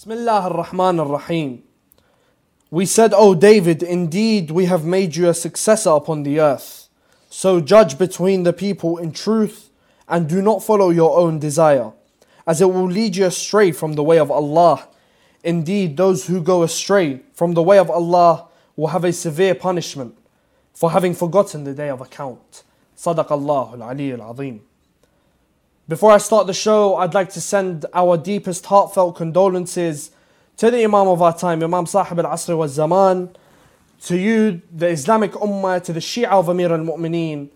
Bismillah 0.00 0.42
ar-Rahman 0.42 1.00
ar-Rahim. 1.00 1.60
We 2.70 2.86
said, 2.86 3.12
O 3.12 3.34
David, 3.34 3.82
indeed 3.82 4.52
we 4.52 4.66
have 4.66 4.84
made 4.84 5.16
you 5.16 5.28
a 5.28 5.34
successor 5.34 5.90
upon 5.90 6.22
the 6.22 6.38
earth. 6.38 6.88
So 7.30 7.60
judge 7.60 7.98
between 7.98 8.44
the 8.44 8.52
people 8.52 8.98
in 8.98 9.10
truth 9.10 9.70
and 10.08 10.28
do 10.28 10.40
not 10.40 10.62
follow 10.62 10.90
your 10.90 11.18
own 11.18 11.40
desire, 11.40 11.90
as 12.46 12.60
it 12.60 12.72
will 12.72 12.86
lead 12.86 13.16
you 13.16 13.26
astray 13.26 13.72
from 13.72 13.94
the 13.94 14.04
way 14.04 14.20
of 14.20 14.30
Allah. 14.30 14.86
Indeed, 15.42 15.96
those 15.96 16.28
who 16.28 16.42
go 16.42 16.62
astray 16.62 17.22
from 17.32 17.54
the 17.54 17.62
way 17.64 17.80
of 17.80 17.90
Allah 17.90 18.46
will 18.76 18.94
have 18.94 19.02
a 19.02 19.12
severe 19.12 19.56
punishment 19.56 20.16
for 20.74 20.92
having 20.92 21.12
forgotten 21.12 21.64
the 21.64 21.74
day 21.74 21.88
of 21.88 22.00
account. 22.00 22.62
Sadaq 22.96 23.32
Allah 23.32 23.72
al-Ali 23.72 24.12
al-Azim. 24.12 24.60
Before 25.88 26.12
I 26.12 26.18
start 26.18 26.46
the 26.46 26.52
show, 26.52 26.96
I'd 26.96 27.14
like 27.14 27.30
to 27.30 27.40
send 27.40 27.86
our 27.94 28.18
deepest 28.18 28.66
heartfelt 28.66 29.16
condolences 29.16 30.10
to 30.58 30.70
the 30.70 30.84
Imam 30.84 31.08
of 31.08 31.22
our 31.22 31.34
time, 31.34 31.62
Imam 31.62 31.86
Sahib 31.86 32.18
al 32.18 32.26
Asr 32.26 32.58
wa 32.58 32.66
Zaman, 32.66 33.34
to 34.02 34.18
you, 34.18 34.60
the 34.70 34.88
Islamic 34.88 35.32
Ummah, 35.32 35.82
to 35.84 35.94
the 35.94 36.00
Shia 36.00 36.26
of 36.26 36.50
Amir 36.50 36.72
al 36.72 36.80
Mu'mineen, 36.80 37.48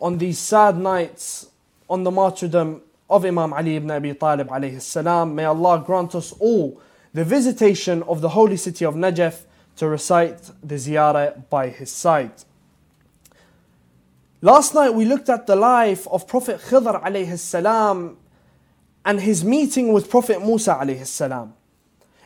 on 0.00 0.18
these 0.18 0.36
sad 0.40 0.76
nights 0.76 1.46
on 1.88 2.02
the 2.02 2.10
martyrdom 2.10 2.82
of 3.08 3.24
Imam 3.24 3.52
Ali 3.52 3.76
ibn 3.76 3.92
Abi 3.92 4.14
Talib 4.14 4.50
salam. 4.80 5.36
May 5.36 5.44
Allah 5.44 5.80
grant 5.86 6.16
us 6.16 6.32
all 6.40 6.82
the 7.14 7.22
visitation 7.22 8.02
of 8.02 8.20
the 8.20 8.30
holy 8.30 8.56
city 8.56 8.84
of 8.84 8.96
Najaf 8.96 9.42
to 9.76 9.86
recite 9.86 10.42
the 10.60 10.74
ziyarah 10.74 11.48
by 11.48 11.68
his 11.68 11.92
side. 11.92 12.32
Last 14.46 14.74
night 14.74 14.90
we 14.90 15.06
looked 15.06 15.28
at 15.28 15.48
the 15.48 15.56
life 15.56 16.06
of 16.06 16.28
Prophet 16.28 16.60
Khidr 16.60 17.02
alayhi 17.02 17.36
salam 17.36 18.16
and 19.04 19.20
his 19.20 19.44
meeting 19.44 19.92
with 19.92 20.08
Prophet 20.08 20.40
Musa 20.40 20.78
alayhi 20.80 21.04
salam. 21.04 21.52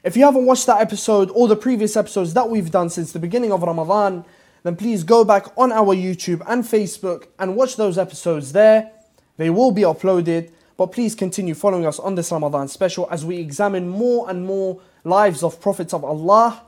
If 0.04 0.18
you 0.18 0.24
haven't 0.26 0.44
watched 0.44 0.66
that 0.66 0.82
episode 0.82 1.30
or 1.30 1.48
the 1.48 1.56
previous 1.56 1.96
episodes 1.96 2.34
that 2.34 2.50
we've 2.50 2.70
done 2.70 2.90
since 2.90 3.12
the 3.12 3.18
beginning 3.18 3.52
of 3.52 3.62
Ramadan, 3.62 4.26
then 4.64 4.76
please 4.76 5.02
go 5.02 5.24
back 5.24 5.46
on 5.56 5.72
our 5.72 5.96
YouTube 5.96 6.42
and 6.46 6.62
Facebook 6.62 7.28
and 7.38 7.56
watch 7.56 7.76
those 7.76 7.96
episodes 7.96 8.52
there. 8.52 8.92
They 9.38 9.48
will 9.48 9.70
be 9.70 9.80
uploaded, 9.80 10.50
but 10.76 10.92
please 10.92 11.14
continue 11.14 11.54
following 11.54 11.86
us 11.86 11.98
on 11.98 12.16
this 12.16 12.30
Ramadan 12.30 12.68
special 12.68 13.08
as 13.10 13.24
we 13.24 13.38
examine 13.38 13.88
more 13.88 14.28
and 14.28 14.44
more 14.44 14.78
lives 15.04 15.42
of 15.42 15.58
prophets 15.58 15.94
of 15.94 16.04
Allah 16.04 16.64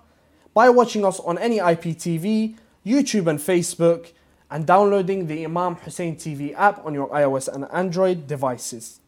by 0.55 0.70
watching 0.70 1.05
us 1.05 1.20
on 1.20 1.36
any 1.36 1.58
IPTV, 1.58 2.56
YouTube 2.86 3.27
and 3.27 3.39
Facebook 3.39 4.12
and 4.53 4.67
downloading 4.67 5.27
the 5.27 5.45
Imam 5.47 5.77
Hussein 5.77 6.14
TV 6.14 6.55
app 6.55 6.84
on 6.84 6.92
your 6.92 7.08
iOS 7.08 7.48
and 7.48 7.64
Android 7.72 8.27
devices. 8.27 9.00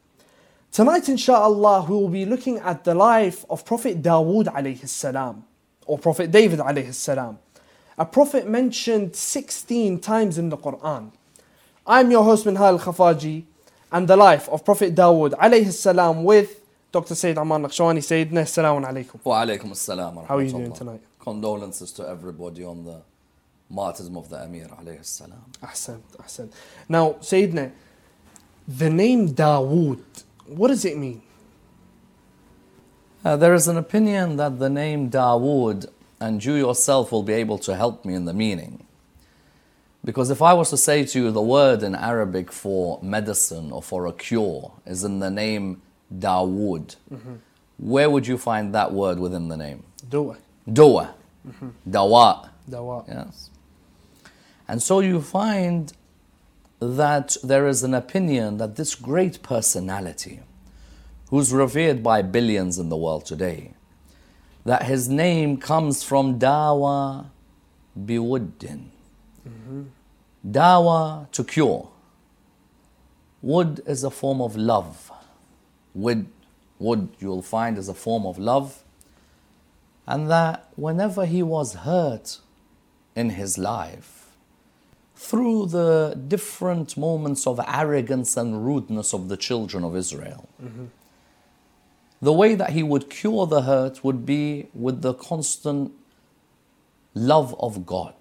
Tonight, 0.72 1.02
inshaAllah, 1.02 1.86
we 1.86 1.94
will 1.94 2.08
be 2.08 2.24
looking 2.24 2.56
at 2.60 2.82
the 2.84 2.94
life 2.94 3.44
of 3.50 3.62
Prophet 3.66 4.02
Dawood 4.02 4.46
alayhi 4.46 4.88
salam, 4.88 5.44
or 5.84 5.98
Prophet 5.98 6.30
David 6.30 6.60
alayhi 6.60 6.94
salam, 6.94 7.38
a 7.98 8.06
prophet 8.06 8.48
mentioned 8.48 9.14
16 9.14 10.00
times 10.00 10.38
in 10.38 10.48
the 10.48 10.56
Quran. 10.56 11.12
I'm 11.86 12.10
your 12.10 12.24
host 12.24 12.46
Minhal 12.46 12.80
Khafaji, 12.80 13.44
and 13.92 14.08
the 14.08 14.16
life 14.16 14.48
of 14.48 14.64
Prophet 14.64 14.94
Dawood 14.94 15.32
alayhi 15.38 15.70
salam 15.72 16.24
with 16.24 16.60
Dr. 16.90 17.14
Sayyid 17.14 17.36
Ammar 17.36 17.60
Nakshawani. 17.60 17.98
Sayyidina, 17.98 18.42
assalamu 18.42 18.82
alaikum. 18.82 19.20
Wa 19.22 19.44
alaikum 19.44 19.72
assalam. 19.72 20.26
How 20.26 20.38
are 20.38 20.42
you 20.42 20.50
doing 20.50 20.72
tonight? 20.72 21.02
Condolences 21.20 21.92
to 21.92 22.08
everybody 22.08 22.64
on 22.64 22.84
the 22.84 23.02
martyrdom 23.70 24.16
of 24.16 24.28
the 24.28 24.36
Amir 24.42 24.68
alayhi 24.68 25.04
salam. 25.04 25.44
Ahsan, 25.62 26.00
ahsan. 26.18 26.52
Now, 26.88 27.14
Sayyidina, 27.14 27.72
the 28.68 28.90
name 28.90 29.30
Dawood, 29.34 30.02
what 30.46 30.68
does 30.68 30.84
it 30.84 30.96
mean? 30.96 31.22
Uh, 33.24 33.36
there 33.36 33.54
is 33.54 33.68
an 33.68 33.76
opinion 33.76 34.36
that 34.36 34.58
the 34.58 34.68
name 34.68 35.10
Dawood, 35.10 35.86
and 36.20 36.44
you 36.44 36.54
yourself 36.54 37.10
will 37.10 37.22
be 37.22 37.32
able 37.32 37.58
to 37.58 37.74
help 37.74 38.04
me 38.04 38.14
in 38.14 38.24
the 38.26 38.34
meaning. 38.34 38.84
Because 40.04 40.30
if 40.30 40.42
I 40.42 40.52
was 40.52 40.68
to 40.70 40.76
say 40.76 41.04
to 41.06 41.18
you 41.18 41.30
the 41.30 41.40
word 41.40 41.82
in 41.82 41.94
Arabic 41.94 42.52
for 42.52 42.98
medicine 43.02 43.72
or 43.72 43.80
for 43.82 44.06
a 44.06 44.12
cure 44.12 44.72
is 44.84 45.02
in 45.02 45.18
the 45.20 45.30
name 45.30 45.80
Dawood, 46.14 46.96
where 47.78 48.10
would 48.10 48.26
you 48.26 48.36
find 48.36 48.74
that 48.74 48.92
word 48.92 49.18
within 49.18 49.48
the 49.48 49.56
name? 49.56 49.82
Dua, 50.08 50.36
Dua. 50.70 51.14
Dawa. 51.88 52.48
dawa. 52.68 53.04
Yes. 53.08 53.50
And 54.66 54.82
so 54.82 55.00
you 55.00 55.20
find 55.20 55.92
that 56.80 57.36
there 57.42 57.66
is 57.68 57.82
an 57.82 57.94
opinion 57.94 58.58
that 58.58 58.76
this 58.76 58.94
great 58.94 59.42
personality, 59.42 60.40
who's 61.30 61.52
revered 61.52 62.02
by 62.02 62.22
billions 62.22 62.78
in 62.78 62.88
the 62.88 62.96
world 62.96 63.24
today, 63.26 63.74
that 64.64 64.84
his 64.84 65.08
name 65.08 65.56
comes 65.56 66.02
from 66.02 66.38
Dawa 66.38 67.26
biwuddin. 67.98 68.86
Mm-hmm. 69.46 69.82
Dawa 70.46 71.30
to 71.32 71.44
cure. 71.44 71.88
Wood 73.42 73.82
is 73.86 74.04
a 74.04 74.10
form 74.10 74.40
of 74.40 74.56
love. 74.56 75.10
Wood, 75.94 76.26
wood 76.78 77.08
you'll 77.18 77.42
find 77.42 77.76
is 77.76 77.88
a 77.88 77.94
form 77.94 78.24
of 78.24 78.38
love. 78.38 78.82
And 80.06 80.30
that 80.30 80.68
whenever 80.76 81.26
he 81.26 81.42
was 81.42 81.74
hurt 81.74 82.38
in 83.14 83.30
his 83.30 83.58
life, 83.58 84.13
through 85.16 85.66
the 85.66 86.18
different 86.28 86.96
moments 86.96 87.46
of 87.46 87.60
arrogance 87.66 88.36
and 88.36 88.64
rudeness 88.66 89.12
of 89.14 89.28
the 89.28 89.36
children 89.36 89.84
of 89.84 89.96
Israel, 89.96 90.48
the 92.20 92.32
way 92.32 92.54
that 92.54 92.70
he 92.70 92.82
would 92.82 93.10
cure 93.10 93.46
the 93.46 93.62
hurt 93.62 94.02
would 94.02 94.26
be 94.26 94.68
with 94.74 95.02
the 95.02 95.14
constant 95.14 95.92
love 97.14 97.54
of 97.60 97.86
God. 97.86 98.14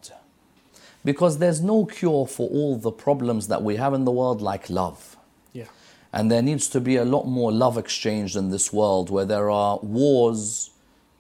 Because 1.06 1.40
there's 1.40 1.62
no 1.62 1.86
cure 1.86 2.26
for 2.26 2.50
all 2.50 2.78
the 2.78 2.92
problems 2.92 3.48
that 3.48 3.62
we 3.62 3.76
have 3.76 3.94
in 3.94 4.06
the 4.06 4.12
world 4.12 4.42
like 4.42 4.70
love. 4.70 5.18
Yeah. 5.52 5.66
And 6.14 6.32
there 6.32 6.42
needs 6.42 6.70
to 6.70 6.80
be 6.80 6.96
a 6.96 7.04
lot 7.04 7.26
more 7.26 7.52
love 7.52 7.78
exchanged 7.78 8.36
in 8.38 8.52
this 8.52 8.72
world 8.72 9.10
where 9.10 9.26
there 9.26 9.50
are 9.50 9.80
wars 9.80 10.70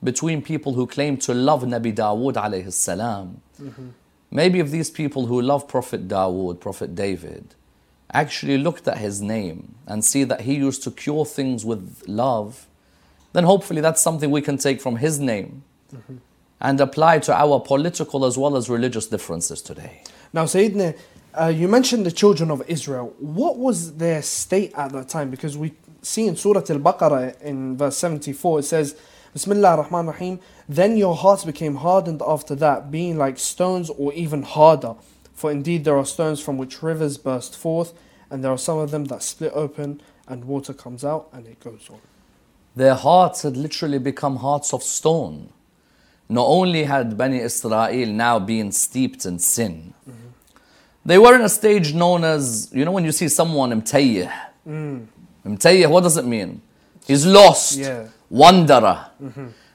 between 0.01 0.41
people 0.41 0.73
who 0.73 0.85
claim 0.88 1.17
to 1.17 1.34
love 1.34 1.63
Nabi 1.63 1.94
Dawood 1.94 2.35
alayhi 2.35 2.72
salam. 2.72 3.41
Mm-hmm. 3.61 3.90
Maybe 4.34 4.60
if 4.60 4.72
these 4.72 4.90
people 4.90 5.28
who 5.28 5.40
love 5.40 5.68
Prophet 5.68 6.08
Dawood, 6.08 6.60
Prophet 6.60 6.96
David, 6.96 7.54
actually 8.12 8.58
looked 8.58 8.88
at 8.88 8.98
his 8.98 9.22
name 9.22 9.76
and 9.86 10.04
see 10.04 10.24
that 10.24 10.42
he 10.42 10.56
used 10.56 10.82
to 10.86 10.92
cure 10.92 11.24
things 11.24 11.64
with 11.64 12.02
love, 12.08 12.66
then 13.34 13.44
hopefully 13.44 13.80
that's 13.80 14.02
something 14.02 14.32
we 14.32 14.42
can 14.42 14.58
take 14.58 14.82
from 14.82 14.96
his 14.96 15.20
name 15.20 15.64
and 16.60 16.82
apply 16.82 17.20
to 17.20 17.32
our 17.32 17.60
political 17.60 18.26
as 18.26 18.36
well 18.36 18.58
as 18.58 18.70
religious 18.70 19.06
differences 19.06 19.62
today. 19.62 20.02
Now, 20.34 20.46
Sayyidina, 20.46 20.98
uh, 21.40 21.48
you 21.48 21.68
mentioned 21.68 22.04
the 22.04 22.12
children 22.12 22.50
of 22.50 22.68
Israel. 22.68 23.14
What 23.20 23.60
was 23.60 23.98
their 23.98 24.24
state 24.24 24.74
at 24.76 24.92
that 24.94 25.10
time? 25.10 25.30
Because 25.30 25.56
we 25.56 25.74
see 26.02 26.26
in 26.26 26.36
Surah 26.36 26.64
Al 26.70 26.80
Baqarah 26.80 27.40
in 27.42 27.78
verse 27.78 27.98
74, 27.98 28.60
it 28.60 28.64
says, 28.64 28.96
Bismillah 29.34 29.78
ar-Rahman 29.78 30.08
ar-Rahim. 30.08 30.40
Then 30.70 30.96
your 30.96 31.16
hearts 31.16 31.44
became 31.44 31.76
hardened 31.76 32.22
after 32.26 32.56
that, 32.56 32.92
being 32.92 33.18
like 33.18 33.40
stones 33.40 33.90
or 33.90 34.14
even 34.14 34.44
harder. 34.44 34.96
For 35.34 35.52
indeed 35.52 35.84
there 35.84 35.98
are 35.98 36.06
stones 36.06 36.40
from 36.40 36.58
which 36.58 36.84
rivers 36.84 37.18
burst 37.18 37.58
forth, 37.58 37.94
and 38.30 38.44
there 38.44 38.52
are 38.52 38.58
some 38.58 38.78
of 38.78 38.92
them 38.92 39.06
that 39.06 39.24
split 39.24 39.52
open, 39.56 40.02
and 40.28 40.46
water 40.46 40.74
comes 40.74 41.04
out, 41.04 41.30
and 41.34 41.48
it 41.48 41.60
goes 41.60 41.90
on. 41.90 42.00
Their 42.76 42.96
hearts 42.96 43.42
had 43.42 43.58
literally 43.58 44.00
become 44.00 44.38
hearts 44.38 44.74
of 44.74 44.84
stone. 44.84 45.50
Not 46.30 46.46
only 46.46 46.84
had 46.86 47.18
Bani 47.18 47.40
Israel 47.40 48.08
now 48.08 48.40
been 48.40 48.72
steeped 48.72 49.26
in 49.26 49.40
sin, 49.40 49.94
mm-hmm. 50.10 50.30
they 51.06 51.18
were 51.18 51.36
in 51.36 51.42
a 51.42 51.50
stage 51.50 51.94
known 51.94 52.24
as, 52.24 52.72
you 52.74 52.86
know, 52.86 52.92
when 52.92 53.04
you 53.04 53.12
see 53.12 53.28
someone 53.28 53.72
imtayyih. 53.72 54.32
Mm. 54.68 55.08
Imtayyih, 55.46 55.90
what 55.90 56.02
does 56.02 56.18
it 56.18 56.26
mean? 56.26 56.62
He's 57.06 57.26
lost, 57.26 57.78
Yeah. 57.78 58.08
Wanderer. 58.34 59.00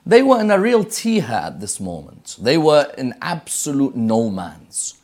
They 0.05 0.23
were 0.23 0.41
in 0.41 0.51
a 0.51 0.59
real 0.59 0.84
tiha 0.84 1.39
at 1.49 1.60
this 1.60 1.78
moment. 1.81 2.37
They 2.41 2.59
were 2.59 2.93
in 2.99 3.15
absolute 3.22 3.95
no 3.95 4.31
man's. 4.31 4.95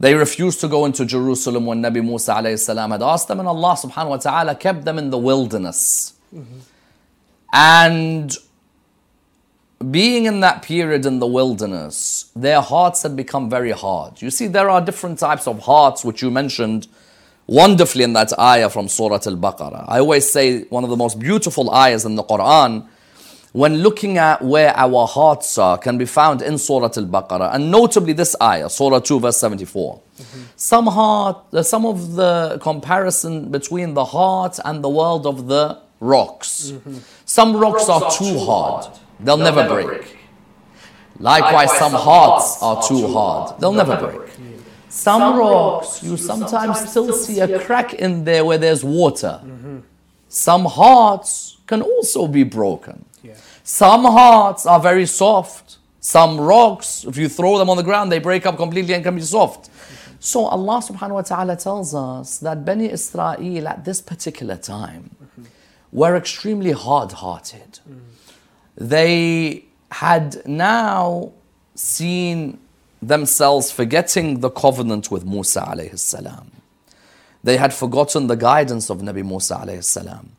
They 0.00 0.14
refused 0.14 0.60
to 0.60 0.68
go 0.68 0.84
into 0.86 1.04
Jerusalem 1.04 1.66
when 1.66 1.82
Nabi 1.82 2.02
Musa 2.02 2.56
salam 2.56 2.92
had 2.92 3.02
asked 3.02 3.28
them, 3.28 3.40
and 3.40 3.48
Allah 3.48 3.74
subhanahu 3.84 4.10
wa 4.10 4.16
ta'ala 4.16 4.54
kept 4.54 4.84
them 4.84 4.96
in 4.96 5.10
the 5.10 5.18
wilderness. 5.18 6.14
And 7.52 8.36
being 9.90 10.26
in 10.26 10.40
that 10.40 10.62
period 10.62 11.04
in 11.04 11.18
the 11.18 11.26
wilderness, 11.26 12.30
their 12.34 12.60
hearts 12.60 13.02
had 13.02 13.16
become 13.16 13.50
very 13.50 13.72
hard. 13.72 14.22
You 14.22 14.30
see, 14.30 14.46
there 14.46 14.70
are 14.70 14.80
different 14.80 15.18
types 15.18 15.46
of 15.46 15.60
hearts, 15.60 16.04
which 16.04 16.22
you 16.22 16.30
mentioned 16.30 16.86
wonderfully 17.48 18.04
in 18.04 18.12
that 18.12 18.38
ayah 18.38 18.68
from 18.70 18.86
Surah 18.88 19.20
Al 19.26 19.36
Baqarah. 19.36 19.86
I 19.88 19.98
always 19.98 20.30
say 20.30 20.64
one 20.64 20.84
of 20.84 20.90
the 20.90 20.96
most 20.96 21.18
beautiful 21.18 21.74
ayahs 21.74 22.04
in 22.04 22.14
the 22.14 22.22
Quran, 22.22 22.86
when 23.52 23.78
looking 23.78 24.18
at 24.18 24.42
where 24.42 24.76
our 24.76 25.06
hearts 25.06 25.56
are, 25.56 25.78
can 25.78 25.96
be 25.98 26.04
found 26.04 26.42
in 26.42 26.58
Surah 26.58 26.90
Al 26.96 27.06
Baqarah, 27.06 27.54
and 27.54 27.70
notably 27.70 28.12
this 28.12 28.36
ayah, 28.40 28.68
Surah 28.68 29.00
2, 29.00 29.18
verse 29.20 29.38
74. 29.38 30.00
Some 30.56 30.86
heart, 30.86 31.38
uh, 31.52 31.62
some 31.62 31.86
of 31.86 32.14
the 32.14 32.58
comparison 32.60 33.50
between 33.50 33.94
the 33.94 34.04
heart 34.04 34.58
and 34.64 34.84
the 34.84 34.88
world 34.90 35.26
of 35.26 35.48
the 35.48 35.78
rocks. 36.00 36.72
Some 37.24 37.56
rocks 37.56 37.88
are 37.88 38.10
too 38.10 38.38
hard, 38.38 38.86
they'll 39.20 39.36
never 39.38 39.66
break. 39.66 40.16
Likewise, 41.18 41.72
some 41.78 41.92
hearts 41.92 42.62
are 42.62 42.82
too 42.82 43.08
hard, 43.08 43.58
they'll 43.58 43.72
never 43.72 43.96
break. 43.96 44.28
Some 44.98 45.38
rocks, 45.38 46.02
you 46.02 46.16
sometimes 46.16 46.90
still 46.90 47.12
see 47.12 47.38
a 47.40 47.60
crack 47.60 47.94
in 47.94 48.24
there 48.24 48.44
where 48.44 48.58
there's 48.58 48.82
water. 48.82 49.40
Mm-hmm. 49.44 49.78
Some 50.28 50.64
hearts 50.64 51.58
can 51.66 51.82
also 51.82 52.26
be 52.26 52.42
broken. 52.42 53.04
Yeah. 53.22 53.34
Some 53.62 54.02
hearts 54.02 54.66
are 54.66 54.80
very 54.80 55.06
soft. 55.06 55.78
Some 56.00 56.40
rocks, 56.40 57.04
if 57.04 57.16
you 57.16 57.28
throw 57.28 57.58
them 57.58 57.70
on 57.70 57.76
the 57.76 57.82
ground, 57.84 58.10
they 58.10 58.18
break 58.18 58.44
up 58.44 58.56
completely 58.56 58.94
and 58.94 59.04
can 59.04 59.14
be 59.14 59.22
soft. 59.22 59.70
Mm-hmm. 59.70 60.16
So 60.18 60.46
Allah 60.46 60.82
subhanahu 60.82 61.14
wa 61.20 61.22
ta'ala 61.22 61.56
tells 61.56 61.94
us 61.94 62.38
that 62.38 62.64
Bani 62.64 62.90
Israel 62.90 63.68
at 63.68 63.84
this 63.84 64.00
particular 64.00 64.56
time 64.56 65.14
mm-hmm. 65.22 65.44
were 65.92 66.16
extremely 66.16 66.72
hard 66.72 67.12
hearted. 67.12 67.78
Mm. 67.88 68.00
They 68.76 69.64
had 69.92 70.42
now 70.44 71.32
seen 71.76 72.58
themselves 73.00 73.70
forgetting 73.70 74.40
the 74.40 74.50
covenant 74.50 75.10
with 75.10 75.24
Musa 75.24 75.60
alayhi 75.60 75.98
salam. 75.98 76.50
They 77.44 77.56
had 77.56 77.72
forgotten 77.72 78.26
the 78.26 78.36
guidance 78.36 78.90
of 78.90 78.98
Nabi 78.98 79.24
Musa 79.24 79.56
alayhi 79.56 79.84
salam. 79.84 80.32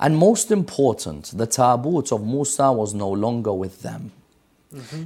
And 0.00 0.16
most 0.16 0.50
important, 0.50 1.36
the 1.36 1.46
taboot 1.46 2.12
of 2.12 2.24
Musa 2.24 2.72
was 2.72 2.94
no 2.94 3.10
longer 3.10 3.52
with 3.52 3.82
them. 3.82 4.12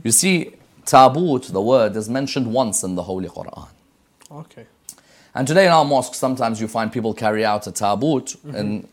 You 0.04 0.12
see, 0.12 0.52
taboot, 0.84 1.50
the 1.52 1.62
word, 1.62 1.96
is 1.96 2.08
mentioned 2.08 2.52
once 2.52 2.82
in 2.82 2.94
the 2.94 3.02
Holy 3.04 3.28
Quran. 3.28 3.68
Okay. 4.30 4.66
And 5.34 5.48
today 5.48 5.66
in 5.66 5.72
our 5.72 5.84
mosques, 5.84 6.18
sometimes 6.18 6.60
you 6.60 6.68
find 6.68 6.92
people 6.92 7.14
carry 7.14 7.44
out 7.44 7.66
a 7.66 7.72
taboot 7.72 8.36
in, 8.54 8.86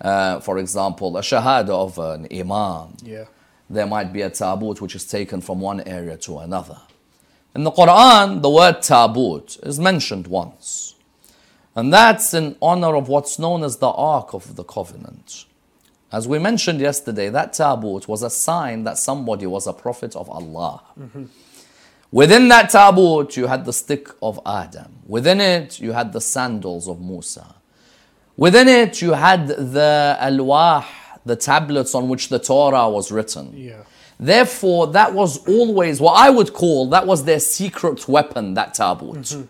uh, 0.00 0.40
for 0.40 0.58
example, 0.58 1.16
a 1.16 1.22
shahada 1.22 1.70
of 1.70 1.98
an 1.98 2.26
imam. 2.30 2.94
Yeah. 3.02 3.24
There 3.70 3.86
might 3.86 4.12
be 4.12 4.20
a 4.22 4.30
taboot 4.30 4.82
which 4.82 4.94
is 4.94 5.06
taken 5.06 5.40
from 5.40 5.60
one 5.60 5.80
area 5.82 6.18
to 6.18 6.38
another. 6.38 6.78
In 7.54 7.62
the 7.62 7.70
Quran, 7.70 8.42
the 8.42 8.50
word 8.50 8.78
taboot 8.78 9.64
is 9.64 9.78
mentioned 9.78 10.26
once. 10.26 10.96
And 11.76 11.92
that's 11.92 12.34
in 12.34 12.56
honor 12.60 12.96
of 12.96 13.08
what's 13.08 13.38
known 13.38 13.62
as 13.62 13.76
the 13.76 13.90
Ark 13.90 14.34
of 14.34 14.56
the 14.56 14.64
Covenant. 14.64 15.44
As 16.10 16.28
we 16.28 16.38
mentioned 16.38 16.80
yesterday, 16.80 17.28
that 17.30 17.52
taboot 17.52 18.06
was 18.06 18.22
a 18.22 18.30
sign 18.30 18.84
that 18.84 18.98
somebody 18.98 19.46
was 19.46 19.66
a 19.66 19.72
prophet 19.72 20.14
of 20.14 20.28
Allah. 20.28 20.82
Within 22.12 22.48
that 22.48 22.70
taboot, 22.70 23.36
you 23.36 23.46
had 23.46 23.64
the 23.64 23.72
stick 23.72 24.08
of 24.22 24.40
Adam. 24.46 25.00
Within 25.06 25.40
it, 25.40 25.80
you 25.80 25.92
had 25.92 26.12
the 26.12 26.20
sandals 26.20 26.88
of 26.88 27.00
Musa. 27.00 27.56
Within 28.36 28.68
it, 28.68 29.02
you 29.02 29.12
had 29.12 29.48
the 29.48 30.16
alwah, 30.20 30.84
the 31.24 31.36
tablets 31.36 31.94
on 31.94 32.08
which 32.08 32.28
the 32.28 32.38
Torah 32.38 32.88
was 32.88 33.10
written. 33.10 33.52
Yeah. 33.56 33.82
Therefore, 34.24 34.86
that 34.88 35.12
was 35.12 35.46
always 35.46 36.00
what 36.00 36.12
I 36.14 36.30
would 36.30 36.54
call 36.54 36.88
that 36.90 37.06
was 37.06 37.24
their 37.24 37.40
secret 37.40 38.08
weapon, 38.08 38.54
that 38.54 38.72
taboot. 38.74 39.46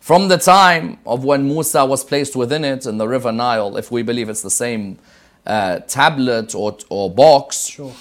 From 0.00 0.28
the 0.28 0.38
time 0.38 0.98
of 1.04 1.24
when 1.24 1.44
Musa 1.46 1.84
was 1.84 2.04
placed 2.04 2.34
within 2.34 2.64
it 2.64 2.86
in 2.86 2.96
the 2.96 3.06
river 3.06 3.30
Nile, 3.32 3.76
if 3.76 3.90
we 3.90 4.02
believe 4.02 4.30
it's 4.30 4.40
the 4.40 4.50
same 4.50 4.98
uh, 5.44 5.80
tablet 5.80 6.54
or, 6.54 6.78
or 6.88 7.10
box, 7.10 7.66
Sure. 7.66 7.92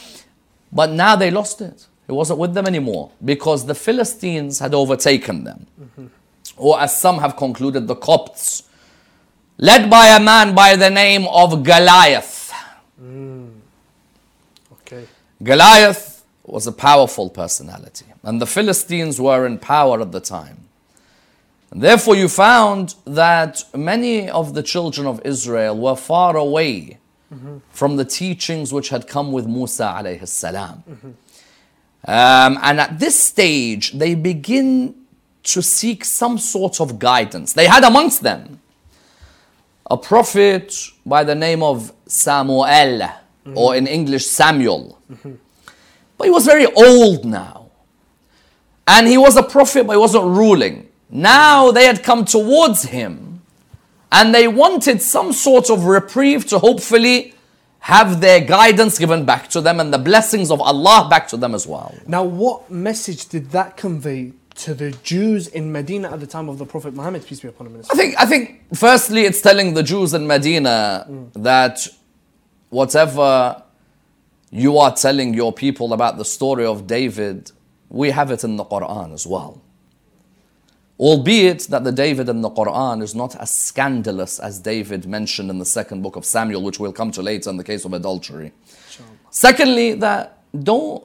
but 0.71 0.91
now 0.91 1.17
they 1.17 1.29
lost 1.29 1.59
it. 1.59 1.87
It 2.07 2.13
wasn't 2.13 2.39
with 2.39 2.53
them 2.53 2.65
anymore 2.67 3.11
because 3.25 3.65
the 3.65 3.75
Philistines 3.75 4.59
had 4.59 4.73
overtaken 4.73 5.43
them. 5.43 5.67
Or 6.55 6.79
as 6.79 6.95
some 6.95 7.17
have 7.19 7.35
concluded, 7.35 7.87
the 7.87 7.95
Copts, 7.95 8.63
led 9.57 9.89
by 9.89 10.07
a 10.15 10.19
man 10.21 10.55
by 10.55 10.77
the 10.77 10.89
name 10.89 11.25
of 11.27 11.63
Goliath. 11.63 12.53
Okay. 14.71 15.05
Goliath 15.43 16.23
was 16.43 16.65
a 16.65 16.71
powerful 16.71 17.29
personality, 17.29 18.05
and 18.23 18.41
the 18.41 18.47
Philistines 18.47 19.19
were 19.19 19.45
in 19.45 19.59
power 19.59 20.01
at 20.01 20.11
the 20.11 20.19
time. 20.19 20.57
And 21.71 21.81
therefore, 21.81 22.15
you 22.15 22.29
found 22.29 22.95
that 23.05 23.63
many 23.75 24.29
of 24.29 24.53
the 24.53 24.63
children 24.63 25.05
of 25.05 25.21
Israel 25.25 25.77
were 25.77 25.95
far 25.95 26.37
away 26.37 26.97
from 27.71 27.97
the 27.97 28.05
teachings 28.05 28.71
which 28.71 28.89
had 28.89 29.07
come 29.07 29.33
with 29.33 29.45
Musa 29.45 29.83
alayhi 29.83 30.27
salam. 30.27 30.83
Um, 32.05 32.57
and 32.61 32.79
at 32.79 32.99
this 32.99 33.21
stage, 33.21 33.91
they 33.91 34.15
begin 34.15 34.95
to 35.43 35.61
seek 35.61 36.05
some 36.05 36.37
sort 36.37 36.79
of 36.79 36.99
guidance. 36.99 37.51
They 37.53 37.67
had 37.67 37.83
amongst 37.83 38.23
them 38.23 38.61
a 39.89 39.97
prophet 39.97 40.73
by 41.05 41.23
the 41.23 41.35
name 41.35 41.63
of 41.63 41.91
Samuel, 42.07 42.65
or 43.55 43.75
in 43.75 43.87
English, 43.87 44.25
Samuel. 44.25 44.99
But 46.17 46.25
he 46.25 46.31
was 46.31 46.45
very 46.45 46.65
old 46.65 47.25
now. 47.25 47.71
And 48.87 49.07
he 49.07 49.17
was 49.17 49.35
a 49.35 49.43
prophet, 49.43 49.85
but 49.85 49.93
he 49.93 49.99
wasn't 49.99 50.23
ruling. 50.23 50.87
Now 51.09 51.71
they 51.71 51.85
had 51.85 52.03
come 52.03 52.25
towards 52.25 52.83
him 52.83 53.41
and 54.11 54.33
they 54.33 54.47
wanted 54.47 55.01
some 55.01 55.33
sort 55.33 55.69
of 55.69 55.85
reprieve 55.85 56.45
to 56.47 56.59
hopefully 56.59 57.33
have 57.79 58.19
their 58.19 58.41
guidance 58.41 58.97
given 58.97 59.25
back 59.25 59.49
to 59.49 59.61
them 59.61 59.79
and 59.79 59.93
the 59.93 59.97
blessings 59.97 60.51
of 60.51 60.59
Allah 60.61 61.07
back 61.09 61.27
to 61.29 61.37
them 61.37 61.53
as 61.53 61.67
well. 61.67 61.93
Now, 62.07 62.23
what 62.23 62.69
message 62.69 63.27
did 63.27 63.51
that 63.51 63.77
convey 63.77 64.33
to 64.55 64.73
the 64.73 64.91
Jews 65.03 65.47
in 65.47 65.71
Medina 65.71 66.11
at 66.11 66.19
the 66.19 66.27
time 66.27 66.49
of 66.49 66.57
the 66.57 66.65
Prophet 66.65 66.93
Muhammad, 66.93 67.25
peace 67.25 67.39
be 67.39 67.47
upon 67.47 67.67
him? 67.67 67.81
I 67.91 67.95
think, 67.95 68.15
I 68.17 68.25
think 68.25 68.63
firstly, 68.73 69.21
it's 69.21 69.41
telling 69.41 69.73
the 69.73 69.83
Jews 69.83 70.13
in 70.13 70.27
Medina 70.27 71.07
that 71.33 71.87
whatever 72.69 73.63
you 74.51 74.77
are 74.77 74.95
telling 74.95 75.33
your 75.33 75.51
people 75.51 75.93
about 75.93 76.17
the 76.17 76.25
story 76.25 76.65
of 76.65 76.87
David, 76.87 77.51
we 77.89 78.11
have 78.11 78.31
it 78.31 78.43
in 78.43 78.55
the 78.55 78.65
Quran 78.65 79.13
as 79.13 79.25
well. 79.25 79.61
Albeit 80.99 81.67
that 81.69 81.83
the 81.83 81.91
David 81.91 82.27
in 82.27 82.41
the 82.41 82.49
Quran 82.49 83.03
is 83.03 83.13
not 83.13 83.35
as 83.35 83.51
scandalous 83.51 84.39
as 84.39 84.59
David 84.59 85.05
mentioned 85.05 85.49
in 85.49 85.59
the 85.59 85.65
second 85.65 86.01
book 86.01 86.15
of 86.15 86.25
Samuel, 86.25 86.63
which 86.63 86.79
we'll 86.79 86.93
come 86.93 87.11
to 87.11 87.21
later 87.21 87.49
in 87.49 87.57
the 87.57 87.63
case 87.63 87.85
of 87.85 87.93
adultery. 87.93 88.51
Secondly, 89.29 89.93
that 89.93 90.41
don't 90.63 91.03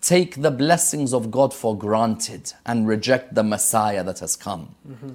take 0.00 0.40
the 0.40 0.50
blessings 0.50 1.12
of 1.12 1.30
God 1.30 1.52
for 1.52 1.76
granted 1.76 2.52
and 2.64 2.86
reject 2.86 3.34
the 3.34 3.42
Messiah 3.42 4.04
that 4.04 4.20
has 4.20 4.36
come. 4.36 4.74
Mm-hmm. 4.88 5.10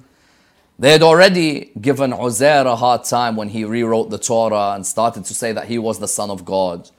They 0.78 0.92
had 0.92 1.02
already 1.02 1.72
given 1.80 2.12
Uzair 2.12 2.66
a 2.66 2.76
hard 2.76 3.04
time 3.04 3.34
when 3.36 3.48
he 3.48 3.64
rewrote 3.64 4.10
the 4.10 4.18
Torah 4.18 4.72
and 4.74 4.86
started 4.86 5.24
to 5.24 5.34
say 5.34 5.52
that 5.52 5.66
he 5.68 5.78
was 5.78 5.98
the 5.98 6.08
Son 6.08 6.30
of 6.30 6.44
God. 6.44 6.90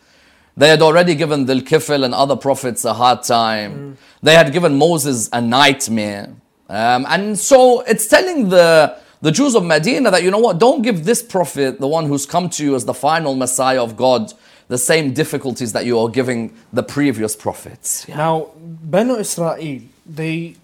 They 0.55 0.69
had 0.69 0.81
already 0.81 1.13
given 1.13 1.45
Dhul 1.45 1.61
Kifl 1.61 2.03
and 2.03 2.15
other 2.15 2.35
prophets 2.35 2.83
a 2.85 2.93
hard 2.95 3.21
time. 3.21 3.97
They 4.23 4.33
had 4.33 4.51
given 4.51 4.75
Moses 4.77 5.29
a 5.31 5.39
nightmare. 5.39 6.33
Um, 6.67 7.05
and 7.07 7.37
so 7.37 7.81
it's 7.81 8.07
telling 8.07 8.49
the, 8.49 8.97
the 9.21 9.31
Jews 9.31 9.55
of 9.55 9.63
Medina 9.63 10.09
that, 10.09 10.23
you 10.23 10.31
know 10.31 10.39
what, 10.39 10.57
don't 10.57 10.81
give 10.81 11.05
this 11.05 11.21
prophet, 11.21 11.79
the 11.79 11.87
one 11.87 12.07
who's 12.07 12.25
come 12.25 12.49
to 12.49 12.63
you 12.63 12.75
as 12.75 12.85
the 12.85 12.95
final 12.95 13.35
Messiah 13.35 13.83
of 13.83 13.95
God, 13.95 14.33
the 14.67 14.79
same 14.79 15.13
difficulties 15.13 15.73
that 15.73 15.85
you 15.85 15.99
are 15.99 16.09
giving 16.09 16.53
the 16.73 16.83
previous 16.83 17.35
prophets. 17.35 18.07
Now, 18.07 18.49
Banu 18.57 19.17
Israel, 19.17 19.81
they, 20.05 20.55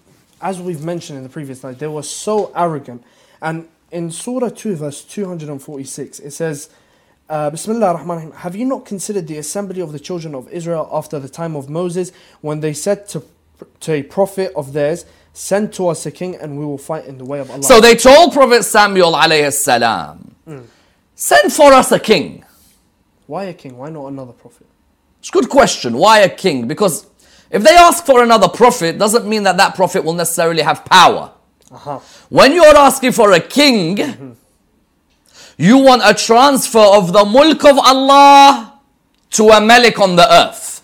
as 0.44 0.60
we've 0.60 0.84
mentioned 0.84 1.16
in 1.16 1.22
the 1.22 1.30
previous 1.30 1.62
slide, 1.62 1.78
they 1.78 1.88
were 1.88 2.02
so 2.02 2.52
arrogant. 2.54 3.02
And 3.40 3.66
in 3.90 4.10
Surah 4.10 4.50
2, 4.50 4.76
verse 4.76 5.02
246, 5.02 6.20
it 6.20 6.30
says, 6.32 6.68
uh, 7.30 7.48
Bismillah 7.48 7.86
ar-Rahman 7.86 8.10
ar-Rahim, 8.10 8.32
Have 8.32 8.54
you 8.54 8.66
not 8.66 8.84
considered 8.84 9.26
the 9.26 9.38
assembly 9.38 9.80
of 9.80 9.92
the 9.92 9.98
children 9.98 10.34
of 10.34 10.46
Israel 10.50 10.86
after 10.92 11.18
the 11.18 11.30
time 11.30 11.56
of 11.56 11.70
Moses 11.70 12.12
when 12.42 12.60
they 12.60 12.74
said 12.74 13.08
to, 13.08 13.24
to 13.80 13.92
a 13.92 14.02
prophet 14.02 14.52
of 14.54 14.74
theirs, 14.74 15.06
Send 15.32 15.72
to 15.72 15.88
us 15.88 16.04
a 16.04 16.12
king 16.12 16.36
and 16.36 16.58
we 16.58 16.64
will 16.64 16.78
fight 16.78 17.06
in 17.06 17.16
the 17.16 17.24
way 17.24 17.40
of 17.40 17.50
Allah? 17.50 17.62
So 17.62 17.80
they 17.80 17.96
told 17.96 18.34
Prophet 18.34 18.62
Samuel 18.64 19.14
alayhi 19.14 19.52
salam, 19.52 20.34
send 21.14 21.52
for 21.52 21.72
us 21.72 21.90
a 21.90 21.98
king. 21.98 22.44
Why 23.26 23.44
a 23.44 23.54
king? 23.54 23.78
Why 23.78 23.88
not 23.88 24.06
another 24.08 24.32
prophet? 24.32 24.66
It's 25.18 25.30
a 25.30 25.32
good 25.32 25.48
question. 25.48 25.96
Why 25.96 26.20
a 26.20 26.28
king? 26.28 26.68
Because 26.68 27.06
if 27.50 27.62
they 27.62 27.74
ask 27.74 28.04
for 28.04 28.22
another 28.22 28.48
prophet, 28.48 28.98
doesn't 28.98 29.26
mean 29.26 29.42
that 29.44 29.56
that 29.56 29.74
prophet 29.74 30.04
will 30.04 30.14
necessarily 30.14 30.62
have 30.62 30.84
power. 30.84 31.32
Aha. 31.70 32.00
When 32.28 32.52
you're 32.52 32.76
asking 32.76 33.12
for 33.12 33.32
a 33.32 33.40
king, 33.40 33.96
mm-hmm. 33.96 34.32
you 35.56 35.78
want 35.78 36.02
a 36.04 36.14
transfer 36.14 36.78
of 36.78 37.12
the 37.12 37.24
mulk 37.24 37.64
of 37.64 37.78
Allah 37.78 38.80
to 39.30 39.48
a 39.48 39.60
malik 39.60 39.98
on 39.98 40.16
the 40.16 40.32
earth. 40.32 40.82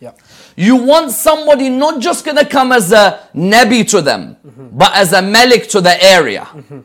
Yeah. 0.00 0.12
You 0.56 0.76
want 0.76 1.10
somebody 1.10 1.68
not 1.68 2.00
just 2.00 2.24
going 2.24 2.36
to 2.36 2.44
come 2.44 2.72
as 2.72 2.92
a 2.92 3.28
nabi 3.34 3.88
to 3.90 4.00
them, 4.00 4.36
mm-hmm. 4.46 4.76
but 4.76 4.94
as 4.94 5.12
a 5.12 5.22
malik 5.22 5.68
to 5.70 5.80
the 5.80 6.02
area. 6.02 6.42
Mm-hmm. 6.42 6.80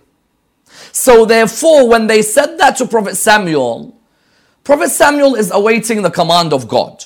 So 0.91 1.25
therefore, 1.25 1.89
when 1.89 2.07
they 2.07 2.21
said 2.21 2.57
that 2.57 2.77
to 2.77 2.87
Prophet 2.87 3.15
Samuel, 3.15 3.99
Prophet 4.63 4.89
Samuel 4.89 5.35
is 5.35 5.51
awaiting 5.51 6.01
the 6.01 6.09
command 6.09 6.53
of 6.53 6.67
God. 6.67 7.03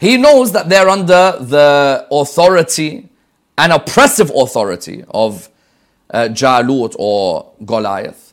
He 0.00 0.16
knows 0.16 0.52
that 0.52 0.68
they're 0.68 0.88
under 0.88 1.36
the 1.40 2.06
authority 2.10 3.08
and 3.56 3.72
oppressive 3.72 4.30
authority 4.34 5.04
of 5.08 5.48
uh, 6.10 6.28
Jalut 6.32 6.94
or 6.98 7.52
Goliath. 7.64 8.32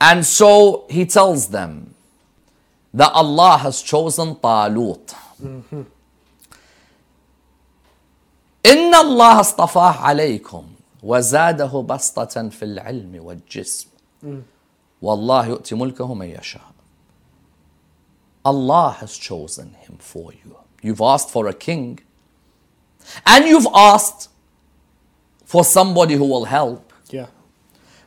And 0.00 0.24
so 0.24 0.84
he 0.90 1.04
tells 1.06 1.48
them 1.48 1.94
that 2.94 3.10
Allah 3.12 3.58
has 3.58 3.82
chosen 3.82 4.36
Talut. 4.36 5.14
إن 8.66 8.94
الله 8.94 9.40
اصطفاه 9.40 9.92
عليكم 10.00 10.64
وزاده 11.02 11.82
بسطة 11.88 12.48
في 12.48 12.64
العلم 12.64 13.24
والجسم 13.24 13.88
والله 15.02 15.46
يؤتي 15.46 15.74
ملكه 15.74 16.14
من 16.14 16.26
يشاء 16.26 16.62
Allah 18.44 18.96
has 19.00 19.16
chosen 19.16 19.74
him 19.74 19.96
for 19.98 20.32
you. 20.32 20.56
You've 20.82 21.00
asked 21.00 21.30
for 21.30 21.46
a 21.48 21.54
king 21.54 22.00
and 23.26 23.46
you've 23.46 23.66
asked 23.74 24.28
for 25.44 25.64
somebody 25.64 26.14
who 26.14 26.24
will 26.26 26.44
help 26.44 26.92
Yeah. 27.10 27.26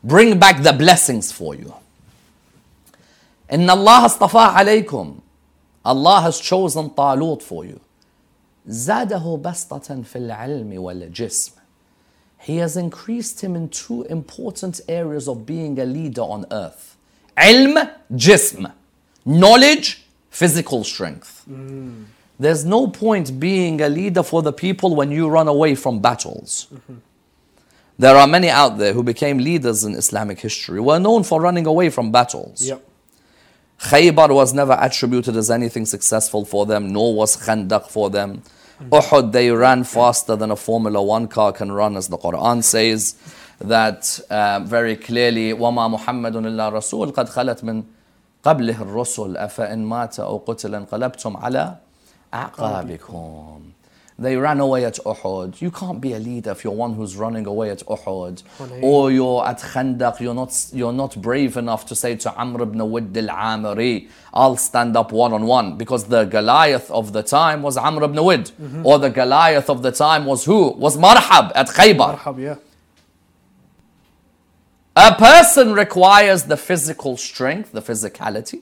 bring 0.03 0.37
back 0.39 0.61
the 0.63 0.73
blessings 0.73 1.31
for 1.31 1.55
you. 1.55 1.73
إن 3.51 3.69
الله 3.69 4.05
اصطفاه 4.05 4.47
عليكم 4.51 5.19
Allah 5.85 6.21
has 6.21 6.39
chosen 6.39 6.89
طالوت 6.89 7.41
for 7.41 7.65
you. 7.65 7.79
زاده 8.67 9.37
بسطة 9.43 10.01
في 10.03 10.15
العلم 10.17 10.73
والجسم. 10.77 11.51
He 12.39 12.57
has 12.57 12.75
increased 12.77 13.41
him 13.41 13.55
in 13.55 13.69
two 13.69 14.03
important 14.03 14.81
areas 14.89 15.27
of 15.27 15.45
being 15.45 15.79
a 15.79 15.85
leader 15.85 16.21
on 16.21 16.45
earth. 16.51 16.95
علم 17.37 17.87
جسم. 18.11 18.67
Knowledge, 19.25 20.00
physical 20.31 20.83
strength. 20.83 21.45
There's 22.39 22.63
no 22.65 22.87
point 22.87 23.39
being 23.39 23.81
a 23.81 23.89
leader 23.89 24.23
for 24.23 24.41
the 24.41 24.53
people 24.53 24.95
when 24.95 25.11
you 25.11 25.27
run 25.27 25.47
away 25.47 25.75
from 25.75 25.99
battles. 25.99 26.67
There 27.99 28.15
are 28.15 28.27
many 28.27 28.49
out 28.49 28.77
there 28.77 28.93
who 28.93 29.01
became 29.01 29.39
leaders 29.39 29.83
in 29.83 29.95
Islamic 29.95 30.39
history, 30.39 30.79
were 30.79 30.99
known 30.99 31.23
for 31.23 31.41
running 31.41 31.65
away 31.65 31.89
from 31.89 32.11
battles. 32.11 32.61
Yep. 32.61 32.83
Khaybar 33.79 34.33
was 34.33 34.53
never 34.53 34.77
attributed 34.79 35.35
as 35.35 35.49
anything 35.49 35.85
successful 35.85 36.45
for 36.45 36.65
them, 36.67 36.89
nor 36.89 37.15
was 37.15 37.37
Khandaq 37.37 37.89
for 37.89 38.09
them. 38.09 38.43
Uhud, 38.81 39.31
they 39.31 39.49
ran 39.49 39.83
faster 39.83 40.35
than 40.35 40.51
a 40.51 40.55
Formula 40.55 41.01
One 41.01 41.27
car 41.27 41.51
can 41.51 41.71
run, 41.71 41.97
as 41.97 42.07
the 42.07 42.17
Quran 42.17 42.63
says. 42.63 43.15
That 43.59 44.19
uh, 44.29 44.59
very 44.59 44.95
clearly, 44.95 45.51
وَمَا 45.53 45.97
مُحَمَّدٌ 45.97 46.33
إِلَّا 46.33 46.73
رَسُولٌ 46.73 47.11
قَدْ 47.13 47.29
خَلَتْ 47.29 47.63
مِنْ 47.63 47.83
قَبْلِهِ 48.44 48.76
الرُّسُلُ 48.82 49.36
أَفَإِنْ 49.36 49.78
مَاتَ 49.86 50.20
أَوْ 50.20 50.38
قُتِلَ 50.46 50.74
انقلبتم 50.74 51.36
على 51.36 51.74
أعقابكم 52.34 53.60
They 54.18 54.36
ran 54.36 54.60
away 54.60 54.84
at 54.84 54.98
Uhud. 55.04 55.60
You 55.60 55.70
can't 55.70 56.00
be 56.00 56.12
a 56.12 56.18
leader 56.18 56.50
if 56.50 56.62
you're 56.64 56.72
one 56.72 56.94
who's 56.94 57.16
running 57.16 57.46
away 57.46 57.70
at 57.70 57.78
Uhud. 57.86 58.42
Or 58.82 59.10
you're 59.10 59.44
at 59.44 59.58
Khandaq, 59.58 60.20
you're 60.20 60.34
not, 60.34 60.54
you're 60.72 60.92
not 60.92 61.20
brave 61.20 61.56
enough 61.56 61.86
to 61.86 61.96
say 61.96 62.14
to 62.16 62.32
Amr 62.34 62.62
ibn 62.62 62.90
Widd 62.90 63.16
al-Amiri, 63.16 64.08
I'll 64.32 64.56
stand 64.56 64.96
up 64.96 65.12
one 65.12 65.32
on 65.32 65.46
one. 65.46 65.76
Because 65.76 66.04
the 66.04 66.24
Goliath 66.24 66.90
of 66.90 67.12
the 67.12 67.22
time 67.22 67.62
was 67.62 67.76
Amr 67.76 68.04
ibn 68.04 68.22
Widd. 68.22 68.52
Or 68.84 68.98
the 68.98 69.10
Goliath 69.10 69.68
of 69.70 69.82
the 69.82 69.90
time 69.90 70.26
was 70.26 70.44
who? 70.44 70.70
Was 70.72 70.96
Marhab 70.96 71.50
at 71.54 71.68
Khaybar. 71.68 72.18
Marhab, 72.18 72.38
yeah. 72.38 72.56
A 74.95 75.13
person 75.13 75.73
requires 75.73 76.43
the 76.43 76.57
physical 76.57 77.17
strength, 77.17 77.71
the 77.71 77.83
physicality, 77.83 78.61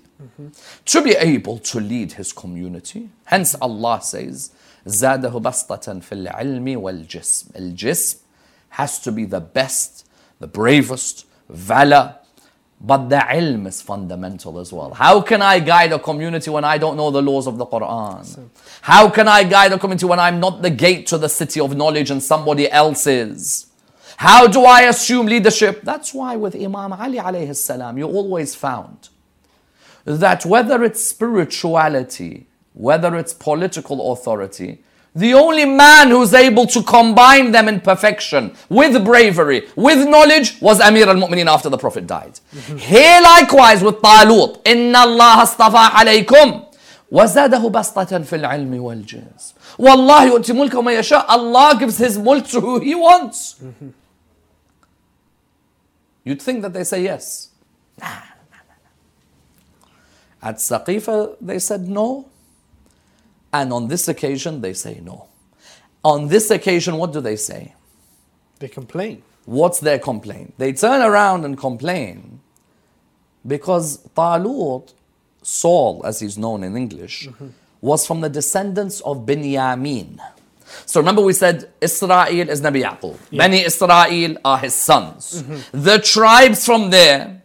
to 0.86 1.02
be 1.02 1.12
able 1.12 1.60
to 1.60 1.80
lead 1.80 2.14
his 2.14 2.34
community. 2.34 3.10
Hence, 3.24 3.56
Allah 3.56 4.02
says, 4.02 4.52
زاده 4.86 5.40
بسطة 5.40 6.00
في 6.02 6.12
العلم 6.12 6.78
والجسم. 6.78 7.56
الجسم 7.56 8.18
has 8.72 9.00
to 9.00 9.12
be 9.12 9.24
the 9.24 9.40
best, 9.40 10.06
the 10.40 10.48
bravest, 10.48 11.26
valor, 11.50 12.16
but 12.82 13.08
the 13.08 13.16
ilm 13.16 13.66
is 13.66 13.82
fundamental 13.82 14.60
as 14.60 14.74
well. 14.74 14.94
How 14.94 15.22
can 15.22 15.42
I 15.42 15.60
guide 15.60 15.94
a 15.94 16.00
community 16.00 16.50
when 16.50 16.66
I 16.66 16.78
don't 16.78 16.98
know 16.98 17.10
the 17.10 17.22
laws 17.22 17.48
of 17.48 17.58
the 17.58 17.66
Quran? 17.66 18.50
How 18.82 19.10
can 19.10 19.30
I 19.30 19.46
guide 19.46 19.72
a 19.72 19.80
community 19.80 20.06
when 20.06 20.20
I'm 20.20 20.42
not 20.42 20.62
the 20.62 20.70
gate 20.70 21.08
to 21.08 21.18
the 21.18 21.30
city 21.30 21.62
of 21.62 21.76
knowledge 21.76 22.12
and 22.12 22.22
somebody 22.22 22.70
else 22.70 23.08
is? 23.08 23.68
How 24.21 24.47
do 24.47 24.67
I 24.67 24.83
assume 24.83 25.25
leadership? 25.25 25.81
That's 25.83 26.13
why 26.13 26.37
with 26.37 26.55
Imam 26.55 26.93
Ali 26.93 27.17
alayhi 27.17 27.57
salam, 27.57 27.97
you 27.97 28.07
always 28.07 28.55
found 28.55 29.09
that 30.05 30.45
whether 30.45 30.85
it's 30.85 31.03
spirituality, 31.03 32.47
whether 32.75 33.17
it's 33.17 33.33
political 33.33 34.13
authority, 34.13 34.85
the 35.15 35.33
only 35.33 35.65
man 35.65 36.11
who's 36.11 36.35
able 36.35 36.67
to 36.67 36.83
combine 36.83 37.53
them 37.53 37.67
in 37.67 37.81
perfection 37.81 38.55
with 38.69 39.03
bravery, 39.07 39.67
with 39.75 40.07
knowledge, 40.07 40.61
was 40.61 40.81
Amir 40.81 41.09
al 41.09 41.15
Mu'mineen 41.17 41.47
after 41.47 41.71
the 41.71 41.79
Prophet 41.79 42.07
died. 42.07 42.41
Mm-hmm. 42.55 42.77
He 42.77 43.21
likewise 43.23 43.83
with 43.83 44.03
Talut, 44.03 44.61
Inna 44.67 44.99
Allah 44.99 45.37
astafa 45.47 45.97
alaykum. 45.97 46.67
وزاده 47.13 47.69
بسطة 47.69 48.19
في 48.23 48.37
العلم 48.37 48.83
والجسم 48.83 49.55
والله 49.79 50.25
يؤتي 50.25 50.53
ملكه 50.53 50.83
من 50.83 50.93
يشاء 50.93 51.27
Allah 51.29 51.75
gives 51.81 51.99
his 51.99 52.19
mulk 52.19 52.47
to 52.47 52.61
who 52.61 52.79
he 52.79 52.95
wants. 52.95 53.57
Mm-hmm. 53.65 53.89
You'd 56.25 56.43
think 56.43 56.63
that 56.63 56.73
they 56.73 56.85
say 56.85 57.03
yes. 57.03 57.51
Nah, 57.99 58.07
nah, 58.07 58.15
nah, 58.51 58.77
nah. 60.43 60.49
At 60.49 60.57
Saqifa, 60.57 61.37
they 61.41 61.59
said 61.59 61.89
no. 61.89 62.29
And 63.53 63.73
on 63.73 63.89
this 63.89 64.09
occasion, 64.09 64.61
they 64.61 64.75
say 64.75 65.01
no. 65.03 65.27
On 66.05 66.29
this 66.29 66.51
occasion, 66.51 66.97
what 66.97 67.13
do 67.13 67.21
they 67.21 67.37
say? 67.37 67.75
They 68.59 68.69
complain. 68.69 69.23
What's 69.45 69.81
their 69.81 69.99
complaint? 69.99 70.55
They 70.59 70.73
turn 70.73 71.03
around 71.03 71.45
and 71.45 71.59
complain 71.59 72.41
because 73.47 73.99
Talut, 74.15 74.93
Saul, 75.43 76.03
as 76.05 76.21
he's 76.21 76.39
known 76.39 76.63
in 76.63 76.77
English, 76.77 77.27
mm-hmm. 77.27 77.49
was 77.81 78.07
from 78.07 78.21
the 78.21 78.29
descendants 78.29 79.01
of 79.01 79.27
Binyamin. 79.27 80.21
So 80.87 81.01
remember 81.01 81.23
we 81.23 81.33
said 81.33 81.71
Israel 81.81 82.49
is 82.49 82.61
Nabi 82.61 82.83
Yaqub. 82.85 83.17
Bani 83.37 83.61
Israel 83.65 84.37
are 84.45 84.59
his 84.59 84.75
sons. 84.75 85.43
Mm-hmm. 85.43 85.83
The 85.83 85.99
tribes 85.99 86.65
from 86.65 86.91
there, 86.91 87.43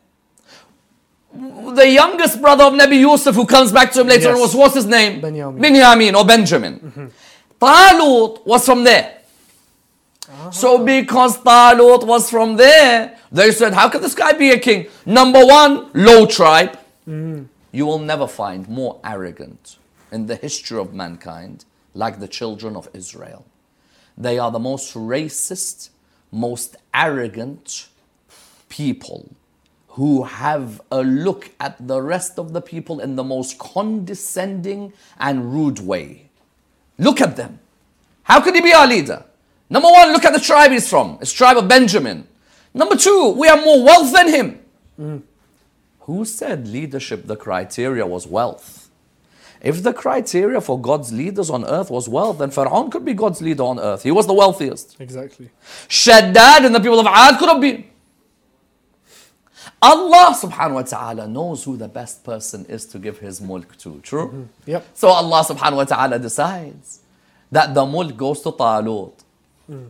the 1.34 1.90
youngest 1.90 2.42
brother 2.42 2.64
of 2.66 2.74
Nabi 2.74 3.00
Yusuf 3.00 3.36
who 3.36 3.46
comes 3.46 3.72
back 3.72 3.92
to 3.94 4.02
him 4.02 4.08
later 4.08 4.30
Yes. 4.30 4.40
was, 4.40 4.56
what's 4.56 4.76
his 4.76 4.86
name? 4.86 5.22
Binyamin. 5.22 5.60
Binyamin 5.60 6.14
or 6.16 6.26
Benjamin. 6.26 6.80
Mm-hmm. 6.80 7.06
Talut 7.60 8.46
was 8.46 8.66
from 8.66 8.84
there. 8.84 9.18
Ah. 10.30 10.50
So 10.50 10.84
because 10.84 11.38
Talut 11.40 12.06
was 12.06 12.30
from 12.30 12.56
there, 12.56 13.18
they 13.32 13.52
said, 13.52 13.74
how 13.74 13.90
can 13.90 14.02
this 14.02 14.16
guy 14.16 14.34
be 14.34 14.52
a 14.52 14.60
king? 14.60 14.88
Number 15.06 15.46
one, 15.46 15.90
low 15.94 16.26
tribe. 16.26 16.78
Mm. 17.08 17.48
You 17.72 17.86
will 17.86 18.00
never 18.00 18.28
find 18.28 18.68
more 18.70 19.00
arrogant 19.04 19.78
in 20.12 20.28
the 20.28 20.36
history 20.36 20.80
of 20.80 20.94
mankind 20.94 21.66
like 21.96 22.20
the 22.20 22.28
children 22.28 22.76
of 22.76 22.88
Israel. 22.94 23.46
They 24.16 24.38
are 24.38 24.52
the 24.52 24.60
most 24.60 24.94
racist, 24.94 25.90
most 26.32 26.76
arrogant 26.94 27.88
people 28.70 29.32
who 29.90 30.24
have 30.24 30.82
a 30.92 31.02
look 31.02 31.52
at 31.60 31.88
the 31.88 32.02
rest 32.02 32.38
of 32.38 32.54
the 32.54 32.62
people 32.62 33.00
in 33.00 33.16
the 33.16 33.24
most 33.24 33.58
condescending 33.58 34.94
and 35.18 35.54
rude 35.54 35.80
way. 35.80 36.30
Look 36.98 37.22
at 37.22 37.38
them. 37.38 37.60
How 38.24 38.42
could 38.42 38.56
he 38.56 38.62
be 38.62 38.74
our 38.74 38.88
leader? 38.88 39.24
Number 39.70 39.88
one, 39.90 40.12
look 40.12 40.26
at 40.26 40.34
the 40.34 40.40
tribe 40.40 40.72
he's 40.72 40.90
from. 40.90 41.18
It's 41.22 41.32
tribe 41.32 41.58
of 41.58 41.68
Benjamin. 41.68 42.28
Number 42.74 42.96
two, 42.96 43.30
we 43.38 43.48
have 43.48 43.64
more 43.64 43.84
wealth 43.84 44.12
than 44.12 44.28
him. 44.28 44.60
Mm. 45.00 45.22
Who 46.02 46.26
said 46.26 46.68
leadership, 46.68 47.26
the 47.26 47.36
criteria 47.36 48.06
was 48.06 48.28
wealth? 48.28 48.85
If 49.66 49.82
the 49.82 49.94
criteria 49.94 50.62
for 50.62 50.80
God's 50.80 51.12
leaders 51.12 51.50
on 51.50 51.66
earth 51.66 51.90
was 51.90 52.08
wealth, 52.08 52.38
then 52.38 52.52
Pharaoh 52.52 52.88
could 52.88 53.04
be 53.04 53.16
God's 53.16 53.42
leader 53.42 53.64
on 53.64 53.80
earth. 53.80 54.04
He 54.04 54.12
was 54.12 54.28
the 54.28 54.34
wealthiest. 54.34 54.96
Exactly. 55.00 55.50
Shaddad 55.90 56.66
and 56.66 56.76
the 56.76 56.80
people 56.80 57.00
of 57.00 57.08
Ad 57.08 57.40
could 57.40 57.50
have 57.50 57.60
been. 57.60 57.84
Allah 59.82 60.38
subhanahu 60.40 60.76
wa 60.76 60.82
ta'ala 60.84 61.28
knows 61.28 61.64
who 61.64 61.78
the 61.78 61.88
best 61.88 62.24
person 62.24 62.66
is 62.70 62.86
to 62.86 63.00
give 63.00 63.18
his 63.18 63.42
mulk 63.42 63.76
to. 63.80 64.00
True? 64.02 64.28
Mm-hmm. 64.28 64.70
Yep. 64.70 64.86
So 64.94 65.08
Allah 65.08 65.44
subhanahu 65.44 65.78
wa 65.78 65.84
ta'ala 65.86 66.20
decides 66.20 67.00
that 67.52 67.74
the 67.74 67.86
mulk 67.88 68.16
goes 68.16 68.42
to 68.42 68.52
Talut. 68.52 69.14
Mm. 69.70 69.90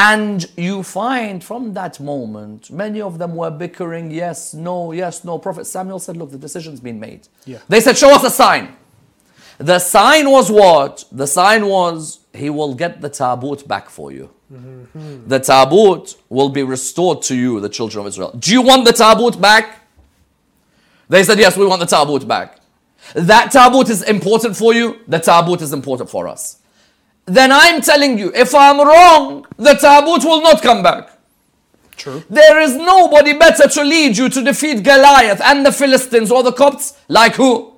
And 0.00 0.48
you 0.56 0.84
find 0.84 1.42
from 1.42 1.74
that 1.74 1.98
moment, 1.98 2.70
many 2.70 3.00
of 3.00 3.18
them 3.18 3.34
were 3.34 3.50
bickering, 3.50 4.12
yes, 4.12 4.54
no, 4.54 4.92
yes, 4.92 5.24
no. 5.24 5.38
Prophet 5.38 5.66
Samuel 5.66 5.98
said, 5.98 6.16
Look, 6.16 6.30
the 6.30 6.38
decision's 6.38 6.78
been 6.78 7.00
made. 7.00 7.26
Yeah. 7.46 7.58
They 7.68 7.80
said, 7.80 7.98
Show 7.98 8.14
us 8.14 8.22
a 8.22 8.30
sign. 8.30 8.76
The 9.58 9.80
sign 9.80 10.30
was 10.30 10.52
what? 10.52 11.04
The 11.10 11.26
sign 11.26 11.66
was, 11.66 12.20
He 12.32 12.48
will 12.48 12.74
get 12.76 13.00
the 13.00 13.08
tabut 13.08 13.66
back 13.66 13.90
for 13.90 14.12
you. 14.12 14.30
Mm-hmm. 14.52 15.26
The 15.26 15.40
tabut 15.40 16.14
will 16.28 16.50
be 16.50 16.62
restored 16.62 17.20
to 17.22 17.34
you, 17.34 17.58
the 17.58 17.68
children 17.68 18.02
of 18.02 18.06
Israel. 18.06 18.30
Do 18.38 18.52
you 18.52 18.62
want 18.62 18.84
the 18.84 18.92
tabut 18.92 19.40
back? 19.40 19.84
They 21.08 21.24
said, 21.24 21.40
Yes, 21.40 21.56
we 21.56 21.66
want 21.66 21.80
the 21.80 21.86
tabut 21.86 22.28
back. 22.28 22.60
That 23.14 23.50
tabut 23.50 23.88
is 23.90 24.02
important 24.04 24.56
for 24.56 24.72
you, 24.72 25.00
the 25.08 25.18
tabut 25.18 25.60
is 25.60 25.72
important 25.72 26.08
for 26.08 26.28
us. 26.28 26.58
Then 27.28 27.52
I'm 27.52 27.82
telling 27.82 28.18
you, 28.18 28.32
if 28.34 28.54
I'm 28.54 28.78
wrong, 28.80 29.46
the 29.56 29.74
tabut 29.74 30.24
will 30.24 30.40
not 30.42 30.62
come 30.62 30.82
back. 30.82 31.10
True. 31.96 32.22
There 32.30 32.60
is 32.60 32.74
nobody 32.74 33.34
better 33.36 33.68
to 33.68 33.82
lead 33.84 34.16
you 34.16 34.28
to 34.30 34.42
defeat 34.42 34.82
Goliath 34.82 35.40
and 35.42 35.66
the 35.66 35.72
Philistines 35.72 36.30
or 36.30 36.42
the 36.42 36.52
Copts 36.52 36.96
like 37.08 37.34
who? 37.34 37.74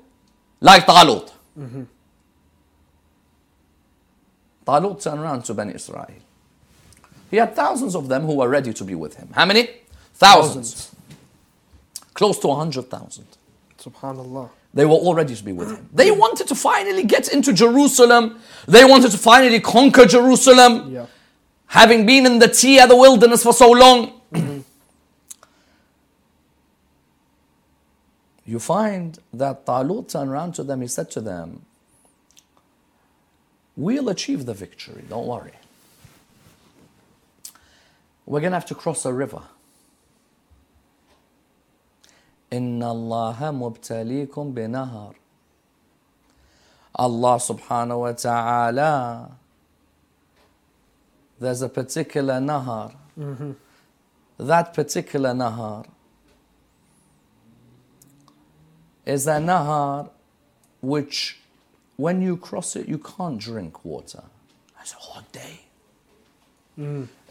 Like 0.61 0.87
Talut. 0.87 1.33
Mm-hmm. 1.59 1.83
Talut 4.66 5.02
turned 5.02 5.21
around 5.21 5.45
to 5.47 5.54
Bani 5.54 5.75
Israel. 5.75 6.07
He 7.30 7.38
had 7.38 7.57
thousands 7.57 7.97
of 7.97 8.09
them 8.09 8.23
who 8.23 8.37
were 8.37 8.49
ready 8.49 8.73
to 8.73 8.85
be 8.85 8.95
with 8.95 9.16
him. 9.16 9.30
How 9.33 9.47
many? 9.47 9.69
Thousands. 10.14 10.95
Close 12.14 12.38
to 12.40 12.49
100,000. 12.49 13.25
Subhanallah. 13.78 14.50
They 14.72 14.86
were 14.86 14.94
all 14.94 15.14
ready 15.14 15.34
to 15.34 15.44
be 15.44 15.52
with 15.52 15.72
him. 15.72 15.88
They 15.92 16.10
wanted 16.10 16.46
to 16.48 16.54
finally 16.54 17.02
get 17.02 17.28
into 17.32 17.52
Jerusalem. 17.52 18.38
They 18.68 18.84
wanted 18.84 19.10
to 19.10 19.18
finally 19.18 19.60
conquer 19.60 20.06
Jerusalem. 20.06 20.92
Yeah. 20.92 21.06
Having 21.66 22.06
been 22.06 22.26
in 22.26 22.38
the 22.38 22.48
Tia, 22.48 22.86
the 22.86 22.96
wilderness 22.96 23.42
for 23.42 23.52
so 23.52 23.70
long. 23.70 24.20
you 28.44 28.58
find 28.58 29.18
that 29.32 29.66
Talut 29.66 30.08
turned 30.08 30.30
around 30.30 30.54
to 30.54 30.62
them, 30.64 30.80
he 30.80 30.88
said 30.88 31.10
to 31.12 31.20
them, 31.20 31.64
We'll 33.76 34.08
achieve 34.08 34.46
the 34.46 34.54
victory, 34.54 35.02
don't 35.08 35.26
worry. 35.26 35.52
We're 38.26 38.40
going 38.40 38.52
to 38.52 38.56
have 38.56 38.66
to 38.66 38.74
cross 38.74 39.04
a 39.04 39.12
river. 39.12 39.42
إن 42.53 42.84
الله 42.84 43.51
مبتليكم 43.51 44.51
بنهر 44.53 45.13
Allah 46.98 47.36
subhanahu 47.36 48.00
wa 48.07 48.12
ta'ala 48.13 49.31
there's 51.41 51.62
a 51.62 51.67
particular 51.67 52.36
nahar 52.39 52.93
that 54.39 54.74
particular 54.74 55.31
nahar 55.34 55.86
is 59.05 59.27
a 59.27 59.39
nahar 59.39 60.10
which 60.81 61.38
when 61.98 62.22
you 62.22 62.38
cross 62.38 62.75
it 62.77 62.88
you 62.88 62.98
can't 62.98 63.39
drink 63.39 63.84
water 63.84 64.24
it's 64.81 64.93
a 64.93 64.98
hot 65.12 65.29
day 65.34 65.60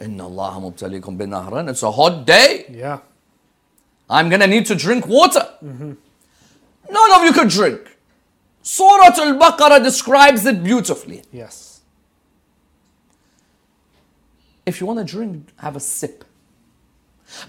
إن 0.03 0.21
الله 0.21 0.61
مبتليكم 0.61 1.17
بنهر 1.17 1.69
it's 1.73 1.83
a 1.83 1.91
hot 1.91 2.27
day 2.27 2.67
Yeah. 2.71 2.99
I'm 4.10 4.30
going 4.30 4.42
to 4.42 4.48
need 4.48 4.66
to 4.68 4.76
drink 4.76 5.08
water. 5.08 5.48
None 5.62 7.12
of 7.14 7.24
you 7.24 7.34
could 7.34 7.50
drink. 7.50 7.98
Surah 8.62 9.14
Al 9.18 9.40
Baqarah 9.40 9.84
describes 9.84 10.46
it 10.46 10.64
beautifully. 10.64 11.24
Yes. 11.32 11.82
If 14.66 14.80
you 14.80 14.88
want 14.88 15.00
to 15.00 15.06
drink, 15.06 15.50
have 15.58 15.76
a 15.76 15.80
sip. 15.80 16.24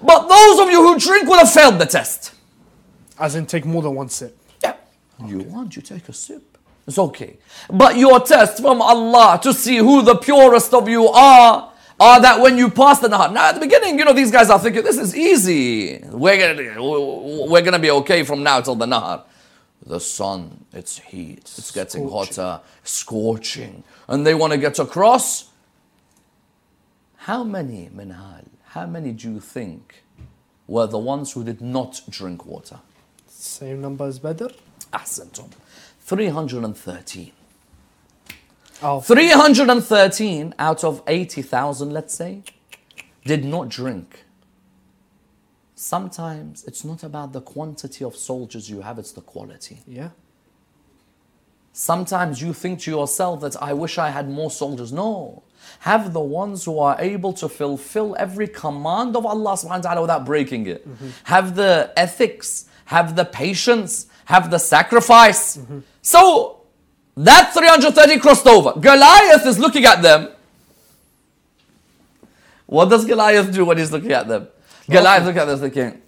But 0.02 0.28
those 0.28 0.60
of 0.60 0.70
you 0.70 0.82
who 0.82 0.98
drink 0.98 1.28
will 1.28 1.38
have 1.38 1.52
failed 1.52 1.78
the 1.78 1.86
test. 1.86 2.34
As 3.18 3.34
in, 3.34 3.46
take 3.46 3.64
more 3.64 3.82
than 3.82 3.94
one 3.94 4.08
sip. 4.08 4.36
Yeah. 4.62 4.76
You 5.24 5.40
want, 5.40 5.76
you 5.76 5.82
take 5.82 6.08
a 6.08 6.12
sip. 6.12 6.58
It's 6.86 6.98
okay. 6.98 7.38
But 7.70 7.96
your 7.96 8.20
test 8.20 8.60
from 8.60 8.80
Allah 8.82 9.38
to 9.42 9.52
see 9.52 9.76
who 9.76 10.02
the 10.02 10.16
purest 10.16 10.72
of 10.74 10.88
you 10.88 11.08
are, 11.08 11.69
are 12.00 12.20
that 12.22 12.40
when 12.40 12.56
you 12.56 12.70
pass 12.70 12.98
the 12.98 13.08
nahar. 13.08 13.30
Now, 13.32 13.50
at 13.50 13.52
the 13.52 13.60
beginning, 13.60 13.98
you 13.98 14.06
know, 14.06 14.14
these 14.14 14.30
guys 14.30 14.48
are 14.48 14.58
thinking, 14.58 14.82
this 14.82 14.96
is 14.96 15.14
easy. 15.14 16.02
We're 16.10 16.54
gonna, 16.56 16.82
we're 17.46 17.62
gonna 17.62 17.78
be 17.78 17.90
okay 17.90 18.24
from 18.24 18.42
now 18.42 18.62
till 18.62 18.74
the 18.74 18.86
nahar. 18.86 19.24
The 19.84 20.00
sun, 20.00 20.64
it's 20.72 20.98
heat, 20.98 21.38
it's 21.38 21.70
getting 21.70 22.08
hotter, 22.08 22.60
scorching, 22.84 23.82
and 24.08 24.26
they 24.26 24.34
want 24.34 24.52
to 24.52 24.58
get 24.58 24.78
across. 24.78 25.50
How 27.16 27.44
many, 27.44 27.90
Minhal, 27.94 28.44
how 28.64 28.86
many 28.86 29.12
do 29.12 29.30
you 29.30 29.40
think 29.40 30.02
were 30.66 30.86
the 30.86 30.98
ones 30.98 31.32
who 31.32 31.44
did 31.44 31.60
not 31.60 32.00
drink 32.08 32.46
water? 32.46 32.78
Same 33.26 33.80
number 33.80 34.06
as 34.06 34.18
Badr. 34.18 34.48
Ahsantum. 34.92 35.50
313. 36.00 37.32
Oh, 38.82 39.00
313 39.00 40.54
out 40.58 40.84
of 40.84 41.02
80,000, 41.06 41.90
let's 41.90 42.14
say, 42.14 42.42
did 43.24 43.44
not 43.44 43.68
drink. 43.68 44.24
Sometimes 45.74 46.64
it's 46.64 46.84
not 46.84 47.02
about 47.02 47.32
the 47.32 47.40
quantity 47.40 48.04
of 48.04 48.16
soldiers 48.16 48.68
you 48.70 48.82
have, 48.82 48.98
it's 48.98 49.12
the 49.12 49.20
quality. 49.20 49.80
yeah. 49.86 50.10
Sometimes 51.72 52.42
you 52.42 52.52
think 52.52 52.80
to 52.80 52.90
yourself 52.90 53.40
that 53.42 53.56
I 53.62 53.72
wish 53.72 53.96
I 53.96 54.10
had 54.10 54.28
more 54.28 54.50
soldiers. 54.50 54.92
No. 54.92 55.44
Have 55.80 56.12
the 56.12 56.20
ones 56.20 56.64
who 56.64 56.78
are 56.78 56.96
able 56.98 57.32
to 57.34 57.48
fulfill 57.48 58.16
every 58.18 58.48
command 58.48 59.16
of 59.16 59.24
Allah 59.24 59.52
subhanahu 59.52 59.84
wa 59.84 59.90
ta'ala 59.90 60.00
without 60.02 60.26
breaking 60.26 60.66
it. 60.66 60.86
Mm-hmm. 60.86 61.08
Have 61.24 61.54
the 61.54 61.92
ethics, 61.96 62.66
have 62.86 63.14
the 63.14 63.24
patience, 63.24 64.06
have 64.26 64.50
the 64.50 64.58
sacrifice. 64.58 65.58
Mm-hmm. 65.58 65.78
So 66.02 66.59
that 67.16 67.52
330 67.52 68.18
crossed 68.20 68.46
over. 68.46 68.78
Goliath 68.78 69.46
is 69.46 69.58
looking 69.58 69.84
at 69.84 70.02
them. 70.02 70.28
What 72.66 72.88
does 72.88 73.04
Goliath 73.04 73.52
do 73.52 73.64
when 73.64 73.78
he's 73.78 73.90
looking 73.90 74.12
at 74.12 74.28
them? 74.28 74.48
Goliath 74.88 75.24
looking 75.24 75.40
at 75.40 75.46
them 75.46 75.58
thinking, 75.58 76.02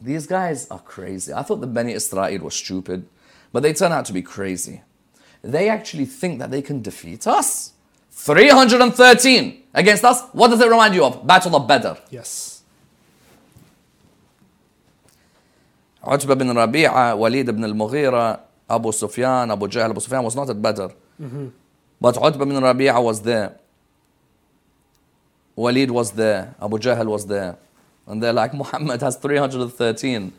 these 0.00 0.26
guys 0.26 0.68
are 0.70 0.80
crazy. 0.80 1.32
I 1.32 1.42
thought 1.42 1.60
the 1.60 1.66
Bani 1.66 1.92
Israel 1.92 2.38
were 2.40 2.50
stupid, 2.50 3.06
but 3.52 3.62
they 3.62 3.72
turn 3.72 3.92
out 3.92 4.04
to 4.06 4.12
be 4.12 4.22
crazy. 4.22 4.82
They 5.42 5.68
actually 5.68 6.06
think 6.06 6.40
that 6.40 6.50
they 6.50 6.62
can 6.62 6.82
defeat 6.82 7.26
us. 7.26 7.72
313 8.10 9.62
against 9.74 10.04
us. 10.04 10.22
What 10.32 10.48
does 10.48 10.60
it 10.60 10.68
remind 10.68 10.94
you 10.94 11.04
of? 11.04 11.26
Battle 11.26 11.56
of 11.56 11.68
Badr. 11.68 11.98
Yes. 12.10 12.62
Utbah 16.06 16.34
bin 16.34 16.48
Rabi'a, 16.48 17.16
Walid 17.16 17.48
ibn 17.48 17.64
al-Mughira, 17.64 18.40
Abu 18.68 18.92
Sufyan, 18.92 19.50
Abu 19.50 19.68
Jahl. 19.68 19.90
Abu 19.90 20.00
Sufyan 20.00 20.22
was 20.22 20.34
not 20.34 20.48
at 20.50 20.60
Badr. 20.60 20.86
But 22.00 22.16
Utbah 22.16 22.44
bin 22.44 22.56
Rabi'a 22.56 23.02
was 23.02 23.20
there. 23.22 23.58
Walid 25.56 25.90
was 25.90 26.12
there. 26.12 26.54
Abu 26.60 26.78
Jahl 26.78 27.06
was 27.06 27.26
there. 27.26 27.56
And 28.06 28.22
they're 28.22 28.32
like, 28.32 28.52
Muhammad 28.52 29.00
has 29.00 29.16
313. 29.16 30.32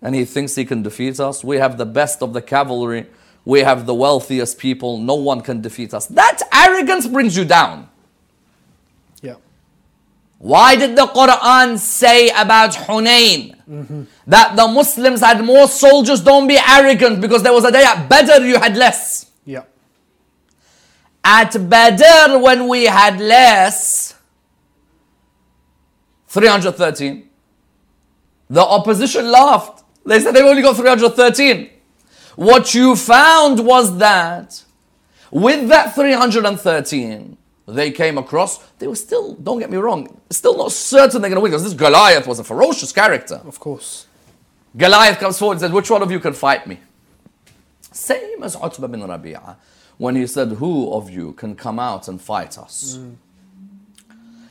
And 0.00 0.14
he 0.14 0.24
thinks 0.24 0.54
he 0.54 0.64
can 0.64 0.82
defeat 0.82 1.20
us. 1.20 1.42
We 1.44 1.56
have 1.56 1.76
the 1.76 1.86
best 1.86 2.22
of 2.22 2.32
the 2.32 2.40
cavalry. 2.40 3.06
We 3.44 3.60
have 3.60 3.86
the 3.86 3.94
wealthiest 3.94 4.58
people. 4.58 4.98
No 4.98 5.14
one 5.14 5.40
can 5.40 5.60
defeat 5.60 5.92
us. 5.94 6.06
That 6.06 6.40
arrogance 6.52 7.06
brings 7.06 7.36
you 7.36 7.44
down. 7.44 7.88
Why 10.38 10.76
did 10.76 10.94
the 10.94 11.06
Quran 11.06 11.78
say 11.78 12.28
about 12.30 12.72
Hunain 12.72 14.06
that 14.26 14.54
the 14.56 14.68
Muslims 14.68 15.20
had 15.20 15.44
more 15.44 15.66
soldiers? 15.66 16.20
Don't 16.20 16.46
be 16.46 16.56
arrogant 16.56 17.20
because 17.20 17.42
there 17.42 17.52
was 17.52 17.64
a 17.64 17.72
day 17.72 17.82
at 17.84 18.08
Badr 18.08 18.44
you 18.46 18.58
had 18.58 18.76
less. 18.76 19.30
Yeah. 19.44 19.64
At 21.24 21.68
Badr, 21.68 22.38
when 22.38 22.68
we 22.68 22.84
had 22.84 23.20
less, 23.20 24.14
313, 26.28 27.28
the 28.48 28.62
opposition 28.62 29.30
laughed. 29.30 29.82
They 30.06 30.20
said 30.20 30.34
they've 30.34 30.44
only 30.44 30.62
got 30.62 30.76
313. 30.76 31.70
What 32.36 32.74
you 32.74 32.94
found 32.94 33.66
was 33.66 33.98
that 33.98 34.62
with 35.32 35.68
that 35.68 35.96
313, 35.96 37.37
they 37.68 37.90
came 37.90 38.16
across, 38.16 38.58
they 38.78 38.86
were 38.86 38.96
still, 38.96 39.34
don't 39.34 39.58
get 39.58 39.70
me 39.70 39.76
wrong, 39.76 40.20
still 40.30 40.56
not 40.56 40.72
certain 40.72 41.20
they're 41.20 41.28
going 41.28 41.36
to 41.36 41.42
win 41.42 41.50
because 41.50 41.64
this 41.64 41.74
Goliath 41.74 42.26
was 42.26 42.38
a 42.38 42.44
ferocious 42.44 42.92
character. 42.92 43.40
Of 43.44 43.60
course. 43.60 44.06
Goliath 44.76 45.18
comes 45.18 45.38
forward 45.38 45.54
and 45.54 45.60
says, 45.60 45.72
Which 45.72 45.90
one 45.90 46.02
of 46.02 46.10
you 46.10 46.18
can 46.18 46.32
fight 46.32 46.66
me? 46.66 46.80
Same 47.92 48.42
as 48.42 48.56
Utbah 48.56 48.86
bin 48.86 49.00
Rabi'ah 49.00 49.56
when 49.98 50.16
he 50.16 50.26
said, 50.26 50.48
Who 50.52 50.92
of 50.92 51.10
you 51.10 51.32
can 51.32 51.54
come 51.54 51.78
out 51.78 52.08
and 52.08 52.20
fight 52.20 52.56
us? 52.56 52.98
Mm. 52.98 53.16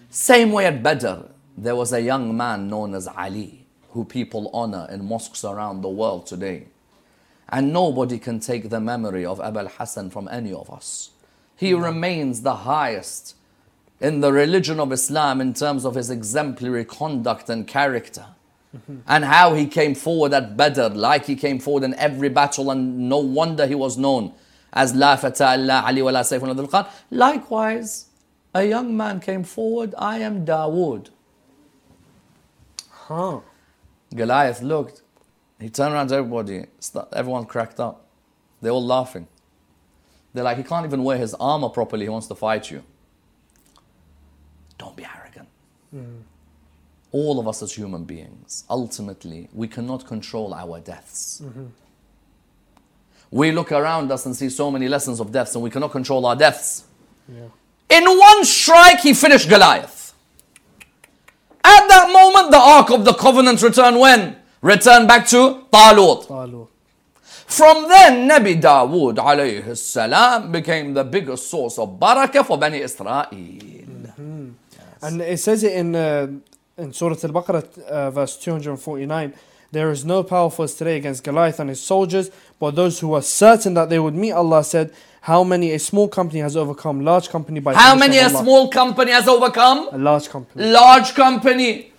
Same 0.10 0.52
way 0.52 0.66
at 0.66 0.84
Badr, 0.84 1.28
there 1.58 1.76
was 1.76 1.94
a 1.94 2.02
young 2.02 2.36
man 2.36 2.68
known 2.68 2.94
as 2.94 3.08
Ali, 3.08 3.66
who 3.92 4.06
people 4.06 4.50
honor 4.54 4.88
in 4.92 5.06
mosques 5.06 5.44
around 5.44 5.82
the 5.82 5.90
world 5.90 6.28
today. 6.28 6.68
And 7.50 7.74
nobody 7.74 8.20
can 8.20 8.40
take 8.40 8.70
the 8.70 8.80
memory 8.80 9.26
of 9.26 9.40
Abul 9.40 9.68
Hassan 9.68 10.10
from 10.10 10.28
any 10.28 10.54
of 10.54 10.70
us. 10.70 11.12
He 11.58 11.72
hmm. 11.72 11.84
remains 11.84 12.42
the 12.42 12.56
highest 12.56 13.36
in 14.00 14.22
the 14.22 14.32
religion 14.32 14.80
of 14.80 14.92
Islam 14.92 15.42
in 15.42 15.54
terms 15.54 15.84
of 15.84 15.96
his 15.96 16.10
exemplary 16.10 16.86
conduct 16.86 17.50
and 17.50 17.68
character. 17.68 18.28
Mm-hmm. 18.76 18.98
And 19.08 19.26
how 19.26 19.54
he 19.56 19.66
came 19.66 19.96
forward 19.96 20.34
at 20.34 20.56
Badr, 20.56 20.90
like 20.90 21.26
he 21.26 21.36
came 21.36 21.58
forward 21.58 21.84
in 21.84 21.94
every 21.96 22.30
battle, 22.30 22.70
and 22.70 23.10
no 23.10 23.18
wonder 23.18 23.66
he 23.66 23.76
was 23.76 23.98
known 23.98 24.34
as 24.74 24.94
La 24.94 25.16
Fata 25.16 25.56
illa 25.56 25.84
Ali 25.86 26.02
wa 26.02 26.12
la 26.12 26.22
Sayfun 26.22 26.54
Dhul 26.54 26.70
Khan. 26.70 26.86
Likewise, 27.10 28.08
a 28.54 28.66
young 28.66 28.96
man 28.96 29.20
came 29.20 29.44
forward, 29.44 29.96
I 29.98 30.20
am 30.20 30.46
Dawood. 30.46 31.10
Huh. 32.90 33.40
Goliath 34.14 34.62
looked, 34.62 35.02
he 35.60 35.70
turned 35.70 35.94
around 35.94 36.10
to 36.10 36.16
everybody, 36.16 36.66
everyone 37.14 37.46
cracked 37.46 37.80
up. 37.80 38.06
They're 38.62 38.72
all 38.72 38.86
laughing. 38.86 39.28
They're 40.38 40.44
like, 40.44 40.58
he 40.58 40.64
can't 40.64 40.86
even 40.86 41.04
wear 41.04 41.18
his 41.18 41.34
armor 41.34 41.68
properly, 41.68 42.06
he 42.06 42.10
wants 42.10 42.28
to 42.28 42.36
fight 42.36 42.70
you. 42.70 42.84
Don't 44.78 44.96
be 44.96 45.04
arrogant. 45.04 45.48
Hmm. 45.90 46.18
all 47.12 47.40
of 47.40 47.48
us 47.48 47.64
as 47.64 47.74
human 47.74 48.04
beings, 48.04 48.66
ultimately, 48.70 49.50
we 49.54 49.68
cannot 49.68 50.06
control 50.06 50.54
our 50.54 50.80
deaths. 50.80 51.42
Mm-hmm. 51.44 51.66
We 53.32 53.52
look 53.52 53.72
around 53.72 54.12
us 54.12 54.26
and 54.28 54.36
see 54.36 54.50
so 54.50 54.70
many 54.70 54.88
lessons 54.88 55.20
of 55.20 55.32
deaths, 55.32 55.56
and 55.56 55.64
we 55.64 55.72
cannot 55.72 55.92
control 55.92 56.26
our 56.28 56.36
deaths. 56.36 56.84
In 57.90 58.06
one 58.06 58.46
strike, 58.46 59.00
he 59.00 59.16
finished 59.16 59.50
Goliath. 59.50 60.14
At 61.64 61.88
that 61.88 62.12
moment, 62.12 62.52
the 62.52 62.60
Ark 62.60 62.92
of 62.92 63.06
the 63.06 63.14
Covenant 63.14 63.64
returned 63.64 64.00
when? 64.00 64.36
Returned 64.62 65.08
back 65.08 65.26
to 65.30 65.66
Talut. 65.72 66.28
Talut. 66.28 66.68
From 67.48 67.88
then, 67.88 68.28
Nabi 68.30 68.62
Dawood 68.62 69.16
alayhi 69.16 69.76
salam 69.78 70.52
became 70.52 70.94
the 70.94 71.04
biggest 71.06 71.50
source 71.50 71.80
of 71.80 71.98
barakah 71.98 72.46
for 72.46 72.58
Bani 72.58 72.80
Israel. 72.80 73.26
And 75.02 75.22
it 75.22 75.40
says 75.40 75.64
it 75.64 75.74
in 75.74 75.96
uh, 75.96 76.28
in 76.78 76.92
Surah 76.92 77.16
Al-Baqarah, 77.24 77.80
uh, 77.84 78.12
verse 78.12 78.36
249. 78.38 79.34
There 79.72 79.92
is 79.92 80.04
no 80.06 80.24
power 80.24 80.50
for 80.50 80.64
us 80.64 80.74
today 80.76 80.98
against 80.98 81.24
Goliath 81.24 81.60
and 81.60 81.70
his 81.70 81.82
soldiers, 81.82 82.30
but 82.60 82.76
those 82.76 83.00
who 83.00 83.10
were 83.10 83.22
certain 83.22 83.74
that 83.76 83.90
they 83.90 84.00
would 84.00 84.14
meet 84.16 84.32
Allah 84.34 84.64
said, 84.64 84.94
How 85.22 85.44
many 85.44 85.72
a 85.72 85.80
small 85.80 86.08
company 86.08 86.42
has 86.42 86.56
overcome 86.58 87.02
large 87.04 87.30
company 87.30 87.60
by 87.62 87.74
How 87.74 87.96
many 87.96 88.18
a 88.18 88.30
small 88.30 88.70
company 88.70 89.12
has 89.12 89.28
overcome? 89.28 89.90
a 89.92 89.98
large 89.98 90.30
company. 90.30 90.66
Large 90.70 91.14
company. 91.16 91.92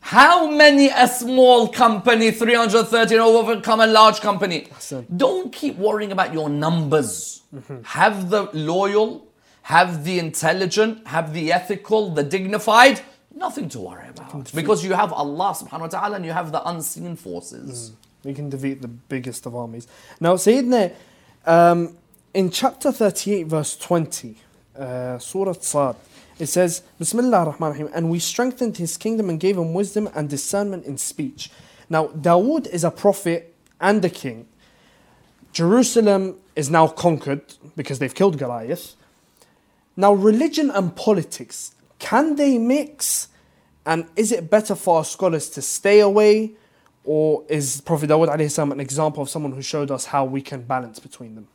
How 0.00 0.50
many 0.50 0.88
a 0.88 1.06
small 1.06 1.68
company, 1.68 2.30
313, 2.30 3.18
overcome 3.18 3.80
a 3.80 3.86
large 3.86 4.20
company? 4.20 4.66
Don't 5.16 5.52
keep 5.52 5.76
worrying 5.76 6.10
about 6.12 6.32
your 6.32 6.48
numbers. 6.48 7.42
Have 7.84 8.30
the 8.30 8.48
loyal, 8.52 9.26
have 9.62 10.04
the 10.04 10.18
intelligent, 10.18 11.06
have 11.06 11.32
the 11.32 11.52
ethical, 11.52 12.10
the 12.10 12.22
dignified. 12.24 13.00
Nothing 13.34 13.68
to 13.70 13.80
worry 13.80 14.08
about. 14.08 14.50
Because 14.54 14.84
you 14.84 14.94
have 14.94 15.12
Allah 15.12 15.54
subhanahu 15.54 15.80
wa 15.80 15.86
ta'ala 15.88 16.16
and 16.16 16.24
you 16.24 16.32
have 16.32 16.50
the 16.50 16.66
unseen 16.68 17.14
forces. 17.16 17.92
We 18.24 18.34
can 18.34 18.50
defeat 18.50 18.82
the 18.82 18.88
biggest 18.88 19.46
of 19.46 19.54
armies. 19.54 19.86
Now, 20.18 20.34
Sayyidina, 20.34 20.92
um, 21.46 21.96
in 22.34 22.50
chapter 22.50 22.92
38, 22.92 23.46
verse 23.46 23.76
20, 23.76 24.36
uh, 24.78 25.18
Surah 25.18 25.52
Sad, 25.52 25.96
it 26.40 26.46
says, 26.48 26.82
Bismillah 26.98 27.38
ar-Rahman 27.38 27.62
ar-Rahim, 27.62 27.90
and 27.94 28.10
we 28.10 28.18
strengthened 28.18 28.76
his 28.76 28.96
kingdom 28.96 29.28
and 29.28 29.38
gave 29.38 29.56
him 29.56 29.74
wisdom 29.74 30.08
and 30.14 30.28
discernment 30.28 30.84
in 30.84 30.98
speech. 30.98 31.50
Now, 31.88 32.08
Dawood 32.08 32.66
is 32.68 32.84
a 32.84 32.90
prophet 32.90 33.54
and 33.80 34.04
a 34.04 34.10
king. 34.10 34.46
Jerusalem 35.52 36.36
is 36.54 36.70
now 36.70 36.86
conquered 36.86 37.42
because 37.76 37.98
they've 37.98 38.14
killed 38.14 38.38
Goliath. 38.38 38.94
Now, 39.96 40.12
religion 40.12 40.70
and 40.70 40.94
politics, 40.94 41.74
can 41.98 42.36
they 42.36 42.58
mix? 42.58 43.28
And 43.84 44.06
is 44.16 44.30
it 44.30 44.50
better 44.50 44.74
for 44.74 44.98
our 44.98 45.04
scholars 45.04 45.50
to 45.50 45.62
stay 45.62 46.00
away? 46.00 46.52
Or 47.04 47.44
is 47.48 47.80
Prophet 47.80 48.10
Dawood 48.10 48.32
an 48.32 48.80
example 48.80 49.22
of 49.22 49.28
someone 49.30 49.52
who 49.52 49.62
showed 49.62 49.90
us 49.90 50.06
how 50.06 50.24
we 50.24 50.42
can 50.42 50.62
balance 50.62 51.00
between 51.00 51.34
them? 51.34 51.48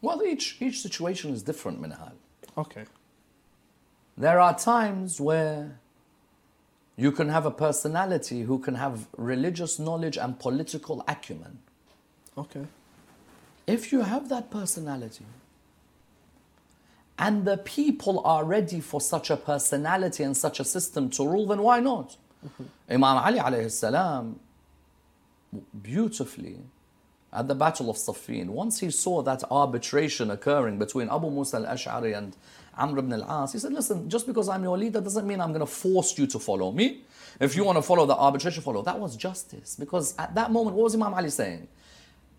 Well, 0.00 0.22
each, 0.24 0.56
each 0.60 0.80
situation 0.80 1.32
is 1.32 1.42
different, 1.42 1.80
Minhal. 1.80 2.12
Okay. 2.58 2.84
There 4.16 4.40
are 4.40 4.56
times 4.58 5.20
where 5.20 5.78
you 6.96 7.12
can 7.12 7.28
have 7.30 7.46
a 7.46 7.50
personality 7.50 8.42
who 8.42 8.58
can 8.58 8.74
have 8.74 9.08
religious 9.16 9.78
knowledge 9.78 10.18
and 10.18 10.38
political 10.38 11.04
acumen. 11.08 11.58
Okay. 12.36 12.66
If 13.66 13.92
you 13.92 14.02
have 14.02 14.28
that 14.28 14.50
personality 14.50 15.24
and 17.18 17.44
the 17.44 17.56
people 17.56 18.20
are 18.24 18.44
ready 18.44 18.80
for 18.80 19.00
such 19.00 19.30
a 19.30 19.36
personality 19.36 20.22
and 20.22 20.36
such 20.36 20.60
a 20.60 20.64
system 20.64 21.08
to 21.10 21.26
rule, 21.26 21.46
then 21.46 21.62
why 21.62 21.80
not? 21.80 22.16
Mm-hmm. 22.44 22.64
Imam 22.90 23.16
Ali 23.18 23.38
alayhi 23.38 23.70
salam 23.70 24.40
beautifully 25.82 26.58
at 27.32 27.48
the 27.48 27.54
Battle 27.54 27.88
of 27.88 27.96
Siffin, 27.96 28.48
once 28.48 28.80
he 28.80 28.90
saw 28.90 29.22
that 29.22 29.42
arbitration 29.50 30.30
occurring 30.30 30.78
between 30.78 31.08
Abu 31.08 31.30
Musa 31.30 31.56
al-Ash'ari 31.56 32.16
and 32.16 32.36
Amr 32.76 32.98
ibn 33.00 33.12
al-As, 33.12 33.52
he 33.52 33.58
said, 33.58 33.72
listen, 33.72 34.08
just 34.08 34.26
because 34.26 34.48
I'm 34.48 34.62
your 34.62 34.78
leader 34.78 35.00
doesn't 35.00 35.26
mean 35.26 35.40
I'm 35.40 35.50
going 35.50 35.60
to 35.60 35.66
force 35.66 36.16
you 36.18 36.26
to 36.28 36.38
follow 36.38 36.72
me. 36.72 37.02
If 37.40 37.54
you 37.56 37.64
want 37.64 37.76
to 37.78 37.82
follow 37.82 38.06
the 38.06 38.16
arbitration, 38.16 38.62
follow. 38.62 38.82
That 38.82 38.98
was 38.98 39.16
justice. 39.16 39.76
Because 39.76 40.14
at 40.18 40.34
that 40.34 40.52
moment, 40.52 40.76
what 40.76 40.84
was 40.84 40.94
Imam 40.94 41.14
Ali 41.14 41.30
saying? 41.30 41.68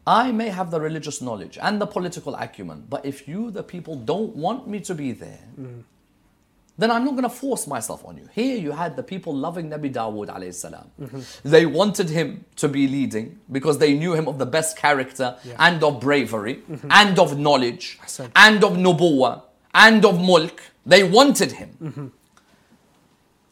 I 0.06 0.32
may 0.32 0.50
have 0.50 0.70
the 0.70 0.82
religious 0.82 1.22
knowledge 1.22 1.58
and 1.62 1.80
the 1.80 1.86
political 1.88 2.36
acumen, 2.36 2.86
but 2.90 3.06
if 3.06 3.28
you, 3.28 3.52
the 3.52 3.64
people, 3.64 3.96
don't 3.96 4.36
want 4.36 4.68
me 4.68 4.82
to 4.82 4.94
be 4.94 5.14
there, 5.14 5.40
then 6.78 6.90
I'm 6.92 7.06
not 7.06 7.12
going 7.12 7.24
to 7.24 7.30
force 7.30 7.68
myself 7.68 8.04
on 8.04 8.18
you. 8.18 8.28
Here 8.34 8.58
you 8.58 8.72
had 8.72 8.98
the 8.98 9.04
people 9.04 9.34
loving 9.34 9.70
Nabi 9.70 9.94
Dawood 9.94 10.54
salam. 10.54 10.90
They 11.44 11.66
wanted 11.66 12.10
him 12.10 12.44
to 12.58 12.68
be 12.68 12.88
leading 12.88 13.40
because 13.52 13.78
they 13.78 13.94
knew 13.94 14.14
him 14.14 14.28
of 14.28 14.40
the 14.40 14.46
best 14.46 14.76
character 14.76 15.38
and 15.58 15.82
of 15.84 16.02
bravery 16.02 16.64
and 16.90 17.18
of 17.18 17.38
knowledge 17.40 17.98
and 18.36 18.64
of 18.64 18.74
nubuwa 18.74 19.44
and 19.74 20.06
of 20.06 20.20
mulk. 20.20 20.62
They 20.86 21.04
wanted 21.04 21.54
him. 21.54 21.78
Mm-hmm. 21.82 22.08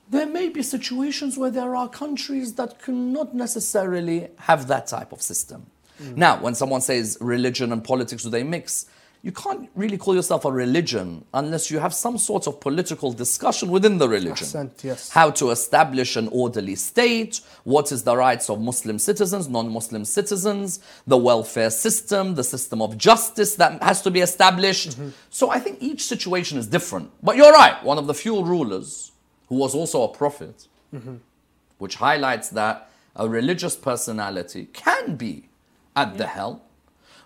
There 0.10 0.25
may 0.25 0.49
be 0.49 0.62
situations 0.62 1.38
where 1.38 1.51
there 1.51 1.73
are 1.75 1.88
countries 1.88 2.55
that 2.55 2.81
cannot 2.81 3.34
necessarily 3.34 4.27
have 4.39 4.67
that 4.67 4.88
type 4.88 5.13
of 5.13 5.21
system. 5.21 5.67
Mm. 6.01 6.17
Now, 6.17 6.41
when 6.41 6.53
someone 6.53 6.81
says 6.81 7.17
religion 7.21 7.71
and 7.71 7.81
politics, 7.81 8.23
do 8.23 8.29
they 8.29 8.43
mix? 8.43 8.88
You 9.23 9.31
can't 9.31 9.69
really 9.75 9.97
call 9.97 10.15
yourself 10.15 10.45
a 10.45 10.51
religion 10.51 11.25
unless 11.31 11.69
you 11.69 11.77
have 11.77 11.93
some 11.93 12.17
sort 12.17 12.47
of 12.47 12.60
political 12.60 13.12
discussion 13.13 13.69
within 13.69 13.99
the 13.99 14.10
religion. 14.10 14.71
Yes. 14.81 15.10
How 15.10 15.29
to 15.31 15.51
establish 15.51 16.15
an 16.15 16.27
orderly 16.29 16.73
state, 16.73 17.41
what 17.63 17.91
is 17.91 18.01
the 18.03 18.17
rights 18.17 18.49
of 18.49 18.60
Muslim 18.60 18.97
citizens, 18.97 19.47
non-Muslim 19.47 20.05
citizens, 20.05 20.79
the 21.05 21.17
welfare 21.17 21.69
system, 21.69 22.34
the 22.34 22.43
system 22.43 22.81
of 22.81 22.97
justice 22.97 23.53
that 23.55 23.84
has 23.84 24.01
to 24.01 24.10
be 24.10 24.21
established. 24.21 24.91
Mm-hmm. 24.91 25.10
So 25.29 25.51
I 25.51 25.60
think 25.60 25.77
each 25.81 26.03
situation 26.03 26.57
is 26.57 26.65
different. 26.65 27.12
But 27.21 27.36
you're 27.36 27.51
right, 27.51 27.84
one 27.84 27.99
of 27.99 28.07
the 28.07 28.15
few 28.15 28.43
rulers 28.43 29.12
who 29.49 29.55
was 29.55 29.75
also 29.75 30.01
a 30.01 30.07
prophet, 30.07 30.67
mm-hmm. 30.91 31.17
which 31.77 31.95
highlights 31.95 32.49
that 32.49 32.89
a 33.15 33.29
religious 33.29 33.75
personality 33.75 34.67
can 34.73 35.15
be 35.15 35.49
at 35.95 36.17
the 36.17 36.25
helm. 36.25 36.62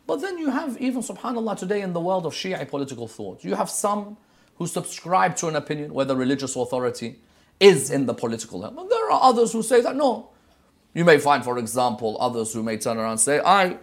But 0.07 0.21
then 0.21 0.37
you 0.37 0.51
have, 0.51 0.79
even 0.79 1.01
subhanAllah, 1.01 1.57
today 1.57 1.81
in 1.81 1.93
the 1.93 1.99
world 1.99 2.25
of 2.25 2.33
Shia 2.33 2.67
political 2.67 3.07
thought, 3.07 3.43
you 3.43 3.55
have 3.55 3.69
some 3.69 4.17
who 4.57 4.67
subscribe 4.67 5.35
to 5.37 5.47
an 5.47 5.55
opinion 5.55 5.93
where 5.93 6.05
the 6.05 6.15
religious 6.15 6.55
authority 6.55 7.19
is 7.59 7.89
in 7.89 8.05
the 8.05 8.13
political 8.13 8.61
realm. 8.61 8.77
And 8.77 8.89
there 8.89 9.11
are 9.11 9.21
others 9.23 9.51
who 9.51 9.63
say 9.63 9.81
that 9.81 9.95
no. 9.95 10.29
You 10.93 11.03
may 11.03 11.17
find, 11.17 11.43
for 11.43 11.57
example, 11.57 12.17
others 12.19 12.53
who 12.53 12.63
may 12.63 12.77
turn 12.77 12.97
around 12.97 13.11
and 13.11 13.19
say, 13.19 13.41
I 13.43 13.79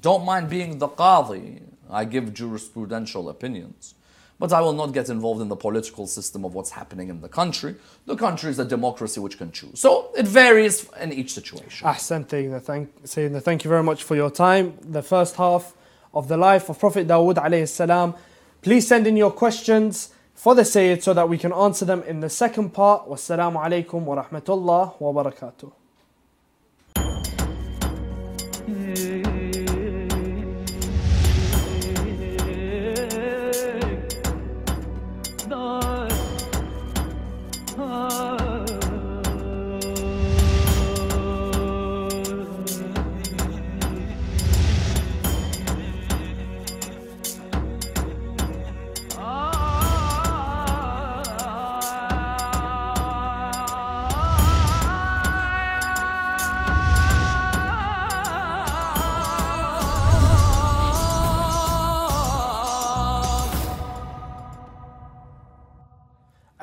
don't 0.00 0.24
mind 0.24 0.48
being 0.48 0.78
the 0.78 0.88
qadi. 0.88 1.62
I 1.90 2.04
give 2.04 2.32
jurisprudential 2.32 3.28
opinions. 3.28 3.95
But 4.38 4.52
I 4.52 4.60
will 4.60 4.74
not 4.74 4.92
get 4.92 5.08
involved 5.08 5.40
in 5.40 5.48
the 5.48 5.56
political 5.56 6.06
system 6.06 6.44
of 6.44 6.54
what's 6.54 6.70
happening 6.70 7.08
in 7.08 7.22
the 7.22 7.28
country. 7.28 7.74
The 8.04 8.16
country 8.16 8.50
is 8.50 8.58
a 8.58 8.66
democracy 8.66 9.18
which 9.18 9.38
can 9.38 9.50
choose. 9.50 9.80
So 9.80 10.10
it 10.16 10.26
varies 10.26 10.88
in 11.00 11.12
each 11.12 11.32
situation. 11.32 11.86
Ahsan, 11.86 12.26
Sayyidina. 12.26 12.60
Thank, 12.60 13.42
thank 13.42 13.64
you 13.64 13.70
very 13.70 13.82
much 13.82 14.02
for 14.02 14.14
your 14.14 14.30
time. 14.30 14.78
The 14.82 15.02
first 15.02 15.36
half 15.36 15.74
of 16.12 16.28
the 16.28 16.36
life 16.36 16.68
of 16.68 16.78
Prophet 16.78 17.06
Dawood 17.06 17.36
alayhi 17.36 17.68
salam. 17.68 18.14
Please 18.60 18.86
send 18.86 19.06
in 19.06 19.16
your 19.16 19.30
questions 19.30 20.12
for 20.34 20.54
the 20.54 20.64
Sayyid 20.64 21.02
so 21.02 21.14
that 21.14 21.28
we 21.28 21.38
can 21.38 21.52
answer 21.52 21.84
them 21.86 22.02
in 22.02 22.20
the 22.20 22.28
second 22.28 22.70
part. 22.74 23.08
Wassalamu 23.08 23.56
alaikum 23.64 24.02
wa 24.02 24.22
rahmatullah 24.22 25.00
wa 25.00 25.22
barakatuh. 25.22 25.72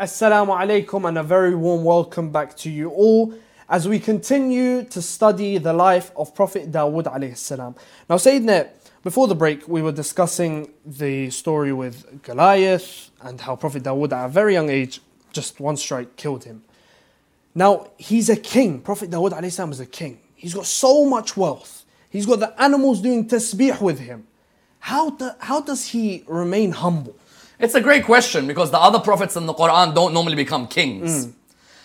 Assalamu 0.03 0.53
alaikum 0.59 1.07
and 1.07 1.17
a 1.17 1.23
very 1.23 1.55
warm 1.55 1.85
welcome 1.85 2.29
back 2.29 2.57
to 2.57 2.69
you 2.69 2.89
all 2.89 3.33
as 3.69 3.87
we 3.87 3.99
continue 3.99 4.83
to 4.83 5.01
study 5.01 5.57
the 5.57 5.71
life 5.71 6.11
of 6.17 6.35
Prophet 6.35 6.69
Dawood 6.69 7.05
alayhi 7.05 7.37
salam. 7.37 7.73
Now 8.09 8.17
Sayyidina, 8.17 8.67
before 9.01 9.29
the 9.29 9.35
break 9.35 9.65
we 9.65 9.81
were 9.81 9.93
discussing 9.93 10.73
the 10.85 11.29
story 11.29 11.71
with 11.71 12.21
Goliath 12.21 13.11
and 13.21 13.39
how 13.39 13.55
Prophet 13.55 13.83
Dawood 13.83 14.11
at 14.11 14.25
a 14.25 14.27
very 14.27 14.51
young 14.51 14.69
age, 14.69 14.99
just 15.31 15.61
one 15.61 15.77
strike 15.77 16.17
killed 16.17 16.43
him. 16.43 16.65
Now, 17.55 17.87
he's 17.97 18.27
a 18.27 18.35
king. 18.35 18.81
Prophet 18.81 19.09
Dawood 19.09 19.31
alayhi 19.31 19.53
salam 19.53 19.71
is 19.71 19.79
a 19.79 19.85
king. 19.85 20.19
He's 20.35 20.53
got 20.53 20.65
so 20.65 21.05
much 21.05 21.37
wealth. 21.37 21.85
He's 22.09 22.25
got 22.25 22.41
the 22.41 22.61
animals 22.61 22.99
doing 22.99 23.25
tasbih 23.25 23.79
with 23.79 23.99
him. 23.99 24.27
How, 24.79 25.11
do, 25.11 25.31
how 25.39 25.61
does 25.61 25.87
he 25.91 26.25
remain 26.27 26.73
humble? 26.73 27.15
It's 27.63 27.76
a 27.76 27.82
great 27.82 28.04
question 28.04 28.45
because 28.45 28.71
the 28.71 28.78
other 28.78 28.99
prophets 28.99 29.38
in 29.38 29.45
the 29.45 29.54
Quran 29.54 29.95
don't 29.95 30.13
normally 30.13 30.36
become 30.36 30.67
kings. 30.67 31.28
Mm. 31.28 31.34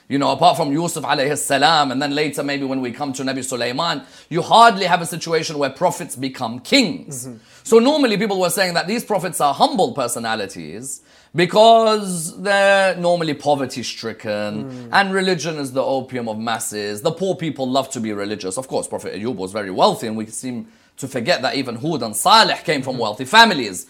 You 0.09 0.19
know, 0.19 0.33
apart 0.33 0.57
from 0.57 0.73
Yusuf 0.73 1.05
alayhi 1.05 1.38
salam, 1.38 1.93
and 1.93 2.03
then 2.03 2.17
later 2.17 2.43
maybe 2.43 2.64
when 2.64 2.81
we 2.81 2.91
come 2.91 3.12
to 3.12 3.23
Nabi 3.23 3.45
Sulaiman, 3.45 4.03
you 4.29 4.43
hardly 4.43 4.87
have 4.87 5.03
a 5.03 5.07
situation 5.07 5.57
where 5.57 5.71
prophets 5.71 6.17
become 6.17 6.59
kings. 6.59 7.29
Mm-hmm. 7.29 7.38
So 7.62 7.79
normally 7.79 8.17
people 8.17 8.41
were 8.41 8.51
saying 8.51 8.75
that 8.75 8.88
these 8.88 9.05
prophets 9.05 9.41
are 9.41 9.55
humble 9.55 9.93
personalities 9.93 11.03
because 11.33 12.43
they're 12.43 12.97
normally 12.97 13.35
poverty 13.35 13.85
stricken 13.85 14.64
mm. 14.64 14.88
and 14.91 15.14
religion 15.14 15.59
is 15.59 15.71
the 15.75 15.85
opium 15.85 16.29
of 16.29 16.41
masses. 16.41 17.03
The 17.03 17.12
poor 17.12 17.37
people 17.37 17.71
love 17.71 17.88
to 17.91 18.01
be 18.01 18.12
religious. 18.12 18.59
Of 18.59 18.67
course, 18.67 18.88
Prophet 18.88 19.14
Ayub 19.14 19.37
was 19.37 19.53
very 19.53 19.71
wealthy 19.71 20.09
and 20.09 20.17
we 20.17 20.27
seem 20.27 20.67
to 20.97 21.07
forget 21.07 21.43
that 21.43 21.55
even 21.55 21.77
Hud 21.77 22.03
and 22.03 22.17
Salih 22.17 22.57
came 22.64 22.83
from 22.83 22.97
mm. 22.97 23.01
wealthy 23.01 23.27
families. 23.27 23.87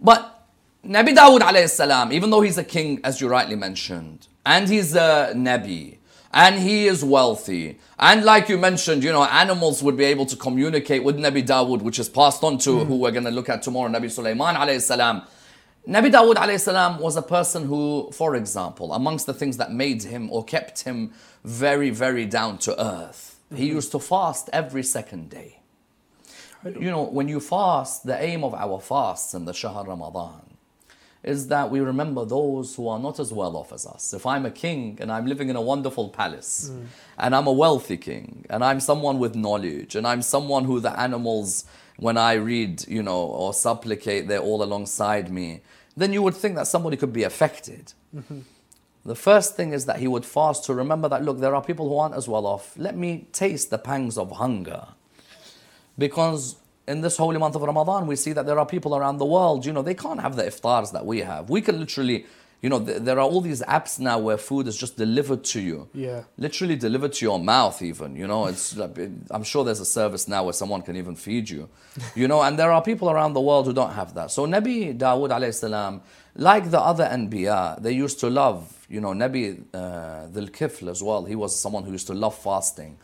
But 0.00 0.33
Nabi 0.86 1.14
Dawood 1.14 1.40
alayhi 1.40 1.70
salam, 1.70 2.12
even 2.12 2.28
though 2.28 2.42
he's 2.42 2.58
a 2.58 2.64
king, 2.64 3.00
as 3.04 3.18
you 3.18 3.26
rightly 3.26 3.56
mentioned, 3.56 4.28
and 4.44 4.68
he's 4.68 4.94
a 4.94 5.32
Nabi, 5.34 5.96
and 6.30 6.58
he 6.58 6.86
is 6.86 7.02
wealthy, 7.02 7.78
and 7.98 8.22
like 8.22 8.50
you 8.50 8.58
mentioned, 8.58 9.02
you 9.02 9.10
know, 9.10 9.24
animals 9.24 9.82
would 9.82 9.96
be 9.96 10.04
able 10.04 10.26
to 10.26 10.36
communicate 10.36 11.02
with 11.02 11.16
Nabi 11.16 11.42
Dawood, 11.42 11.80
which 11.80 11.98
is 11.98 12.10
passed 12.10 12.44
on 12.44 12.58
to 12.58 12.84
who 12.84 12.96
we're 12.96 13.12
going 13.12 13.24
to 13.24 13.30
look 13.30 13.48
at 13.48 13.62
tomorrow, 13.62 13.90
Nabi 13.90 14.10
Sulaiman 14.10 14.56
alayhi 14.56 14.82
salam. 14.82 15.22
Nabi 15.88 16.12
Dawood 16.12 16.34
alayhi 16.34 16.60
salam 16.60 17.00
was 17.00 17.16
a 17.16 17.22
person 17.22 17.64
who, 17.64 18.10
for 18.12 18.34
example, 18.34 18.92
amongst 18.92 19.24
the 19.24 19.32
things 19.32 19.56
that 19.56 19.72
made 19.72 20.02
him 20.02 20.30
or 20.30 20.44
kept 20.44 20.82
him 20.82 21.12
very, 21.44 21.88
very 21.88 22.26
down 22.26 22.58
to 22.58 22.78
earth, 22.78 23.40
he 23.48 23.68
mm-hmm. 23.68 23.76
used 23.76 23.90
to 23.92 23.98
fast 23.98 24.50
every 24.52 24.82
second 24.82 25.30
day. 25.30 25.60
You 26.62 26.90
know, 26.90 27.04
when 27.04 27.28
you 27.28 27.40
fast, 27.40 28.04
the 28.04 28.22
aim 28.22 28.44
of 28.44 28.52
our 28.52 28.80
fasts 28.80 29.32
in 29.32 29.46
the 29.46 29.54
Shahr 29.54 29.84
Ramadan 29.86 30.43
is 31.24 31.48
that 31.48 31.70
we 31.70 31.80
remember 31.80 32.24
those 32.24 32.74
who 32.74 32.86
are 32.88 32.98
not 32.98 33.18
as 33.18 33.32
well 33.32 33.56
off 33.56 33.72
as 33.72 33.86
us. 33.86 34.12
If 34.12 34.26
I'm 34.26 34.44
a 34.46 34.50
king 34.50 34.98
and 35.00 35.10
I'm 35.10 35.26
living 35.26 35.48
in 35.48 35.56
a 35.56 35.60
wonderful 35.62 36.10
palace, 36.10 36.70
mm. 36.72 36.86
and 37.18 37.34
I'm 37.34 37.46
a 37.46 37.52
wealthy 37.52 37.96
king, 37.96 38.44
and 38.50 38.62
I'm 38.62 38.80
someone 38.80 39.18
with 39.18 39.34
knowledge, 39.34 39.96
and 39.96 40.06
I'm 40.06 40.22
someone 40.22 40.64
who 40.64 40.80
the 40.80 40.98
animals, 40.98 41.64
when 41.96 42.18
I 42.18 42.34
read, 42.34 42.86
you 42.86 43.02
know, 43.02 43.22
or 43.22 43.54
supplicate, 43.54 44.28
they're 44.28 44.38
all 44.38 44.62
alongside 44.62 45.30
me, 45.30 45.62
then 45.96 46.12
you 46.12 46.22
would 46.22 46.34
think 46.34 46.56
that 46.56 46.66
somebody 46.66 46.96
could 46.96 47.12
be 47.12 47.22
affected. 47.22 47.94
Mm-hmm. 48.14 48.40
The 49.06 49.14
first 49.14 49.54
thing 49.54 49.72
is 49.72 49.84
that 49.86 49.98
he 49.98 50.08
would 50.08 50.24
fast 50.24 50.64
to 50.64 50.74
remember 50.74 51.08
that, 51.08 51.22
look, 51.22 51.38
there 51.38 51.54
are 51.54 51.62
people 51.62 51.88
who 51.88 51.96
aren't 51.96 52.14
as 52.14 52.26
well 52.26 52.46
off. 52.46 52.74
Let 52.76 52.96
me 52.96 53.28
taste 53.32 53.70
the 53.70 53.78
pangs 53.78 54.16
of 54.16 54.32
hunger. 54.32 54.88
Because 55.96 56.56
in 56.86 57.00
this 57.00 57.16
holy 57.16 57.38
month 57.38 57.54
of 57.54 57.62
Ramadan, 57.62 58.06
we 58.06 58.16
see 58.16 58.32
that 58.32 58.46
there 58.46 58.58
are 58.58 58.66
people 58.66 58.94
around 58.96 59.18
the 59.18 59.24
world, 59.24 59.64
you 59.66 59.72
know, 59.72 59.82
they 59.82 59.94
can't 59.94 60.20
have 60.20 60.36
the 60.36 60.44
iftars 60.44 60.92
that 60.92 61.06
we 61.06 61.20
have. 61.20 61.48
We 61.48 61.60
can 61.62 61.78
literally, 61.78 62.26
you 62.60 62.68
know, 62.68 62.84
th- 62.84 62.98
there 63.02 63.18
are 63.18 63.22
all 63.30 63.40
these 63.40 63.62
apps 63.62 63.98
now 63.98 64.18
where 64.18 64.36
food 64.36 64.66
is 64.68 64.76
just 64.76 64.96
delivered 64.96 65.44
to 65.44 65.60
you. 65.60 65.88
Yeah. 65.94 66.24
Literally 66.36 66.76
delivered 66.76 67.12
to 67.14 67.24
your 67.24 67.38
mouth, 67.38 67.80
even. 67.82 68.16
You 68.16 68.26
know, 68.26 68.46
it's. 68.46 68.76
like, 68.76 68.98
it- 68.98 69.12
I'm 69.30 69.44
sure 69.44 69.64
there's 69.64 69.80
a 69.80 69.86
service 69.86 70.28
now 70.28 70.44
where 70.44 70.52
someone 70.52 70.82
can 70.82 70.96
even 70.96 71.14
feed 71.16 71.48
you. 71.48 71.68
You 72.14 72.28
know, 72.28 72.42
and 72.42 72.58
there 72.58 72.70
are 72.72 72.82
people 72.82 73.08
around 73.10 73.32
the 73.32 73.40
world 73.40 73.66
who 73.66 73.72
don't 73.72 73.92
have 73.92 74.14
that. 74.14 74.30
So 74.30 74.46
Nabi 74.46 74.96
Dawood 74.96 75.30
alayhi 75.30 75.54
salam, 75.54 76.02
like 76.36 76.70
the 76.70 76.80
other 76.80 77.04
Anbiya, 77.04 77.80
they 77.82 77.92
used 77.92 78.18
to 78.20 78.28
love, 78.28 78.86
you 78.90 79.00
know, 79.00 79.12
Nabi 79.12 79.62
uh, 79.72 80.28
Dhul 80.28 80.50
Kifl 80.50 80.90
as 80.90 81.02
well. 81.02 81.24
He 81.24 81.34
was 81.36 81.58
someone 81.58 81.84
who 81.84 81.92
used 81.92 82.08
to 82.08 82.14
love 82.14 82.34
fasting. 82.36 82.98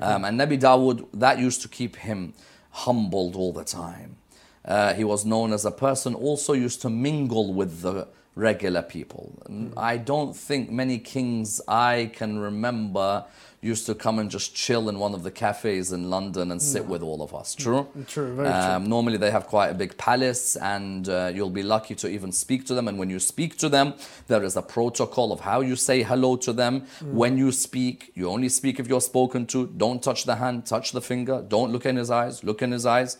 Um, 0.00 0.24
and 0.24 0.38
Nabi 0.40 0.58
Dawood, 0.58 1.06
that 1.14 1.38
used 1.38 1.62
to 1.62 1.68
keep 1.68 1.96
him 1.96 2.34
humbled 2.84 3.34
all 3.36 3.52
the 3.52 3.64
time. 3.64 4.16
Uh, 4.64 4.92
he 4.94 5.04
was 5.04 5.24
known 5.24 5.52
as 5.52 5.64
a 5.64 5.70
person 5.70 6.14
also 6.14 6.52
used 6.52 6.82
to 6.82 6.90
mingle 6.90 7.54
with 7.54 7.80
the 7.80 8.08
regular 8.34 8.82
people. 8.82 9.32
I 9.76 9.96
don't 9.96 10.36
think 10.36 10.70
many 10.70 10.98
kings 10.98 11.60
I 11.66 12.10
can 12.12 12.38
remember 12.38 13.24
used 13.62 13.86
to 13.86 13.94
come 13.94 14.18
and 14.18 14.30
just 14.30 14.54
chill 14.54 14.88
in 14.88 14.98
one 14.98 15.14
of 15.14 15.22
the 15.22 15.30
cafes 15.30 15.92
in 15.92 16.10
London 16.10 16.50
and 16.52 16.60
sit 16.60 16.86
with 16.86 17.02
all 17.02 17.22
of 17.22 17.34
us. 17.34 17.54
True? 17.54 17.86
True, 18.06 18.34
very 18.34 18.48
true. 18.48 18.58
Um, 18.58 18.84
normally 18.88 19.16
they 19.16 19.30
have 19.30 19.46
quite 19.46 19.68
a 19.68 19.74
big 19.74 19.96
palace 19.96 20.56
and 20.56 21.08
uh, 21.08 21.32
you'll 21.34 21.50
be 21.50 21.62
lucky 21.62 21.94
to 21.96 22.08
even 22.08 22.32
speak 22.32 22.66
to 22.66 22.74
them. 22.74 22.86
And 22.88 22.98
when 22.98 23.10
you 23.10 23.18
speak 23.18 23.56
to 23.58 23.68
them, 23.68 23.94
there 24.28 24.42
is 24.44 24.56
a 24.56 24.62
protocol 24.62 25.32
of 25.32 25.40
how 25.40 25.60
you 25.62 25.76
say 25.76 26.02
hello 26.02 26.36
to 26.36 26.52
them. 26.52 26.86
When 27.02 27.38
you 27.38 27.50
speak, 27.52 28.12
you 28.14 28.28
only 28.28 28.48
speak 28.48 28.78
if 28.78 28.86
you're 28.88 29.00
spoken 29.00 29.46
to. 29.46 29.66
Don't 29.76 30.02
touch 30.02 30.24
the 30.24 30.36
hand, 30.36 30.66
touch 30.66 30.92
the 30.92 31.00
finger. 31.00 31.44
Don't 31.46 31.72
look 31.72 31.86
in 31.86 31.96
his 31.96 32.10
eyes, 32.10 32.44
look 32.44 32.62
in 32.62 32.72
his 32.72 32.86
eyes. 32.86 33.18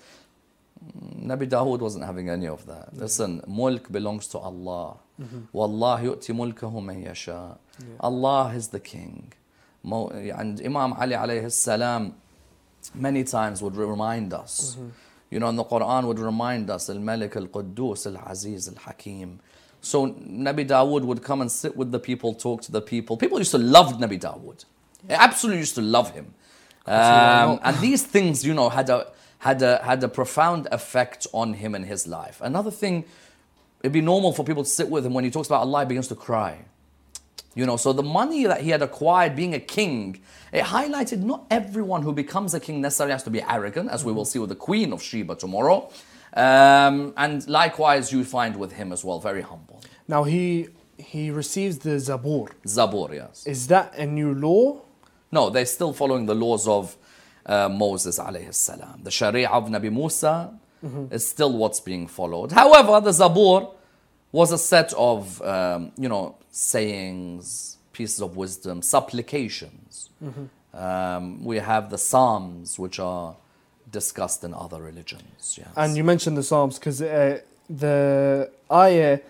Mm, 0.85 1.27
Nabi 1.27 1.49
Dawood 1.49 1.81
wasn't 1.81 2.05
having 2.05 2.29
any 2.29 2.47
of 2.47 2.67
that. 2.67 2.95
Listen, 2.97 3.43
mulk 3.47 3.91
belongs 3.91 4.27
to 4.29 4.39
Allah. 4.39 4.97
Wallah 5.53 5.99
yu'ti 6.03 6.33
mulkahu 6.35 6.85
man 6.85 7.03
yasha. 7.03 7.59
Allah 8.01 8.53
is 8.55 8.69
the 8.69 8.81
king. 8.81 9.33
Mo- 9.91 10.09
And 10.11 10.61
Imam 10.71 10.93
Ali 10.95 11.15
alayhi 11.15 11.51
salam 11.51 12.15
many 12.95 13.23
times 13.25 13.63
would 13.63 13.77
remind 13.77 14.35
us. 14.35 14.77
You 15.31 15.39
know, 15.41 15.49
and 15.49 15.59
the 15.59 15.65
Quran 15.65 16.05
would 16.09 16.19
remind 16.21 16.71
us, 16.71 16.89
Al 16.91 16.99
Malik 17.11 17.35
Al 17.37 17.47
Quddus 17.47 18.07
Al 18.07 18.19
Aziz 18.31 18.69
Al 18.69 18.77
Hakim. 18.85 19.41
So 19.81 20.07
Nabi 20.09 20.65
Dawood 20.67 21.03
would 21.11 21.23
come 21.23 21.41
and 21.41 21.51
sit 21.51 21.77
with 21.77 21.91
the 21.93 21.99
people, 22.09 22.35
talk 22.35 22.63
to 22.63 22.73
the 22.73 22.81
people. 22.81 23.17
People 23.17 23.39
used 23.39 23.51
to 23.53 23.59
love 23.59 23.89
Nabi 24.05 24.19
Dawood. 24.21 24.65
They 25.07 25.15
absolutely 25.15 25.61
used 25.61 25.75
to 25.77 25.83
love 25.83 26.11
him. 26.19 26.35
Um, 26.87 27.61
and 27.65 27.77
these 27.79 28.03
things, 28.05 28.45
you 28.45 28.55
know, 28.55 28.69
had 28.69 28.89
a 28.91 28.99
had 29.39 29.61
a 29.63 29.73
had 29.85 30.03
a 30.03 30.09
profound 30.09 30.67
effect 30.79 31.27
on 31.33 31.55
him 31.55 31.75
and 31.75 31.85
his 31.85 32.07
life. 32.07 32.41
Another 32.41 32.71
thing, 32.71 33.05
it'd 33.83 33.93
be 33.93 34.01
normal 34.01 34.33
for 34.33 34.45
people 34.45 34.63
to 34.65 34.69
sit 34.69 34.89
with 34.89 35.05
him 35.07 35.13
when 35.15 35.25
he 35.25 35.31
talks 35.31 35.49
about 35.49 35.61
Allah, 35.63 35.81
he 35.81 35.87
begins 35.87 36.09
to 36.09 36.15
cry. 36.15 36.65
You 37.55 37.65
know, 37.65 37.77
so 37.79 37.93
the 37.93 38.03
money 38.03 38.45
that 38.45 38.61
he 38.61 38.71
had 38.71 38.83
acquired 38.83 39.35
being 39.35 39.55
a 39.55 39.61
king, 39.61 40.21
it 40.53 40.65
highlighted 40.65 41.23
not 41.23 41.47
everyone 41.51 42.03
who 42.03 42.13
becomes 42.13 42.53
a 42.53 42.61
king 42.61 42.83
necessarily 42.83 43.13
has 43.13 43.23
to 43.23 43.31
be 43.31 43.43
arrogant, 43.43 43.91
as 43.91 44.05
we 44.05 44.13
will 44.13 44.27
see 44.27 44.39
with 44.39 44.51
the 44.51 44.57
Queen 44.57 44.93
of 44.93 45.03
Sheba 45.03 45.37
tomorrow. 45.37 45.91
Um, 46.35 47.15
and 47.17 47.47
likewise, 47.49 48.13
you 48.13 48.25
find 48.25 48.57
with 48.57 48.73
him 48.73 48.93
as 48.93 49.03
well, 49.03 49.21
very 49.21 49.41
humble. 49.41 49.81
Now 50.07 50.25
he 50.25 50.69
he 50.99 51.31
receives 51.31 51.79
the 51.79 51.91
Zabur. 51.91 52.51
Zabur, 52.65 53.15
yes. 53.15 53.47
Is 53.47 53.67
that 53.69 53.95
a 53.97 54.07
new 54.07 54.35
law? 54.35 54.83
No, 55.33 55.51
they're 55.51 55.67
still 55.67 55.93
following 55.93 56.27
the 56.27 56.35
laws 56.35 56.69
of 56.69 56.97
uh, 57.47 57.69
Moses 57.69 58.19
alayhi 58.19 58.53
salam. 58.55 59.01
The 59.03 59.11
Sharia 59.11 59.49
of 59.49 59.69
Nabi 59.69 59.93
Musa 59.93 60.53
is 61.11 61.27
still 61.27 61.53
what's 61.57 61.81
being 61.81 62.07
followed. 62.07 62.53
However, 62.53 63.01
the 63.01 63.11
Zabur 63.11 63.73
was 64.33 64.53
a 64.53 64.59
set 64.59 64.93
of, 64.95 65.41
um, 65.43 65.93
you 65.97 66.09
know, 66.09 66.37
sayings, 66.51 67.79
pieces 67.93 68.21
of 68.21 68.37
wisdom, 68.37 68.83
supplications. 68.83 70.11
Um, 70.75 71.43
we 71.45 71.57
have 71.57 71.91
the 71.91 71.99
Psalms, 71.99 72.79
which 72.79 72.99
are 73.01 73.37
discussed 73.91 74.45
in 74.45 74.53
other 74.53 74.83
religions. 74.83 75.57
Yes. 75.59 75.69
And 75.77 75.97
you 75.97 76.05
mentioned 76.05 76.37
the 76.37 76.43
Psalms 76.43 76.79
because 76.79 77.01
uh, 77.01 77.41
the 77.71 78.51
ayah, 78.71 79.21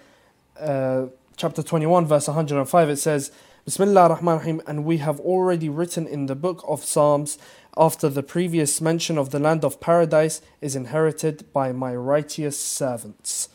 uh, 0.59 1.07
chapter 1.37 1.63
21, 1.63 2.07
verse 2.07 2.27
105, 2.27 2.91
it 2.91 2.97
says, 2.97 3.31
Bismillah 3.65 4.03
ar-Rahman 4.03 4.39
rahim 4.39 4.63
and 4.67 4.85
we 4.85 4.99
have 4.99 5.21
already 5.21 5.69
written 5.69 6.07
in 6.07 6.27
the 6.27 6.35
book 6.35 6.65
of 6.67 6.85
Psalms, 6.85 7.39
after 7.77 8.09
the 8.09 8.23
previous 8.23 8.81
mention 8.81 9.19
of 9.19 9.31
the 9.31 9.39
land 9.39 9.65
of 9.65 9.81
paradise 9.81 10.41
is 10.61 10.75
inherited 10.75 11.53
by 11.53 11.73
my 11.73 11.95
righteous 11.95 12.59
servants. 12.59 13.51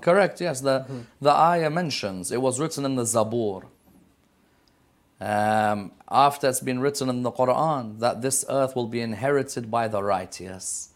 Correct, 0.00 0.40
yes, 0.40 0.60
the, 0.60 0.80
mm-hmm. 0.80 1.00
the 1.20 1.30
ayah 1.30 1.70
mentions, 1.70 2.30
it 2.30 2.42
was 2.42 2.60
written 2.60 2.84
in 2.84 2.96
the 2.96 3.04
Zabur. 3.04 3.64
Um, 5.18 5.92
after 6.10 6.48
it's 6.48 6.60
been 6.60 6.80
written 6.80 7.08
in 7.08 7.22
the 7.22 7.32
Quran, 7.32 8.00
that 8.00 8.20
this 8.20 8.44
earth 8.50 8.76
will 8.76 8.86
be 8.86 9.00
inherited 9.00 9.70
by 9.70 9.88
the 9.88 10.02
righteous. 10.02 10.90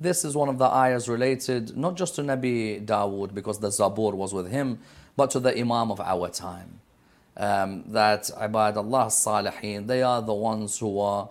This 0.00 0.24
is 0.24 0.34
one 0.34 0.48
of 0.48 0.58
the 0.58 0.64
ayahs 0.64 1.08
related 1.08 1.76
not 1.76 1.96
just 1.96 2.14
to 2.16 2.22
Nabi 2.22 2.84
Dawood, 2.84 3.34
because 3.34 3.58
the 3.58 3.68
Zabur 3.68 4.14
was 4.14 4.32
with 4.32 4.50
him, 4.50 4.78
but 5.16 5.30
to 5.32 5.40
the 5.40 5.58
Imam 5.58 5.90
of 5.90 6.00
our 6.00 6.30
time. 6.30 6.77
Um, 7.40 7.84
that 7.92 8.24
Ibad 8.36 8.76
Allah 8.76 9.06
Salihin, 9.06 9.86
they 9.86 10.02
are 10.02 10.20
the 10.20 10.34
ones 10.34 10.80
who 10.80 10.98
are 10.98 11.28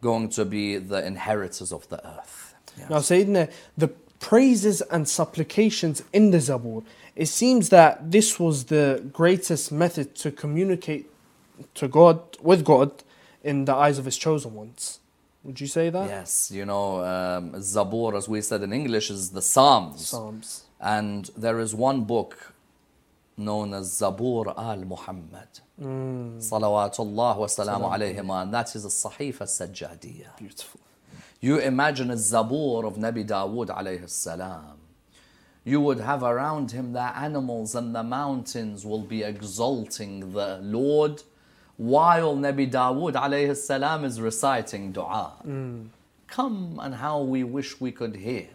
going 0.00 0.28
to 0.30 0.44
be 0.44 0.76
the 0.76 1.06
inheritors 1.06 1.72
of 1.72 1.88
the 1.88 2.04
earth. 2.04 2.54
Now, 2.90 2.96
Sayyidina, 2.96 3.50
the 3.78 3.88
praises 4.18 4.82
and 4.82 5.08
supplications 5.08 6.02
in 6.12 6.30
the 6.30 6.38
Zabur, 6.38 6.84
it 7.14 7.26
seems 7.26 7.68
that 7.70 8.10
this 8.10 8.38
was 8.38 8.64
the 8.64 9.08
greatest 9.12 9.72
method 9.72 10.14
to 10.16 10.30
communicate 10.30 11.08
to 11.74 11.88
God, 11.88 12.20
with 12.40 12.64
God, 12.64 12.90
in 13.42 13.64
the 13.64 13.74
eyes 13.74 13.98
of 13.98 14.04
His 14.04 14.18
chosen 14.18 14.54
ones. 14.54 15.00
Would 15.44 15.60
you 15.60 15.68
say 15.68 15.90
that? 15.90 16.08
Yes, 16.08 16.50
you 16.50 16.64
know, 16.64 17.04
um, 17.04 17.52
Zabur, 17.52 18.16
as 18.16 18.28
we 18.28 18.40
said 18.40 18.62
in 18.62 18.72
English, 18.72 19.10
is 19.10 19.30
the 19.30 19.42
Psalms. 19.42 20.08
Psalms. 20.08 20.64
And 20.80 21.30
there 21.36 21.58
is 21.60 21.74
one 21.74 22.02
book 22.02 22.52
known 23.36 23.74
as 23.74 23.90
Zabur 24.00 24.54
al 24.56 24.84
Muhammad. 24.84 25.48
Mm. 25.80 26.38
Salawatullah 26.38 27.36
wa 27.36 27.46
salamu 27.46 27.92
alayhima. 27.92 28.42
And 28.42 28.54
that 28.54 28.74
is 28.74 28.84
a 28.84 28.88
Sahifa 28.88 29.42
Sajjadiyah. 29.42 30.36
Beautiful. 30.38 30.80
You 31.40 31.58
imagine 31.58 32.10
a 32.10 32.14
Zabur 32.14 32.86
of 32.86 32.96
Nabi 32.96 33.26
Dawood 33.26 33.68
alayhi 33.68 34.08
salam. 34.08 34.78
You 35.64 35.80
would 35.80 36.00
have 36.00 36.22
around 36.22 36.70
him 36.70 36.92
the 36.92 37.00
animals 37.00 37.74
and 37.74 37.94
the 37.94 38.02
mountains 38.02 38.86
will 38.86 39.02
be 39.02 39.22
exalting 39.22 40.32
the 40.32 40.58
Lord 40.62 41.22
while 41.76 42.36
Nabi 42.36 42.70
Dawood 42.70 43.14
alayhi 43.14 43.56
salam 43.56 44.04
is 44.04 44.20
reciting 44.20 44.92
dua. 44.92 45.34
Mm. 45.46 45.88
Come 46.28 46.78
and 46.82 46.94
how 46.94 47.20
we 47.20 47.44
wish 47.44 47.80
we 47.80 47.92
could 47.92 48.16
hear 48.16 48.48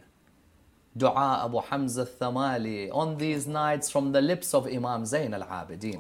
dua 0.96 1.46
Abu 1.46 1.60
Hamza 1.62 2.06
Thamali 2.06 2.90
on 2.92 3.18
these 3.18 3.48
nights 3.48 3.90
from 3.90 4.12
the 4.12 4.22
lips 4.22 4.54
of 4.54 4.68
Imam 4.68 5.06
Zain 5.06 5.34
al-Abidin. 5.34 5.98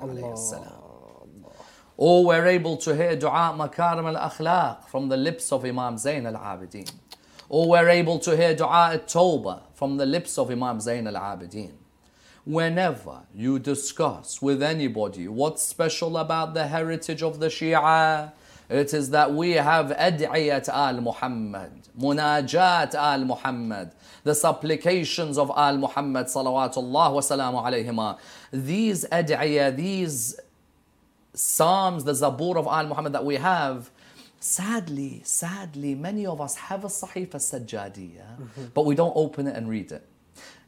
Or 1.97 2.19
oh, 2.19 2.27
we're 2.27 2.47
able 2.47 2.77
to 2.77 2.95
hear 2.95 3.15
dua 3.15 3.53
Makarim 3.57 4.15
al-Akhlaq 4.15 4.85
from 4.85 5.09
the 5.09 5.17
lips 5.17 5.51
of 5.51 5.63
Imam 5.65 5.97
Zain 5.97 6.25
al-Abidin. 6.25 6.91
Or 7.47 7.69
we're 7.69 7.89
able 7.89 8.19
to 8.19 8.35
hear 8.35 8.55
dua 8.55 8.93
at-Tawbah 8.93 9.61
from 9.75 9.97
the 9.97 10.05
lips 10.05 10.37
of 10.37 10.49
Imam 10.49 10.79
Zain 10.79 11.07
al-Abidin. 11.07 11.73
Whenever 12.43 13.21
you 13.35 13.59
discuss 13.59 14.41
with 14.41 14.63
anybody 14.63 15.27
what's 15.27 15.61
special 15.61 16.17
about 16.17 16.55
the 16.55 16.67
heritage 16.67 17.21
of 17.21 17.39
the 17.39 17.47
Shia, 17.47 18.31
it 18.67 18.93
is 18.93 19.09
that 19.11 19.33
we 19.33 19.51
have 19.51 19.87
ad'iyat 19.87 20.69
al 20.69 21.01
Muhammad, 21.01 21.71
munajat 21.99 22.95
al 22.95 23.25
Muhammad, 23.25 23.91
the 24.23 24.35
supplications 24.35 25.37
of 25.37 25.51
al 25.55 25.77
Muhammad 25.77 26.27
salawatullah 26.27 27.13
wa 27.13 27.21
salamu 27.21 27.63
alayhima. 27.63 28.17
These 28.51 29.05
ad'iyah, 29.05 29.75
these 29.75 30.39
psalms, 31.33 32.03
the 32.03 32.13
zabur 32.13 32.57
of 32.57 32.67
al 32.67 32.87
Muhammad 32.87 33.13
that 33.13 33.25
we 33.25 33.35
have, 33.35 33.89
sadly, 34.39 35.21
sadly, 35.23 35.95
many 35.95 36.25
of 36.25 36.41
us 36.41 36.55
have 36.55 36.83
a 36.83 36.87
sahifa 36.87 37.35
sajjadiyah, 37.35 38.37
mm-hmm. 38.39 38.65
but 38.73 38.85
we 38.85 38.95
don't 38.95 39.13
open 39.15 39.47
it 39.47 39.55
and 39.55 39.69
read 39.69 39.91
it. 39.91 40.05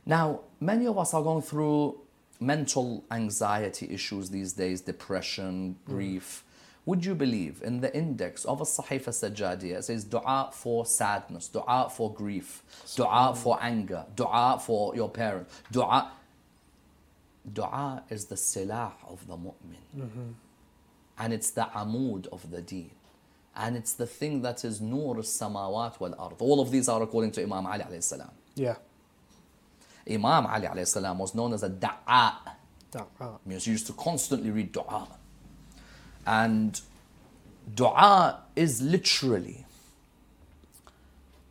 Now, 0.06 0.42
many 0.60 0.86
of 0.88 0.98
us 0.98 1.14
are 1.14 1.24
going 1.24 1.42
through 1.42 2.00
mental 2.40 3.06
anxiety 3.12 3.90
issues 3.90 4.30
these 4.30 4.54
days, 4.54 4.82
depression, 4.82 5.76
mm. 5.76 5.86
grief. 5.86 6.44
Would 6.86 7.06
you 7.06 7.16
believe 7.16 7.62
in 7.64 7.80
the 7.80 7.96
index 7.96 8.44
of 8.44 8.60
a 8.60 8.66
Sahifa 8.66 9.10
Sajjadiyah 9.10 9.80
it 9.80 9.84
says 9.86 10.04
dua 10.04 10.50
for 10.52 10.86
sadness, 10.86 11.48
dua 11.48 11.90
for 11.90 12.14
grief, 12.14 12.62
dua 12.96 13.34
for 13.36 13.58
anger, 13.62 14.06
dua 14.16 14.60
for 14.62 14.94
your 14.96 15.10
parents, 15.10 15.62
dua. 15.72 16.12
Dua 17.52 18.04
is 18.10 18.26
the 18.26 18.36
silah 18.36 18.92
of 19.08 19.26
the 19.28 19.36
mu'min. 19.36 20.34
And 21.18 21.34
it's 21.34 21.52
the 21.52 21.68
amud 21.76 22.28
of 22.28 22.50
the 22.52 22.62
deen. 22.62 22.92
And 23.56 23.78
it's 23.78 23.94
the 23.94 24.08
thing 24.08 24.42
that 24.42 24.66
is 24.66 24.82
nur 24.82 25.16
samawat 25.18 26.00
wal 26.00 26.16
ard. 26.18 26.36
All 26.40 26.60
of 26.60 26.72
these 26.72 26.90
are 26.90 27.02
according 27.02 27.32
to 27.32 27.44
Imam 27.44 27.66
Ali 27.68 27.84
alayhi 27.84 28.04
salam. 28.04 28.32
Yeah. 28.56 28.76
Imam 30.10 30.46
Ali 30.48 30.68
alayhi 30.68 30.88
salam 30.88 31.18
was 31.20 31.36
known 31.36 31.54
as 31.54 31.64
a 31.64 31.70
da'a. 31.70 32.34
Uh, 32.96 33.28
means 33.46 33.66
he 33.66 33.72
used 33.72 33.88
to 33.88 33.94
constantly 33.94 34.52
read 34.52 34.72
dua. 34.72 35.08
And 36.26 36.80
dua 37.74 38.42
is 38.56 38.82
literally 38.82 39.66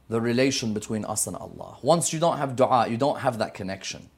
the 0.08 0.20
relation 0.20 0.74
between 0.74 1.04
us 1.04 1.26
and 1.26 1.36
Allah. 1.36 1.76
Once 1.82 2.12
you 2.12 2.18
don't 2.20 2.38
have 2.38 2.56
dua, 2.56 2.88
you 2.88 2.96
don't 2.96 3.20
have 3.20 3.38
that 3.38 3.54
connection. 3.54 4.08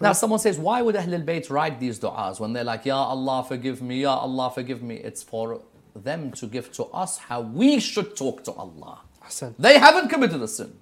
Now, 0.00 0.12
someone 0.12 0.38
says, 0.38 0.56
why 0.58 0.82
would 0.82 0.94
Ahlul 0.94 1.24
Bayt 1.24 1.50
write 1.50 1.80
these 1.80 1.98
du'as 1.98 2.38
when 2.38 2.52
they're 2.52 2.62
like, 2.64 2.84
Ya 2.86 2.96
Allah, 2.96 3.44
forgive 3.46 3.82
me, 3.82 4.02
Ya 4.02 4.14
Allah, 4.14 4.50
forgive 4.54 4.82
me? 4.82 4.96
It's 4.96 5.22
for 5.22 5.62
them 5.96 6.30
to 6.32 6.46
give 6.46 6.70
to 6.72 6.84
us 6.84 7.18
how 7.18 7.40
we 7.40 7.80
should 7.80 8.14
talk 8.16 8.44
to 8.44 8.52
Allah. 8.52 9.00
They 9.58 9.78
haven't 9.78 10.08
committed 10.08 10.40
a 10.42 10.48
sin. 10.48 10.78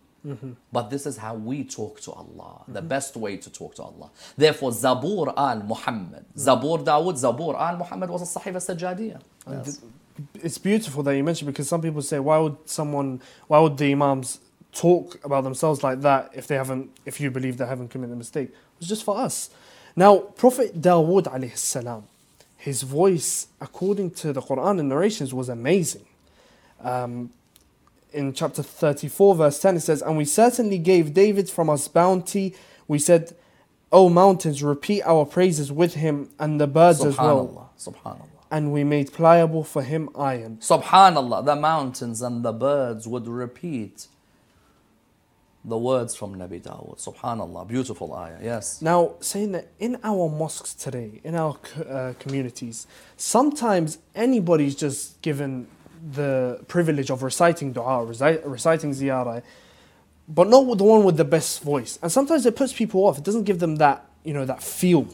But 0.73 0.91
this 0.91 1.07
is 1.07 1.17
how 1.17 1.35
we 1.35 1.65
talk 1.65 2.01
to 2.03 2.13
Allah, 2.13 2.63
the 2.69 2.83
best 2.83 3.17
way 3.17 3.37
to 3.37 3.51
talk 3.51 3.75
to 3.77 3.83
Allah. 3.83 4.11
Therefore, 4.37 4.71
Zabur 4.73 5.33
al 5.37 5.63
Muhammad, 5.63 6.25
Zabur 6.37 6.85
Dawood, 6.85 7.15
Zabur 7.15 7.59
al 7.59 7.77
Muhammad 7.79 8.11
was 8.11 8.23
a 8.23 8.39
Sahifa 8.39 8.57
Sajjadiyah. 8.57 9.21
Yes. 9.51 9.81
It's 10.35 10.59
beautiful 10.59 11.03
that 11.05 11.17
you 11.17 11.23
mentioned 11.23 11.47
because 11.47 11.69
some 11.69 11.81
people 11.81 12.03
say, 12.03 12.19
why 12.19 12.39
would 12.39 12.57
someone, 12.67 13.21
why 13.47 13.61
would 13.61 13.77
the 13.79 13.93
imams 13.93 14.41
talk 14.73 15.25
about 15.25 15.45
themselves 15.45 15.83
like 15.83 16.01
that 16.03 16.31
if 16.35 16.47
they 16.49 16.57
haven't, 16.57 16.91
if 17.07 17.21
you 17.21 17.31
believe 17.31 17.57
they 17.57 17.67
haven't 17.67 17.89
committed 17.89 18.15
a 18.15 18.19
mistake? 18.19 18.49
It 18.49 18.81
was 18.81 18.89
just 18.89 19.05
for 19.05 19.17
us. 19.17 19.51
Now, 19.95 20.19
Prophet 20.19 20.81
Dawood 20.81 21.25
alayhi 21.25 21.57
salam, 21.57 22.05
his 22.57 22.83
voice, 22.83 23.47
according 23.61 24.11
to 24.13 24.33
the 24.33 24.43
Quran 24.43 24.81
and 24.81 24.89
narrations, 24.89 25.33
was 25.33 25.49
amazing. 25.49 26.05
Um, 26.83 27.31
in 28.13 28.33
chapter 28.33 28.63
34, 28.63 29.35
verse 29.35 29.61
10, 29.61 29.77
it 29.77 29.81
says, 29.81 30.03
And 30.03 30.17
we 30.17 30.25
certainly 30.25 30.79
gave 30.79 31.15
David 31.15 31.51
from 31.51 31.69
us 31.71 31.89
bounty. 31.89 32.55
We 32.87 32.99
said, 32.99 33.37
O 33.91 34.09
mountains, 34.09 34.63
repeat 34.63 35.03
our 35.03 35.25
praises 35.25 35.73
with 35.73 35.95
him, 35.95 36.31
and 36.39 36.61
the 36.61 36.67
birds 36.67 37.05
as 37.05 37.17
well. 37.19 37.71
Subhanallah, 37.79 37.95
Subhanallah. 37.95 38.29
And 38.51 38.73
we 38.73 38.83
made 38.85 39.13
pliable 39.13 39.65
for 39.65 39.83
him 39.83 40.09
iron. 40.15 40.57
Subhanallah, 40.59 41.45
the 41.45 41.57
mountains 41.57 42.23
and 42.23 42.43
the 42.45 42.53
birds 42.53 43.07
would 43.07 43.27
repeat 43.27 44.09
the 45.65 45.77
words 45.77 46.15
from 46.15 46.35
Nabi 46.37 46.63
Dawood. 46.63 46.99
Subhanallah, 46.99 47.67
beautiful 47.69 48.15
ayah, 48.15 48.39
yes. 48.43 48.81
Now, 48.81 49.15
saying 49.21 49.53
that 49.53 49.69
in 49.79 49.99
our 50.03 50.29
mosques 50.29 50.73
today, 50.75 51.21
in 51.25 51.35
our 51.35 51.57
uh, 51.89 52.15
communities, 52.19 52.87
sometimes 53.17 53.99
anybody's 54.15 54.75
just 54.75 55.21
given 55.21 55.67
the 56.13 56.65
privilege 56.69 57.11
of 57.11 57.23
reciting 57.23 57.73
dua, 57.73 58.05
reci- 58.07 58.41
reciting 58.45 58.91
ziyarah, 58.91 59.43
but 60.29 60.49
not 60.49 60.67
with 60.67 60.79
the 60.79 60.85
one 60.85 61.05
with 61.05 61.17
the 61.17 61.25
best 61.25 61.63
voice. 61.63 61.99
And 62.03 62.13
sometimes 62.13 62.45
it 62.47 62.57
puts 62.57 62.73
people 62.73 63.03
off. 63.07 63.19
It 63.19 63.25
doesn't 63.25 63.45
give 63.45 63.59
them 63.59 63.77
that, 63.77 64.05
you 64.25 64.35
know, 64.35 64.45
that 64.45 64.63
feel. 64.63 65.09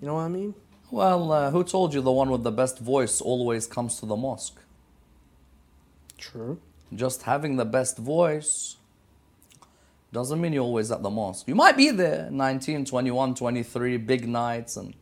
You 0.00 0.06
know 0.06 0.14
what 0.14 0.22
I 0.22 0.28
mean? 0.28 0.54
Well, 0.90 1.30
uh, 1.30 1.50
who 1.50 1.62
told 1.62 1.94
you 1.94 2.00
the 2.00 2.10
one 2.10 2.30
with 2.30 2.42
the 2.42 2.50
best 2.50 2.78
voice 2.78 3.20
always 3.20 3.66
comes 3.66 4.00
to 4.00 4.06
the 4.06 4.16
mosque? 4.16 4.58
True. 6.18 6.58
Just 6.94 7.22
having 7.22 7.56
the 7.56 7.64
best 7.64 7.96
voice 7.98 8.76
doesn't 10.12 10.40
mean 10.40 10.52
you're 10.52 10.64
always 10.64 10.90
at 10.90 11.02
the 11.02 11.10
mosque. 11.10 11.46
You 11.46 11.54
might 11.54 11.76
be 11.76 11.90
there 11.90 12.28
19, 12.30 12.84
21, 12.84 13.34
23, 13.36 13.96
big 13.98 14.28
nights 14.28 14.76
and 14.76 14.94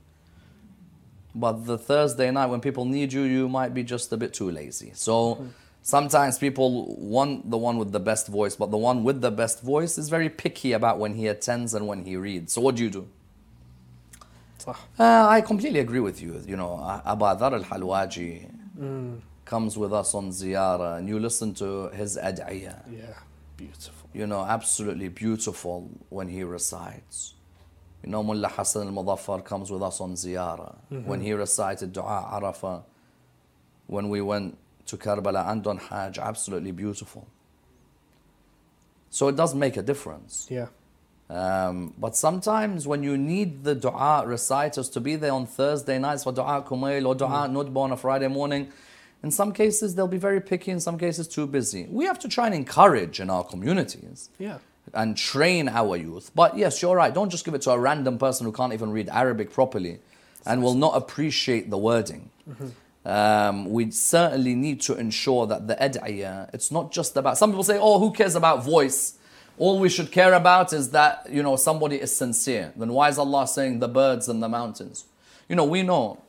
but 1.34 1.66
the 1.66 1.78
Thursday 1.78 2.30
night 2.30 2.46
when 2.46 2.60
people 2.60 2.84
need 2.84 3.12
you, 3.12 3.22
you 3.22 3.48
might 3.48 3.74
be 3.74 3.82
just 3.82 4.12
a 4.12 4.16
bit 4.16 4.32
too 4.34 4.50
lazy. 4.50 4.92
So 4.94 5.46
sometimes 5.82 6.38
people 6.38 6.96
want 6.96 7.50
the 7.50 7.58
one 7.58 7.78
with 7.78 7.92
the 7.92 8.00
best 8.00 8.28
voice, 8.28 8.56
but 8.56 8.70
the 8.70 8.76
one 8.76 9.04
with 9.04 9.20
the 9.20 9.30
best 9.30 9.62
voice 9.62 9.98
is 9.98 10.08
very 10.08 10.28
picky 10.28 10.72
about 10.72 10.98
when 10.98 11.14
he 11.14 11.26
attends 11.26 11.74
and 11.74 11.86
when 11.86 12.04
he 12.04 12.16
reads. 12.16 12.52
So 12.52 12.60
what 12.60 12.76
do 12.76 12.82
you 12.84 12.90
do? 12.90 13.08
Uh, 14.66 14.74
I 14.98 15.40
completely 15.40 15.80
agree 15.80 16.00
with 16.00 16.20
you. 16.20 16.42
You 16.46 16.56
know, 16.56 17.00
Abu 17.06 17.24
Dhar 17.24 17.52
al-Halwaji 17.52 18.50
comes 19.44 19.78
with 19.78 19.94
us 19.94 20.14
on 20.14 20.28
ziyarah 20.28 20.98
and 20.98 21.08
you 21.08 21.18
listen 21.18 21.54
to 21.54 21.88
his 21.88 22.18
ad'iyah. 22.18 22.82
Yeah. 22.90 23.14
Beautiful. 23.56 24.08
You 24.12 24.26
know, 24.26 24.44
absolutely 24.44 25.08
beautiful 25.08 25.90
when 26.10 26.28
he 26.28 26.44
recites. 26.44 27.34
You 28.02 28.10
know, 28.10 28.22
Mullah 28.22 28.48
Hassan 28.48 28.86
al-Mudaffar 28.88 29.44
comes 29.44 29.70
with 29.70 29.82
us 29.82 30.00
on 30.00 30.14
ziyarah. 30.14 30.76
When 31.04 31.20
he 31.20 31.32
recited 31.32 31.92
Dua 31.92 32.28
Arafah, 32.32 32.82
when 33.86 34.08
we 34.08 34.20
went 34.20 34.56
to 34.86 34.96
Karbala 34.96 35.50
and 35.50 35.66
on 35.66 35.78
Hajj, 35.78 36.18
absolutely 36.18 36.72
beautiful. 36.72 37.26
So 39.10 39.28
it 39.28 39.36
does 39.36 39.54
make 39.54 39.76
a 39.76 39.82
difference. 39.82 40.46
Yeah. 40.50 40.66
Um, 41.30 41.92
but 41.98 42.16
sometimes 42.16 42.86
when 42.86 43.02
you 43.02 43.18
need 43.18 43.62
the 43.64 43.74
dua 43.74 44.24
reciters 44.26 44.88
to 44.90 45.00
be 45.00 45.16
there 45.16 45.32
on 45.32 45.46
Thursday 45.46 45.98
nights 45.98 46.24
for 46.24 46.32
dua 46.32 46.64
kumail 46.66 47.06
or 47.06 47.14
dua 47.14 47.48
nudba 47.50 47.76
on 47.76 47.92
a 47.92 47.96
Friday 47.96 48.28
morning, 48.28 48.68
in 49.22 49.30
some 49.30 49.52
cases 49.52 49.94
they'll 49.94 50.08
be 50.08 50.16
very 50.16 50.40
picky, 50.40 50.70
in 50.70 50.80
some 50.80 50.96
cases 50.96 51.28
too 51.28 51.46
busy. 51.46 51.86
We 51.90 52.06
have 52.06 52.18
to 52.20 52.28
try 52.28 52.46
and 52.46 52.54
encourage 52.54 53.20
in 53.20 53.28
our 53.28 53.44
communities 53.44 54.30
Yeah. 54.38 54.58
And 54.94 55.16
train 55.16 55.68
our 55.68 55.96
youth. 55.96 56.30
But 56.34 56.56
yes, 56.56 56.82
you're 56.82 56.96
right. 56.96 57.12
Don't 57.12 57.30
just 57.30 57.44
give 57.44 57.54
it 57.54 57.62
to 57.62 57.70
a 57.70 57.78
random 57.78 58.18
person 58.18 58.46
who 58.46 58.52
can't 58.52 58.72
even 58.72 58.90
read 58.90 59.08
Arabic 59.08 59.52
properly 59.52 60.00
and 60.46 60.62
will 60.62 60.74
not 60.74 60.96
appreciate 60.96 61.70
the 61.70 61.78
wording. 61.78 62.30
Um, 63.04 63.70
we 63.70 63.90
certainly 63.90 64.54
need 64.54 64.80
to 64.82 64.94
ensure 64.94 65.46
that 65.46 65.66
the 65.66 65.76
ad'iyah, 65.76 66.52
it's 66.52 66.70
not 66.70 66.92
just 66.92 67.16
about, 67.16 67.38
some 67.38 67.50
people 67.50 67.64
say, 67.64 67.78
oh, 67.80 67.98
who 67.98 68.12
cares 68.12 68.34
about 68.34 68.64
voice? 68.64 69.14
All 69.56 69.80
we 69.80 69.88
should 69.88 70.12
care 70.12 70.34
about 70.34 70.72
is 70.72 70.90
that, 70.90 71.26
you 71.30 71.42
know, 71.42 71.56
somebody 71.56 71.96
is 71.96 72.14
sincere. 72.14 72.72
Then 72.76 72.92
why 72.92 73.08
is 73.08 73.18
Allah 73.18 73.46
saying 73.48 73.80
the 73.80 73.88
birds 73.88 74.28
and 74.28 74.42
the 74.42 74.48
mountains? 74.48 75.04
You 75.48 75.56
know, 75.56 75.64
we 75.64 75.82
know 75.82 76.22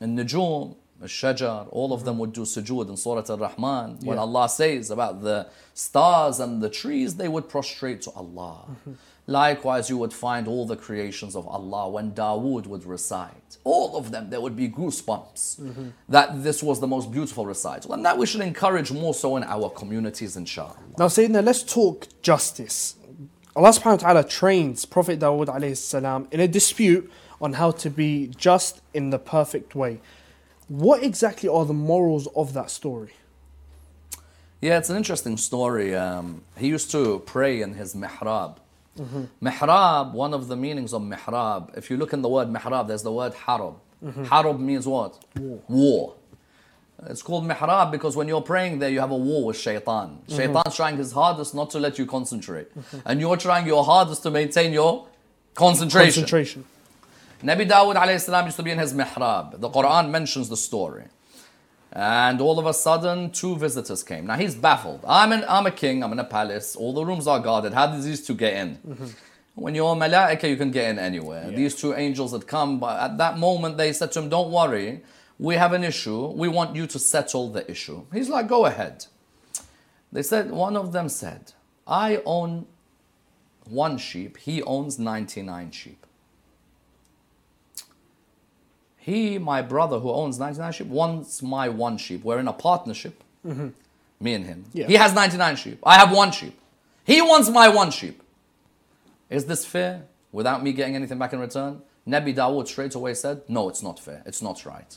in 0.00 0.16
Najum, 0.16 0.76
al-shajar, 1.02 1.66
all 1.70 1.92
of 1.92 2.04
them 2.04 2.18
would 2.18 2.32
do 2.32 2.42
sujood 2.42 2.88
in 2.88 2.96
Surah 2.96 3.24
Al-Rahman. 3.28 3.98
When 4.02 4.16
Yeah. 4.16 4.22
Allah 4.22 4.48
says 4.48 4.90
about 4.90 5.22
the 5.22 5.48
stars 5.74 6.40
and 6.40 6.62
the 6.62 6.70
trees, 6.70 7.16
they 7.16 7.28
would 7.28 7.48
prostrate 7.48 8.02
to 8.02 8.10
Allah. 8.12 8.66
Likewise, 9.26 9.88
you 9.88 9.96
would 9.98 10.12
find 10.12 10.48
all 10.48 10.66
the 10.66 10.76
creations 10.76 11.36
of 11.36 11.46
Allah 11.46 11.88
when 11.88 12.10
Dawood 12.12 12.66
would 12.66 12.84
recite. 12.84 13.56
All 13.62 13.96
of 13.96 14.10
them, 14.10 14.30
there 14.30 14.40
would 14.40 14.56
be 14.56 14.68
goosebumps 14.68 15.92
that 16.08 16.42
this 16.42 16.62
was 16.62 16.80
the 16.80 16.88
most 16.88 17.12
beautiful 17.12 17.46
recital. 17.46 17.92
And 17.92 18.04
that 18.04 18.18
we 18.18 18.26
should 18.26 18.40
encourage 18.40 18.90
more 18.90 19.14
so 19.14 19.36
in 19.36 19.44
our 19.44 19.70
communities, 19.70 20.36
inshallah. 20.36 20.76
Now, 20.98 21.06
Sayyidina, 21.06 21.44
let's 21.44 21.62
talk 21.62 22.08
justice. 22.22 22.96
Allah 23.54 23.68
subhanahu 23.68 24.02
wa 24.02 24.08
ta'ala 24.12 24.24
trains 24.24 24.84
Prophet 24.86 25.20
Dawood 25.20 25.46
alayhi 25.46 25.76
salam 25.76 26.26
in 26.32 26.40
a 26.40 26.48
dispute 26.48 27.10
on 27.40 27.52
how 27.54 27.70
to 27.70 27.90
be 27.90 28.28
just 28.36 28.80
in 28.94 29.10
the 29.10 29.18
perfect 29.18 29.74
way. 29.74 30.00
What 30.72 31.02
exactly 31.02 31.50
are 31.50 31.66
the 31.66 31.74
morals 31.74 32.26
of 32.34 32.54
that 32.54 32.70
story? 32.70 33.12
Yeah, 34.62 34.78
it's 34.78 34.88
an 34.88 34.96
interesting 34.96 35.36
story. 35.36 35.94
Um, 35.94 36.44
he 36.56 36.68
used 36.68 36.90
to 36.92 37.18
pray 37.26 37.60
in 37.60 37.74
his 37.74 37.94
mihrab. 37.94 38.56
Mm-hmm. 38.98 39.46
Mihrab, 39.46 40.12
one 40.12 40.32
of 40.32 40.48
the 40.48 40.56
meanings 40.56 40.94
of 40.94 41.02
mihrab, 41.02 41.76
if 41.76 41.90
you 41.90 41.98
look 41.98 42.14
in 42.14 42.22
the 42.22 42.28
word 42.30 42.48
mihrab, 42.48 42.88
there's 42.88 43.02
the 43.02 43.12
word 43.12 43.34
harab. 43.34 43.74
Mm-hmm. 44.02 44.24
Harab 44.24 44.58
means 44.60 44.86
what? 44.86 45.22
War. 45.68 46.14
It's 47.04 47.20
called 47.20 47.46
mihrab 47.46 47.90
because 47.90 48.16
when 48.16 48.26
you're 48.26 48.40
praying 48.40 48.78
there, 48.78 48.88
you 48.88 49.00
have 49.00 49.10
a 49.10 49.16
war 49.16 49.44
with 49.44 49.58
shaitan. 49.58 50.20
Mm-hmm. 50.26 50.36
Shaitan's 50.36 50.74
trying 50.74 50.96
his 50.96 51.12
hardest 51.12 51.54
not 51.54 51.68
to 51.72 51.80
let 51.80 51.98
you 51.98 52.06
concentrate. 52.06 52.68
And 53.04 53.20
you're 53.20 53.36
trying 53.36 53.66
your 53.66 53.84
hardest 53.84 54.22
to 54.22 54.30
maintain 54.30 54.72
your 54.72 55.06
concentration. 55.52 56.22
Concentration. 56.22 56.64
Nabi 57.42 57.68
Dawud 57.68 57.96
alayhi 57.96 58.44
used 58.44 58.56
to 58.56 58.62
be 58.62 58.70
in 58.70 58.78
his 58.78 58.94
mihrab. 58.94 59.60
The 59.60 59.68
Quran 59.68 60.10
mentions 60.10 60.48
the 60.48 60.56
story. 60.56 61.06
And 61.92 62.40
all 62.40 62.58
of 62.58 62.66
a 62.66 62.72
sudden, 62.72 63.30
two 63.30 63.56
visitors 63.56 64.02
came. 64.02 64.26
Now 64.26 64.36
he's 64.36 64.54
baffled. 64.54 65.04
I'm, 65.06 65.32
in, 65.32 65.44
I'm 65.48 65.66
a 65.66 65.70
king, 65.70 66.02
I'm 66.02 66.12
in 66.12 66.18
a 66.20 66.24
palace, 66.24 66.76
all 66.76 66.94
the 66.94 67.04
rooms 67.04 67.26
are 67.26 67.40
guarded. 67.40 67.74
How 67.74 67.88
did 67.88 68.02
these 68.02 68.24
two 68.24 68.34
get 68.34 68.54
in? 68.54 68.76
Mm-hmm. 68.76 69.06
When 69.56 69.74
you're 69.74 69.92
a 69.92 69.96
malaika, 69.96 70.48
you 70.48 70.56
can 70.56 70.70
get 70.70 70.88
in 70.90 70.98
anywhere. 70.98 71.50
These 71.50 71.74
two 71.74 71.94
angels 71.94 72.32
had 72.32 72.46
come, 72.46 72.80
but 72.80 72.98
at 72.98 73.18
that 73.18 73.36
moment 73.38 73.76
they 73.76 73.92
said 73.92 74.12
to 74.12 74.20
him, 74.20 74.30
Don't 74.30 74.50
worry, 74.50 75.02
we 75.38 75.56
have 75.56 75.74
an 75.74 75.84
issue. 75.84 76.28
We 76.28 76.48
want 76.48 76.74
you 76.74 76.86
to 76.86 76.98
settle 76.98 77.50
the 77.50 77.70
issue. 77.70 78.06
He's 78.12 78.30
like, 78.30 78.46
Go 78.48 78.64
ahead. 78.64 79.04
They 80.10 80.22
said, 80.22 80.50
One 80.50 80.76
of 80.76 80.92
them 80.92 81.10
said, 81.10 81.52
I 81.86 82.22
own 82.24 82.66
one 83.68 83.98
sheep, 83.98 84.38
he 84.38 84.62
owns 84.62 84.98
99 84.98 85.70
sheep. 85.72 86.06
He, 89.02 89.36
my 89.36 89.62
brother 89.62 89.98
who 89.98 90.12
owns 90.12 90.38
99 90.38 90.72
sheep, 90.72 90.86
wants 90.86 91.42
my 91.42 91.68
one 91.68 91.98
sheep. 91.98 92.22
We're 92.22 92.38
in 92.38 92.46
a 92.46 92.52
partnership, 92.52 93.20
me 93.42 93.72
and 94.20 94.44
him. 94.46 94.64
Yeah. 94.72 94.86
He 94.86 94.94
has 94.94 95.12
99 95.12 95.56
sheep. 95.56 95.80
I 95.82 95.98
have 95.98 96.12
one 96.12 96.30
sheep. 96.30 96.56
He 97.04 97.20
wants 97.20 97.48
my 97.50 97.68
one 97.68 97.90
sheep. 97.90 98.22
Is 99.28 99.46
this 99.46 99.66
fair 99.66 100.04
without 100.30 100.62
me 100.62 100.72
getting 100.72 100.94
anything 100.94 101.18
back 101.18 101.32
in 101.32 101.40
return? 101.40 101.82
Nabi 102.06 102.32
Dawood 102.32 102.68
straight 102.68 102.94
away 102.94 103.14
said, 103.14 103.42
No, 103.48 103.68
it's 103.68 103.82
not 103.82 103.98
fair. 103.98 104.22
It's 104.24 104.40
not 104.40 104.64
right. 104.64 104.96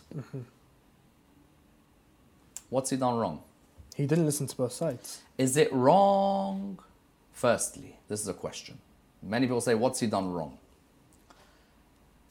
What's 2.70 2.92
he 2.92 2.98
done 2.98 3.18
wrong? 3.18 3.42
He 3.96 4.06
didn't 4.06 4.28
listen 4.28 4.46
to 4.46 4.56
both 4.56 4.74
sides. 4.74 5.22
Is 5.40 5.58
it 5.58 5.74
wrong? 5.74 6.78
Firstly, 7.34 7.96
this 8.08 8.22
is 8.22 8.28
a 8.28 8.36
question. 8.36 8.78
Many 9.24 9.48
people 9.48 9.62
say, 9.62 9.74
What's 9.74 10.00
he 10.00 10.06
done 10.06 10.32
wrong? 10.32 10.60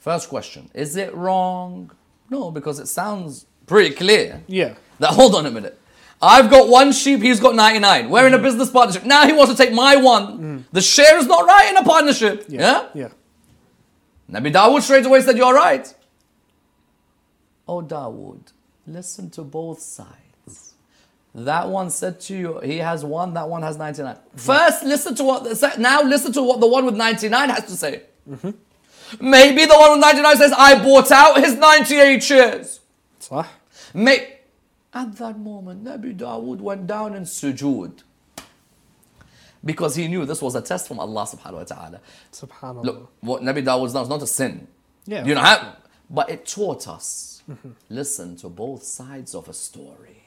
First 0.05 0.29
question 0.29 0.69
Is 0.75 0.97
it 0.97 1.15
wrong? 1.15 1.91
No, 2.29 2.51
because 2.51 2.79
it 2.79 2.89
sounds 2.89 3.47
pretty 3.67 3.95
clear 3.95 4.43
Yeah. 4.47 4.75
that, 4.99 5.11
hold 5.19 5.35
on 5.35 5.47
a 5.47 5.51
minute. 5.51 5.81
I've 6.21 6.51
got 6.51 6.69
one 6.69 6.93
sheep, 6.93 7.23
he's 7.23 7.41
got 7.41 7.55
99. 7.55 8.11
We're 8.11 8.27
in 8.27 8.35
a 8.35 8.39
mm. 8.39 8.43
business 8.43 8.71
partnership. 8.71 9.05
Now 9.05 9.27
he 9.27 9.33
wants 9.33 9.53
to 9.53 9.57
take 9.57 9.73
my 9.73 9.97
one. 9.97 10.27
Mm. 10.39 10.65
The 10.73 10.83
share 10.83 11.17
is 11.19 11.27
not 11.27 11.47
right 11.47 11.71
in 11.71 11.79
a 11.79 11.85
partnership. 11.85 12.45
Yeah? 12.49 12.89
Yeah. 12.93 13.09
Nabi 14.31 14.53
Dawood 14.53 14.83
straight 14.83 15.07
away 15.07 15.23
said, 15.23 15.39
You're 15.39 15.55
right. 15.55 15.87
Oh, 17.67 17.81
Dawood, 17.81 18.53
listen 18.87 19.31
to 19.31 19.43
both 19.43 19.81
sides. 19.81 20.75
That 21.35 21.69
one 21.69 21.89
said 21.89 22.21
to 22.27 22.37
you, 22.37 22.61
he 22.61 22.77
has 22.79 23.07
one, 23.07 23.33
that 23.35 23.49
one 23.49 23.63
has 23.63 23.79
99. 23.79 24.15
Mm-hmm. 24.15 24.37
First, 24.37 24.85
listen 24.85 25.15
to 25.15 25.25
what, 25.25 25.45
the 25.45 25.75
now 25.79 26.03
listen 26.03 26.31
to 26.35 26.43
what 26.43 26.61
the 26.61 26.67
one 26.67 26.85
with 26.85 26.95
99 26.95 27.49
has 27.49 27.65
to 27.65 27.77
say. 27.85 28.03
Mm-hmm. 28.29 28.51
Maybe 29.21 29.65
the 29.67 29.77
one 29.77 29.93
with 29.93 30.01
99 30.01 30.37
says, 30.37 30.53
I 30.57 30.83
bought 30.83 31.11
out 31.13 31.39
his 31.43 31.55
98 31.55 32.23
shares. 32.23 32.81
صح. 33.21 33.47
May- 33.95 34.39
At 34.93 35.17
that 35.17 35.39
moment, 35.39 35.85
Nabi 35.85 36.17
Dawood 36.17 36.59
went 36.61 36.87
down 36.87 37.15
in 37.15 37.25
sujood. 37.25 38.03
Because 39.65 39.97
he 39.97 40.09
knew 40.09 40.27
this 40.27 40.43
was 40.43 40.55
a 40.55 40.61
test 40.61 40.87
from 40.89 41.01
Allah 41.01 41.23
subhanahu 41.27 41.55
wa 41.55 41.65
ta'ala. 41.65 42.01
Subhanallah. 42.33 42.85
Look, 42.85 43.13
what 43.21 43.43
Nabi 43.43 43.65
Dawood's 43.65 43.95
done 43.95 44.03
is 44.03 44.09
not 44.09 44.23
a 44.23 44.27
sin. 44.27 44.69
Yeah. 45.07 45.25
You 45.25 45.35
know 45.35 45.41
how, 45.41 45.77
but 46.11 46.29
it 46.31 46.47
taught 46.47 46.87
us 46.87 47.43
listen 47.91 48.37
to 48.37 48.49
both 48.49 48.83
sides 48.83 49.35
of 49.35 49.49
a 49.49 49.53
story. 49.55 50.23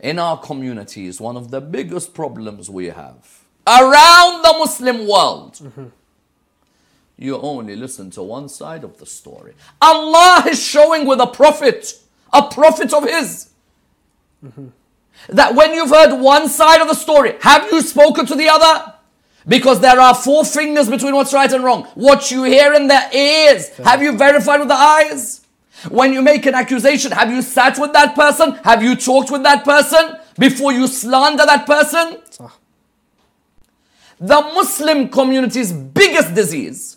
In 0.00 0.18
our 0.18 0.38
communities, 0.38 1.20
one 1.20 1.36
of 1.36 1.50
the 1.50 1.60
biggest 1.60 2.14
problems 2.14 2.68
we 2.70 2.86
have 2.86 3.44
around 3.66 4.42
the 4.42 4.54
Muslim 4.58 5.06
world, 5.08 5.60
you 7.18 7.36
only 7.40 7.74
listen 7.74 8.10
to 8.12 8.22
one 8.22 8.48
side 8.48 8.84
of 8.84 8.98
the 8.98 9.06
story. 9.06 9.54
Allah 9.82 10.44
is 10.48 10.62
showing 10.62 11.04
with 11.04 11.20
a 11.20 11.26
prophet, 11.26 11.98
a 12.32 12.42
prophet 12.42 12.94
of 12.94 13.04
His, 13.04 13.50
that 15.28 15.54
when 15.54 15.74
you've 15.74 15.90
heard 15.90 16.20
one 16.20 16.48
side 16.48 16.80
of 16.80 16.86
the 16.86 16.94
story, 16.94 17.34
have 17.40 17.70
you 17.72 17.82
spoken 17.82 18.24
to 18.26 18.36
the 18.36 18.48
other? 18.48 18.94
Because 19.46 19.80
there 19.80 19.98
are 19.98 20.14
four 20.14 20.44
fingers 20.44 20.88
between 20.88 21.14
what's 21.14 21.32
right 21.32 21.50
and 21.52 21.64
wrong. 21.64 21.84
What 21.94 22.30
you 22.30 22.44
hear 22.44 22.72
in 22.74 22.86
the 22.86 23.16
ears, 23.16 23.68
have 23.78 24.00
you 24.02 24.16
verified 24.16 24.60
with 24.60 24.68
the 24.68 24.74
eyes? 24.74 25.44
When 25.88 26.12
you 26.12 26.22
make 26.22 26.46
an 26.46 26.54
accusation, 26.54 27.12
have 27.12 27.30
you 27.30 27.42
sat 27.42 27.78
with 27.78 27.92
that 27.94 28.14
person? 28.14 28.52
Have 28.64 28.82
you 28.82 28.94
talked 28.94 29.30
with 29.30 29.42
that 29.44 29.64
person 29.64 30.18
before 30.38 30.72
you 30.72 30.86
slander 30.86 31.46
that 31.46 31.66
person? 31.66 32.18
The 34.20 34.40
Muslim 34.40 35.08
community's 35.08 35.72
biggest 35.72 36.34
disease 36.34 36.96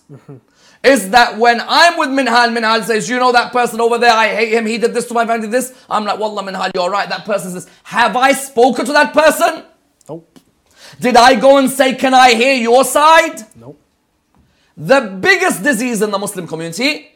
is 0.84 1.09
that 1.11 1.38
when 1.38 1.61
I'm 1.67 1.97
with 1.97 2.09
Minhal, 2.09 2.55
Minhal 2.57 2.84
says, 2.84 3.07
You 3.07 3.19
know 3.19 3.32
that 3.32 3.51
person 3.51 3.80
over 3.80 3.97
there, 3.97 4.11
I 4.11 4.30
hate 4.30 4.53
him, 4.53 4.65
he 4.65 4.78
did 4.78 4.93
this 4.93 5.07
to 5.07 5.13
my 5.13 5.26
family, 5.26 5.47
this. 5.47 5.74
I'm 5.89 6.05
like, 6.05 6.19
Wallah, 6.19 6.43
Minhal, 6.43 6.72
you're 6.74 6.89
right. 6.89 7.07
That 7.07 7.26
person 7.26 7.51
says, 7.51 7.69
Have 7.84 8.15
I 8.15 8.32
spoken 8.32 8.86
to 8.86 8.93
that 8.93 9.13
person? 9.13 9.63
Nope. 10.09 10.39
Did 10.99 11.15
I 11.15 11.39
go 11.39 11.57
and 11.57 11.69
say, 11.69 11.93
Can 11.95 12.13
I 12.13 12.34
hear 12.34 12.55
your 12.55 12.84
side? 12.84 13.43
Nope. 13.55 13.80
The 14.76 15.01
biggest 15.22 15.63
disease 15.63 16.01
in 16.01 16.09
the 16.09 16.17
Muslim 16.17 16.47
community 16.47 17.11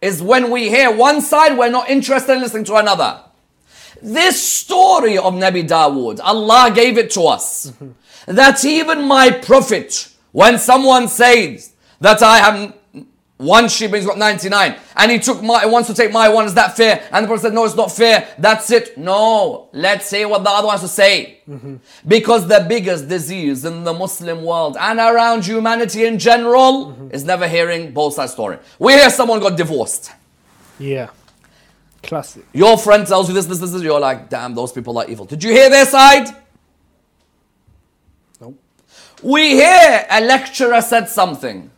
is 0.00 0.20
when 0.20 0.50
we 0.50 0.68
hear 0.68 0.90
one 0.90 1.20
side, 1.20 1.56
we're 1.56 1.70
not 1.70 1.88
interested 1.88 2.32
in 2.34 2.40
listening 2.40 2.64
to 2.64 2.74
another. 2.74 3.20
This 4.02 4.42
story 4.42 5.16
of 5.16 5.34
Nabi 5.34 5.66
Dawood, 5.66 6.20
Allah 6.22 6.72
gave 6.74 6.98
it 6.98 7.10
to 7.12 7.22
us. 7.22 7.72
That 8.26 8.64
even 8.64 9.06
my 9.06 9.30
prophet, 9.30 10.08
when 10.32 10.58
someone 10.58 11.08
says 11.08 11.72
that 12.00 12.22
I 12.22 12.38
have 12.38 12.74
one 13.36 13.68
sheep 13.68 13.88
and 13.88 13.96
he's 13.96 14.06
got 14.06 14.18
99, 14.18 14.78
and 14.96 15.10
he 15.10 15.18
took 15.18 15.42
my 15.42 15.66
wants 15.66 15.88
to 15.88 15.94
take 15.94 16.12
my 16.12 16.28
one, 16.28 16.46
is 16.46 16.54
that 16.54 16.76
fair? 16.76 17.06
And 17.12 17.24
the 17.24 17.26
prophet 17.26 17.42
said, 17.42 17.54
No, 17.54 17.64
it's 17.64 17.74
not 17.74 17.90
fair. 17.90 18.28
That's 18.38 18.70
it. 18.70 18.96
No, 18.96 19.68
let's 19.72 20.06
say 20.06 20.24
what 20.24 20.44
the 20.44 20.50
other 20.50 20.66
one 20.66 20.74
has 20.74 20.82
to 20.82 20.88
say. 20.88 21.40
Mm-hmm. 21.48 21.76
Because 22.06 22.46
the 22.46 22.64
biggest 22.68 23.08
disease 23.08 23.64
in 23.64 23.84
the 23.84 23.92
Muslim 23.92 24.44
world 24.44 24.76
and 24.78 24.98
around 24.98 25.44
humanity 25.44 26.06
in 26.06 26.18
general 26.18 26.92
mm-hmm. 26.92 27.08
is 27.10 27.24
never 27.24 27.48
hearing 27.48 27.92
both 27.92 28.14
sides 28.14 28.32
story. 28.32 28.58
We 28.78 28.92
hear 28.94 29.10
someone 29.10 29.40
got 29.40 29.56
divorced. 29.56 30.12
Yeah. 30.78 31.10
Classic. 32.02 32.44
Your 32.52 32.78
friend 32.78 33.06
tells 33.06 33.28
you 33.28 33.34
this, 33.34 33.46
this, 33.46 33.58
this, 33.58 33.72
this. 33.72 33.82
You're 33.82 34.00
like, 34.00 34.28
damn, 34.28 34.54
those 34.54 34.72
people 34.72 34.98
are 34.98 35.08
evil. 35.08 35.24
Did 35.24 35.42
you 35.42 35.50
hear 35.50 35.70
their 35.70 35.86
side? 35.86 36.28
We 39.22 39.50
hear 39.50 40.06
a 40.10 40.20
lecturer 40.20 40.80
said 40.82 41.08
something. 41.08 41.70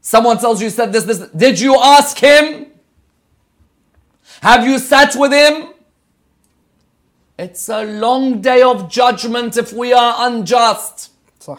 Someone 0.00 0.38
tells 0.38 0.62
you 0.62 0.70
said 0.70 0.92
this, 0.92 1.04
this. 1.04 1.18
Did 1.30 1.58
you 1.58 1.76
ask 1.76 2.18
him? 2.18 2.66
Have 4.40 4.66
you 4.66 4.78
sat 4.78 5.16
with 5.16 5.32
him? 5.32 5.70
It's 7.38 7.68
a 7.68 7.84
long 7.84 8.40
day 8.40 8.62
of 8.62 8.88
judgment 8.88 9.56
if 9.56 9.72
we 9.72 9.92
are 9.92 10.28
unjust. 10.28 11.10
صح. 11.40 11.58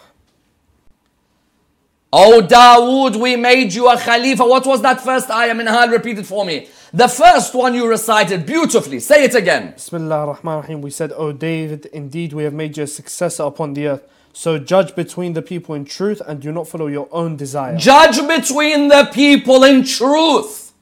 Oh 2.13 2.41
Dawood, 2.41 3.17
we 3.17 3.35
made 3.35 3.73
you 3.73 3.89
a 3.89 3.97
Khalifa. 3.97 4.45
What 4.45 4.65
was 4.65 4.81
that 4.81 5.01
first 5.01 5.29
ayah? 5.29 5.53
Minhal, 5.53 5.91
repeat 5.91 6.17
it 6.19 6.25
for 6.25 6.45
me. 6.45 6.69
The 6.93 7.07
first 7.07 7.53
one 7.53 7.75
you 7.75 7.87
recited 7.87 8.45
beautifully. 8.45 8.99
Say 9.01 9.25
it 9.25 9.35
again. 9.35 9.73
Bismillah 9.73 10.27
ar-Rahman 10.27 10.55
ar-Rahim. 10.55 10.81
We 10.81 10.89
said, 10.89 11.11
O 11.11 11.33
David, 11.33 11.87
indeed 11.87 12.31
we 12.31 12.43
have 12.43 12.53
made 12.53 12.77
you 12.77 12.83
a 12.83 12.87
successor 12.87 13.43
upon 13.43 13.73
the 13.73 13.87
earth. 13.87 14.03
So 14.33 14.59
judge 14.59 14.95
between 14.95 15.33
the 15.33 15.41
people 15.41 15.75
in 15.75 15.85
truth 15.85 16.21
and 16.27 16.39
do 16.41 16.51
not 16.51 16.67
follow 16.67 16.87
your 16.87 17.07
own 17.11 17.35
desire. 17.37 17.75
Judge 17.77 18.25
between 18.27 18.87
the 18.87 19.09
people 19.13 19.63
in 19.63 19.83
truth 19.83 20.73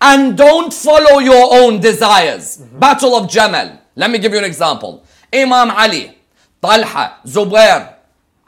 and 0.00 0.36
don't 0.36 0.72
follow 0.72 1.18
your 1.18 1.54
own 1.54 1.80
desires. 1.80 2.58
Mm-hmm. 2.58 2.78
Battle 2.78 3.14
of 3.14 3.30
Jamal. 3.30 3.78
Let 3.94 4.10
me 4.10 4.18
give 4.18 4.32
you 4.32 4.38
an 4.38 4.44
example. 4.44 5.04
Imam 5.32 5.70
Ali, 5.70 6.16
Talha, 6.60 7.18
Zubair, 7.24 7.94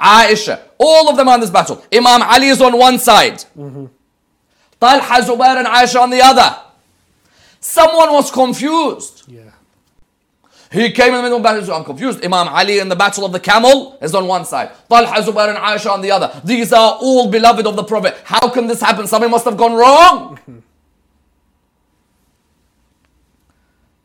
Aisha, 0.01 0.61
all 0.79 1.09
of 1.09 1.17
them 1.17 1.29
are 1.29 1.35
in 1.37 1.41
this 1.41 1.51
battle. 1.51 1.85
Imam 1.93 2.23
Ali 2.23 2.49
is 2.49 2.61
on 2.61 2.77
one 2.77 2.99
side. 2.99 3.45
Mm-hmm. 3.57 3.87
Talha, 4.81 5.23
Zubair, 5.23 5.57
and 5.59 5.67
Aisha 5.69 6.01
on 6.01 6.11
the 6.11 6.21
other. 6.21 6.57
Someone 7.61 8.13
was 8.13 8.31
confused. 8.31 9.25
Yeah. 9.29 9.43
He 10.73 10.91
came 10.91 11.09
in 11.09 11.17
the 11.17 11.23
middle 11.23 11.37
of 11.37 11.43
battle, 11.43 11.75
I'm 11.75 11.85
confused. 11.85 12.25
Imam 12.25 12.49
Ali 12.49 12.79
in 12.79 12.89
the 12.89 12.97
battle 12.97 13.27
of 13.27 13.33
the 13.33 13.41
camel 13.41 13.99
is 14.01 14.15
on 14.15 14.27
one 14.27 14.47
side. 14.47 14.71
Talha, 14.89 15.23
Zubair, 15.23 15.51
and 15.51 15.59
Aisha 15.59 15.91
on 15.91 16.01
the 16.01 16.11
other. 16.11 16.41
These 16.43 16.73
are 16.73 16.99
all 17.01 17.31
beloved 17.31 17.67
of 17.67 17.77
the 17.77 17.85
Prophet. 17.85 18.17
How 18.25 18.49
can 18.49 18.67
this 18.67 18.81
happen? 18.81 19.07
Something 19.07 19.31
must 19.31 19.45
have 19.45 19.59
gone 19.59 19.75
wrong. 19.75 20.39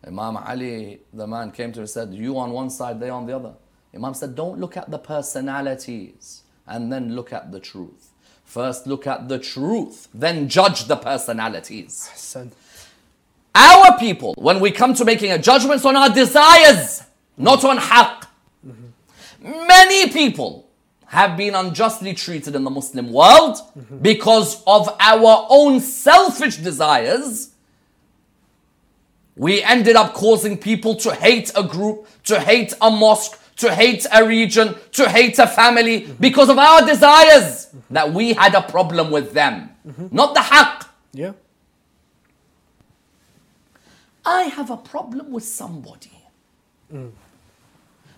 Imam 0.05 0.37
Ali, 0.37 0.99
the 1.13 1.25
man 1.25 1.51
came 1.51 1.71
to 1.71 1.79
him 1.79 1.83
and 1.83 1.89
said, 1.89 2.13
You 2.13 2.37
on 2.37 2.51
one 2.51 2.69
side, 2.69 2.99
they 2.99 3.09
on 3.09 3.25
the 3.25 3.35
other. 3.35 3.53
Imam 3.95 4.13
said, 4.13 4.35
Don't 4.35 4.59
look 4.59 4.75
at 4.75 4.91
the 4.91 4.99
personalities 4.99 6.43
and 6.65 6.91
then 6.91 7.15
look 7.15 7.31
at 7.31 7.51
the 7.53 7.61
truth. 7.61 8.11
First 8.43 8.87
look 8.87 9.07
at 9.07 9.27
the 9.29 9.39
truth, 9.39 10.07
then 10.13 10.49
judge 10.49 10.85
the 10.85 10.95
personalities. 10.97 12.09
Our 13.57 13.97
people, 13.97 14.35
when 14.37 14.59
we 14.59 14.69
come 14.69 14.93
to 14.93 15.03
making 15.03 15.31
a 15.31 15.39
judgment, 15.39 15.83
on 15.83 15.95
our 15.95 16.09
desires, 16.09 17.01
not 17.37 17.63
on 17.63 17.77
haqq. 17.77 18.27
Many 19.41 20.11
people 20.11 20.69
have 21.07 21.35
been 21.35 21.55
unjustly 21.55 22.13
treated 22.13 22.55
in 22.55 22.63
the 22.63 22.69
Muslim 22.69 23.11
world 23.11 23.57
because 24.01 24.61
of 24.67 24.95
our 24.99 25.47
own 25.49 25.79
selfish 25.79 26.57
desires. 26.57 27.51
We 29.35 29.63
ended 29.63 29.95
up 29.95 30.13
causing 30.13 30.57
people 30.57 30.95
to 30.97 31.13
hate 31.15 31.51
a 31.55 31.63
group, 31.63 32.07
to 32.25 32.39
hate 32.39 32.73
a 32.79 32.91
mosque, 32.91 33.39
to 33.57 33.73
hate 33.73 34.05
a 34.13 34.23
region, 34.27 34.75
to 34.91 35.09
hate 35.09 35.39
a 35.39 35.47
family 35.47 36.07
because 36.19 36.49
of 36.49 36.59
our 36.59 36.85
desires 36.85 37.69
that 37.89 38.13
we 38.13 38.33
had 38.33 38.53
a 38.53 38.61
problem 38.61 39.09
with 39.09 39.33
them, 39.33 39.71
not 40.11 40.35
the 40.35 40.41
haqq. 40.41 40.85
Yeah. 41.13 41.31
I 44.27 44.43
have 44.57 44.69
a 44.69 44.77
problem 44.77 45.31
with 45.31 45.45
somebody, 45.45 46.11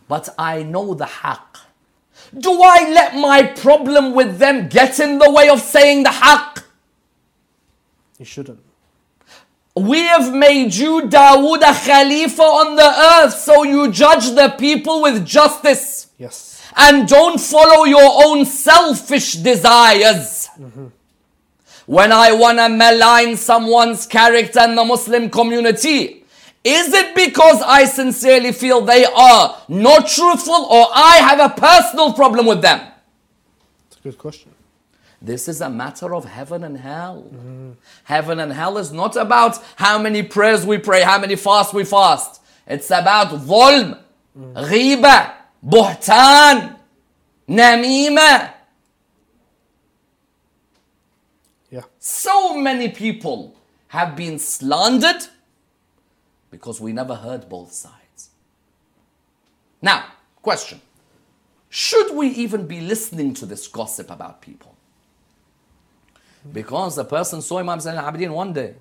but 0.07 0.29
I 0.39 0.63
know 0.63 0.93
the 0.95 1.05
haqq. 1.05 1.51
Do 2.37 2.51
I 2.61 2.89
let 2.89 3.15
my 3.15 3.43
problem 3.43 4.13
with 4.13 4.39
them 4.39 4.67
get 4.67 4.99
in 4.99 5.19
the 5.19 5.29
way 5.31 5.49
of 5.49 5.59
saying 5.61 6.03
the 6.03 6.09
haqq? 6.09 6.63
You 8.17 8.25
shouldn't. 8.25 8.59
We 9.75 9.99
have 10.13 10.33
made 10.33 10.73
you, 10.73 11.03
Dawood, 11.03 11.61
a 11.61 11.73
Khalifa 11.87 12.41
on 12.41 12.75
the 12.75 12.91
earth, 13.13 13.35
so 13.35 13.63
you 13.63 13.91
judge 13.91 14.31
the 14.31 14.49
people 14.57 15.01
with 15.03 15.25
justice 15.25 16.07
Yes. 16.17 16.61
and 16.75 17.07
don't 17.07 17.39
follow 17.39 17.85
your 17.85 18.11
own 18.25 18.45
selfish 18.45 19.33
desires. 19.35 20.49
Mm-hmm. 20.59 20.87
When 21.89 22.11
I 22.11 22.33
want 22.33 22.59
to 22.59 22.69
malign 22.69 23.35
someone's 23.35 24.05
character 24.05 24.59
in 24.59 24.75
the 24.75 24.83
Muslim 24.83 25.27
community, 25.27 26.23
is 26.63 26.93
it 26.93 27.15
because 27.15 27.63
I 27.63 27.85
sincerely 27.85 28.51
feel 28.51 28.81
they 28.81 29.05
are 29.05 29.57
not 29.67 30.07
truthful 30.07 30.67
or 30.69 30.85
I 30.93 31.15
have 31.17 31.39
a 31.39 31.49
personal 31.59 32.13
problem 32.13 32.45
with 32.45 32.61
them? 32.61 32.79
It's 33.87 33.97
a 33.97 34.01
good 34.01 34.19
question. 34.19 34.51
This 35.19 35.47
is 35.47 35.61
a 35.61 35.69
matter 35.71 36.13
of 36.13 36.25
heaven 36.25 36.63
and 36.63 36.77
hell. 36.77 37.25
Heaven 38.03 38.39
and 38.39 38.53
hell 38.53 38.77
is 38.77 38.91
not 38.91 39.15
about 39.15 39.57
how 39.75 39.97
many 39.97 40.21
prayers 40.21 40.67
we 40.67 40.77
pray, 40.77 41.01
how 41.01 41.17
many 41.17 41.35
fasts 41.35 41.73
we 41.73 41.85
fast. 41.85 42.39
It's 42.67 42.91
about 42.91 43.29
dhulm, 43.29 43.97
ghiba, 44.37 45.33
buhtan, 45.65 46.77
namima. 47.49 48.53
Yeah. 51.71 51.81
So 52.09 52.57
many 52.57 52.89
people 52.89 53.55
have 53.89 54.15
been 54.15 54.39
slandered 54.39 55.27
because 56.49 56.81
we 56.81 56.91
never 56.91 57.13
heard 57.13 57.47
both 57.47 57.71
sides. 57.71 58.31
Now, 59.79 60.05
question 60.41 60.81
Should 61.69 62.15
we 62.15 62.29
even 62.29 62.65
be 62.65 62.81
listening 62.81 63.35
to 63.35 63.45
this 63.45 63.67
gossip 63.67 64.09
about 64.09 64.41
people? 64.41 64.75
Because 66.51 66.97
a 66.97 67.05
person 67.05 67.43
saw 67.43 67.59
Imam 67.59 67.79
Zain 67.79 67.95
al 67.95 68.11
Abidin 68.11 68.31
one 68.31 68.53
day. 68.53 68.73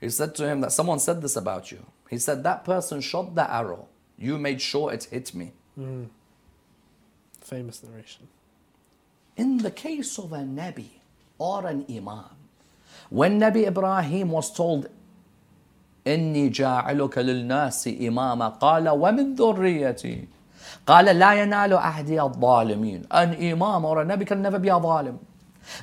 He 0.00 0.10
said 0.10 0.34
to 0.34 0.48
him 0.48 0.60
that 0.62 0.72
someone 0.72 0.98
said 0.98 1.22
this 1.22 1.36
about 1.36 1.70
you. 1.70 1.86
He 2.10 2.18
said, 2.18 2.42
That 2.42 2.64
person 2.64 3.00
shot 3.00 3.36
the 3.36 3.48
arrow. 3.48 3.86
You 4.18 4.38
made 4.38 4.60
sure 4.60 4.92
it 4.92 5.04
hit 5.04 5.34
me. 5.36 5.52
Hmm. 5.76 6.04
Famous 7.40 7.80
narration. 7.84 8.26
In 9.36 9.58
the 9.58 9.70
case 9.70 10.18
of 10.18 10.32
a 10.32 10.38
Nabi 10.38 10.99
or 11.39 11.65
an 11.67 11.85
Imam, 11.89 12.29
when 13.09 13.39
Nabi 13.39 13.67
Ibrahim 13.67 14.31
was 14.31 14.51
told, 14.53 14.87
إني 16.07 16.49
جاعلك 16.49 17.17
للناس 17.17 17.87
إماما 17.87 18.49
قال 18.49 18.89
ومن 18.89 19.35
ذريتي 19.35 20.27
قال 20.87 21.05
لا 21.05 21.33
ينال 21.33 21.73
أحدي 21.73 22.21
الظالمين 22.21 23.05
An 23.09 23.33
Imam 23.41 23.85
or 23.85 24.01
a 24.01 24.05
Nabi 24.05 24.27
can 24.27 24.39
never 24.41 24.59
be 24.59 24.69
a 24.69 24.73
zalim. 24.73 25.17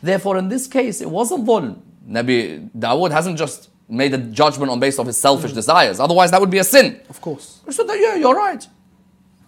Therefore 0.01 0.39
in 0.39 0.49
this 0.49 0.69
case 0.69 1.01
it 1.01 1.11
wasn't 1.11 1.45
dhulm. 1.45 1.81
Nabi 2.09 2.71
Dawood 2.79 3.11
hasn't 3.11 3.37
just 3.37 3.71
made 3.89 4.15
a 4.15 4.19
judgment 4.19 4.71
on 4.71 4.79
based 4.79 5.01
of 5.01 5.07
his 5.07 5.17
selfish 5.17 5.53
desires. 5.53 5.99
Otherwise 5.99 6.31
that 6.31 6.41
would 6.41 6.51
be 6.51 6.59
a 6.59 6.65
sin. 6.65 7.01
Of 7.09 7.21
course. 7.21 7.61
He 7.67 7.73
said 7.73 7.89
that, 7.89 7.99
yeah, 7.99 8.15
you're 8.15 8.35
right. 8.35 8.65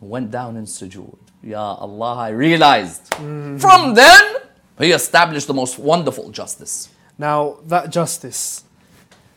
Went 0.01 0.31
down 0.33 0.57
in 0.57 0.65
sujood. 0.65 1.19
Ya 1.43 1.75
Allah, 1.75 2.17
I 2.17 2.29
realized. 2.31 3.15
From 3.15 3.95
then, 3.95 4.23
he 4.79 4.93
established 4.93 5.47
the 5.47 5.55
most 5.55 5.79
wonderful 5.79 6.31
justice. 6.31 6.89
Now, 7.17 7.59
that 7.67 7.91
justice, 7.91 8.65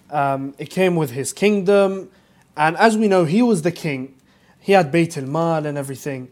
um, 0.10 0.56
it 0.58 0.70
came 0.70 0.95
with 0.95 1.12
his 1.12 1.32
kingdom. 1.34 2.10
And 2.56 2.76
as 2.78 2.98
we 2.98 3.08
know, 3.08 3.26
he 3.26 3.41
was 3.41 3.62
the 3.62 3.72
king. 3.72 4.16
He 4.60 4.74
had 4.74 4.91
Bayt 4.91 5.18
al 5.18 5.26
Mal 5.26 5.66
and 5.66 5.78
everything. 5.78 6.30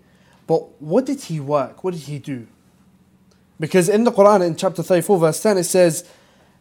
But 0.48 0.82
what 0.82 1.06
did 1.06 1.22
he 1.24 1.40
work? 1.40 1.84
What 1.84 1.94
did 1.94 2.04
he 2.04 2.20
do? 2.20 2.48
Because 3.60 3.90
in 3.90 4.04
the 4.04 4.12
Quran, 4.12 4.46
in 4.46 4.56
chapter 4.56 4.84
34, 4.84 5.20
verse 5.20 5.42
10, 5.42 5.58
it 5.60 5.64
says, 5.64 6.04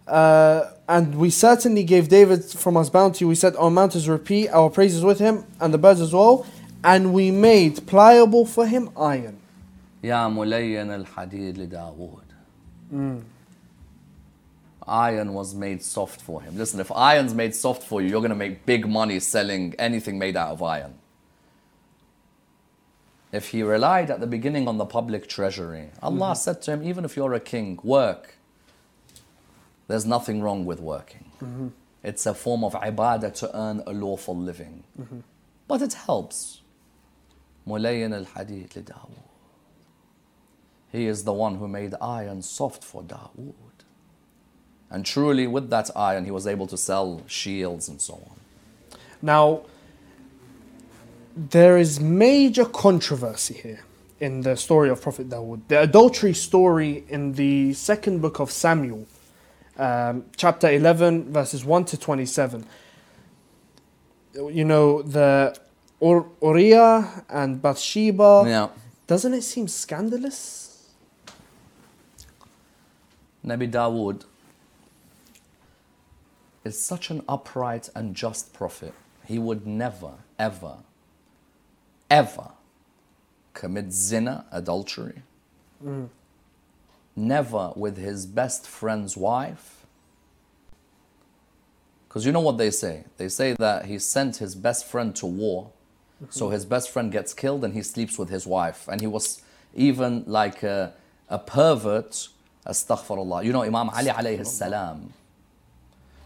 uh, 0.06 0.70
And 0.88 1.16
we 1.16 1.30
certainly 1.30 1.82
gave 1.82 2.08
David 2.08 2.44
from 2.44 2.76
us 2.76 2.90
bounty. 2.90 3.24
We 3.24 3.34
said, 3.34 3.56
Our 3.56 3.70
mountains 3.70 4.08
repeat 4.08 4.48
our 4.50 4.70
praises 4.70 5.02
with 5.02 5.18
him, 5.18 5.44
and 5.60 5.72
the 5.72 5.78
birds 5.78 6.00
as 6.00 6.12
well. 6.12 6.46
And 6.84 7.14
we 7.14 7.30
made 7.30 7.86
pliable 7.86 8.44
for 8.46 8.66
him 8.66 8.90
iron. 8.96 9.40
يا 10.04 10.28
ملين 10.28 10.90
الحديد 10.90 11.58
لداود. 12.92 13.22
Iron 14.86 15.32
was 15.32 15.54
made 15.54 15.82
soft 15.82 16.20
for 16.20 16.42
him. 16.42 16.58
Listen, 16.58 16.78
if 16.78 16.92
iron's 16.92 17.32
made 17.32 17.54
soft 17.54 17.82
for 17.82 18.02
you, 18.02 18.08
you're 18.10 18.20
going 18.20 18.28
to 18.28 18.36
make 18.36 18.66
big 18.66 18.86
money 18.86 19.18
selling 19.18 19.74
anything 19.78 20.18
made 20.18 20.36
out 20.36 20.50
of 20.50 20.62
iron. 20.62 20.94
If 23.32 23.48
he 23.48 23.62
relied 23.62 24.10
at 24.10 24.20
the 24.20 24.26
beginning 24.26 24.68
on 24.68 24.76
the 24.76 24.84
public 24.84 25.26
treasury, 25.26 25.88
Allah 26.02 26.36
said 26.36 26.60
to 26.62 26.72
him, 26.72 26.82
even 26.82 27.04
if 27.04 27.16
you're 27.16 27.32
a 27.32 27.40
king, 27.40 27.80
work. 27.82 28.36
There's 29.88 30.06
nothing 30.06 30.42
wrong 30.42 30.64
with 30.66 30.80
working. 30.80 31.72
It's 32.02 32.26
a 32.26 32.34
form 32.34 32.62
of 32.62 32.74
ibadah 32.74 33.32
to 33.40 33.56
earn 33.56 33.82
a 33.86 33.92
lawful 33.92 34.36
living. 34.36 34.84
But 35.66 35.80
it 35.82 35.94
helps. 35.94 36.60
ملين 37.66 38.12
الحديد 38.14 38.68
لداود. 38.76 39.27
he 40.91 41.05
is 41.05 41.23
the 41.23 41.33
one 41.33 41.55
who 41.55 41.67
made 41.67 41.93
iron 42.01 42.41
soft 42.41 42.83
for 42.83 43.03
Dawood. 43.03 43.53
And 44.89 45.05
truly, 45.05 45.45
with 45.45 45.69
that 45.69 45.91
iron, 45.95 46.25
he 46.25 46.31
was 46.31 46.47
able 46.47 46.65
to 46.67 46.77
sell 46.77 47.21
shields 47.27 47.87
and 47.87 48.01
so 48.01 48.15
on. 48.15 48.37
Now, 49.21 49.61
there 51.35 51.77
is 51.77 51.99
major 51.99 52.65
controversy 52.65 53.53
here 53.53 53.81
in 54.19 54.41
the 54.41 54.55
story 54.55 54.89
of 54.89 55.01
Prophet 55.01 55.29
Dawood. 55.29 55.61
The 55.67 55.81
adultery 55.81 56.33
story 56.33 57.03
in 57.07 57.33
the 57.33 57.73
second 57.73 58.21
book 58.21 58.39
of 58.39 58.51
Samuel, 58.51 59.05
um, 59.77 60.25
chapter 60.35 60.69
11, 60.71 61.31
verses 61.31 61.63
1 61.63 61.85
to 61.85 61.97
27. 61.97 62.65
You 64.33 64.65
know, 64.65 65.01
the 65.03 65.55
Ur- 66.03 66.25
Uriah 66.41 67.23
and 67.29 67.61
Bathsheba. 67.61 68.43
Yeah. 68.47 68.69
Doesn't 69.07 69.33
it 69.33 69.43
seem 69.43 69.67
scandalous? 69.67 70.68
Nabi 73.49 73.69
Dawood 73.69 74.25
is 76.63 76.79
such 76.79 77.09
an 77.09 77.23
upright 77.27 77.89
and 77.95 78.15
just 78.15 78.53
prophet. 78.53 78.93
He 79.25 79.39
would 79.39 79.65
never, 79.65 80.11
ever, 80.37 80.77
ever 82.09 82.51
commit 83.53 83.91
zina, 83.91 84.45
adultery. 84.51 85.23
Never 87.15 87.73
with 87.75 87.97
his 87.97 88.25
best 88.25 88.67
friend's 88.67 89.17
wife. 89.17 89.85
Because 92.07 92.25
you 92.25 92.31
know 92.31 92.39
what 92.39 92.57
they 92.57 92.71
say? 92.71 93.05
They 93.17 93.29
say 93.29 93.53
that 93.53 93.85
he 93.85 93.99
sent 93.99 94.37
his 94.37 94.55
best 94.55 94.85
friend 94.85 95.15
to 95.17 95.25
war, 95.25 95.71
so 96.29 96.49
his 96.49 96.65
best 96.65 96.89
friend 96.89 97.11
gets 97.11 97.33
killed 97.33 97.63
and 97.63 97.73
he 97.73 97.81
sleeps 97.83 98.17
with 98.17 98.29
his 98.29 98.45
wife. 98.45 98.87
And 98.87 99.01
he 99.01 99.07
was 99.07 99.41
even 99.75 100.23
like 100.25 100.63
a, 100.63 100.93
a 101.29 101.39
pervert, 101.39 102.29
astaghfirullah. 102.65 103.43
You 103.43 103.51
know, 103.53 103.63
Imam 103.63 103.89
Ali 103.89 104.07
alayhi 104.07 104.45
salam 104.45 105.13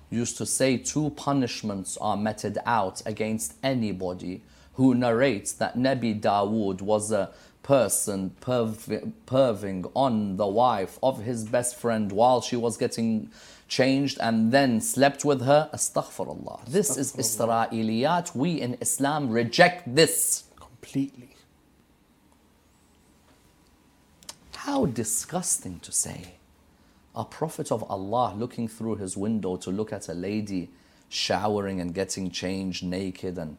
used 0.09 0.37
to 0.37 0.45
say 0.45 0.77
two 0.77 1.09
punishments 1.11 1.97
are 1.97 2.15
meted 2.15 2.57
out 2.65 3.01
against 3.05 3.55
anybody 3.63 4.41
who 4.73 4.93
narrates 4.93 5.51
that 5.53 5.77
Nabi 5.77 6.19
Dawood 6.19 6.81
was 6.81 7.11
a 7.11 7.31
person 7.63 8.35
perv- 8.41 9.13
perving 9.25 9.89
on 9.95 10.37
the 10.37 10.47
wife 10.47 10.99
of 11.01 11.23
his 11.23 11.45
best 11.45 11.75
friend 11.75 12.11
while 12.11 12.41
she 12.41 12.55
was 12.55 12.77
getting 12.77 13.29
changed 13.67 14.17
and 14.19 14.51
then 14.51 14.81
slept 14.81 15.23
with 15.25 15.41
her. 15.41 15.69
Astaghfirullah. 15.73 16.65
This 16.65 16.97
is 16.97 17.13
Israeliyat. 17.13 18.35
We 18.35 18.61
in 18.61 18.77
Islam 18.81 19.29
reject 19.29 19.95
this. 19.95 20.43
Completely. 20.59 21.32
How 24.63 24.85
disgusting 24.85 25.81
to 25.81 25.91
say. 25.91 26.35
A 27.17 27.25
prophet 27.25 27.69
of 27.69 27.83
Allah 27.91 28.33
looking 28.37 28.69
through 28.69 28.95
his 28.95 29.17
window 29.17 29.57
to 29.57 29.69
look 29.69 29.91
at 29.91 30.07
a 30.07 30.13
lady 30.13 30.69
showering 31.09 31.81
and 31.81 31.93
getting 31.93 32.31
changed 32.31 32.81
naked 32.81 33.37
and 33.37 33.57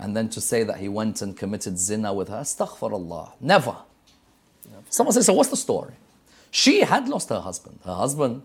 and 0.00 0.16
then 0.16 0.28
to 0.30 0.40
say 0.40 0.64
that 0.64 0.78
he 0.78 0.88
went 0.88 1.22
and 1.22 1.36
committed 1.36 1.78
zina 1.78 2.12
with 2.12 2.28
her. 2.28 2.38
Astaghfirullah. 2.38 3.34
Never. 3.40 3.76
Someone 4.90 5.12
says, 5.12 5.26
so 5.26 5.32
what's 5.32 5.50
the 5.50 5.56
story? 5.56 5.94
She 6.50 6.80
had 6.80 7.08
lost 7.08 7.28
her 7.28 7.38
husband. 7.38 7.78
Her 7.84 7.94
husband 7.94 8.42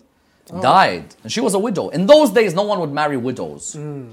oh. 0.51 0.61
died 0.61 1.15
and 1.23 1.31
she 1.31 1.41
was 1.41 1.55
a 1.55 1.59
widow. 1.59 1.89
In 1.89 2.05
those 2.05 2.29
days, 2.29 2.53
no 2.53 2.61
one 2.61 2.79
would 2.79 2.91
marry 2.91 3.17
widows. 3.17 3.73
Hmm. 3.73 4.11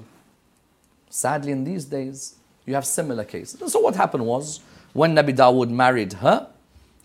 Sadly, 1.10 1.52
in 1.52 1.64
these 1.64 1.84
days, 1.84 2.36
you 2.64 2.72
have 2.72 2.86
similar 2.86 3.24
cases. 3.24 3.70
So 3.70 3.78
what 3.80 3.94
happened 3.94 4.24
was, 4.24 4.60
when 4.94 5.14
Nabi 5.14 5.36
Dawood 5.36 5.68
married 5.68 6.14
her, 6.14 6.48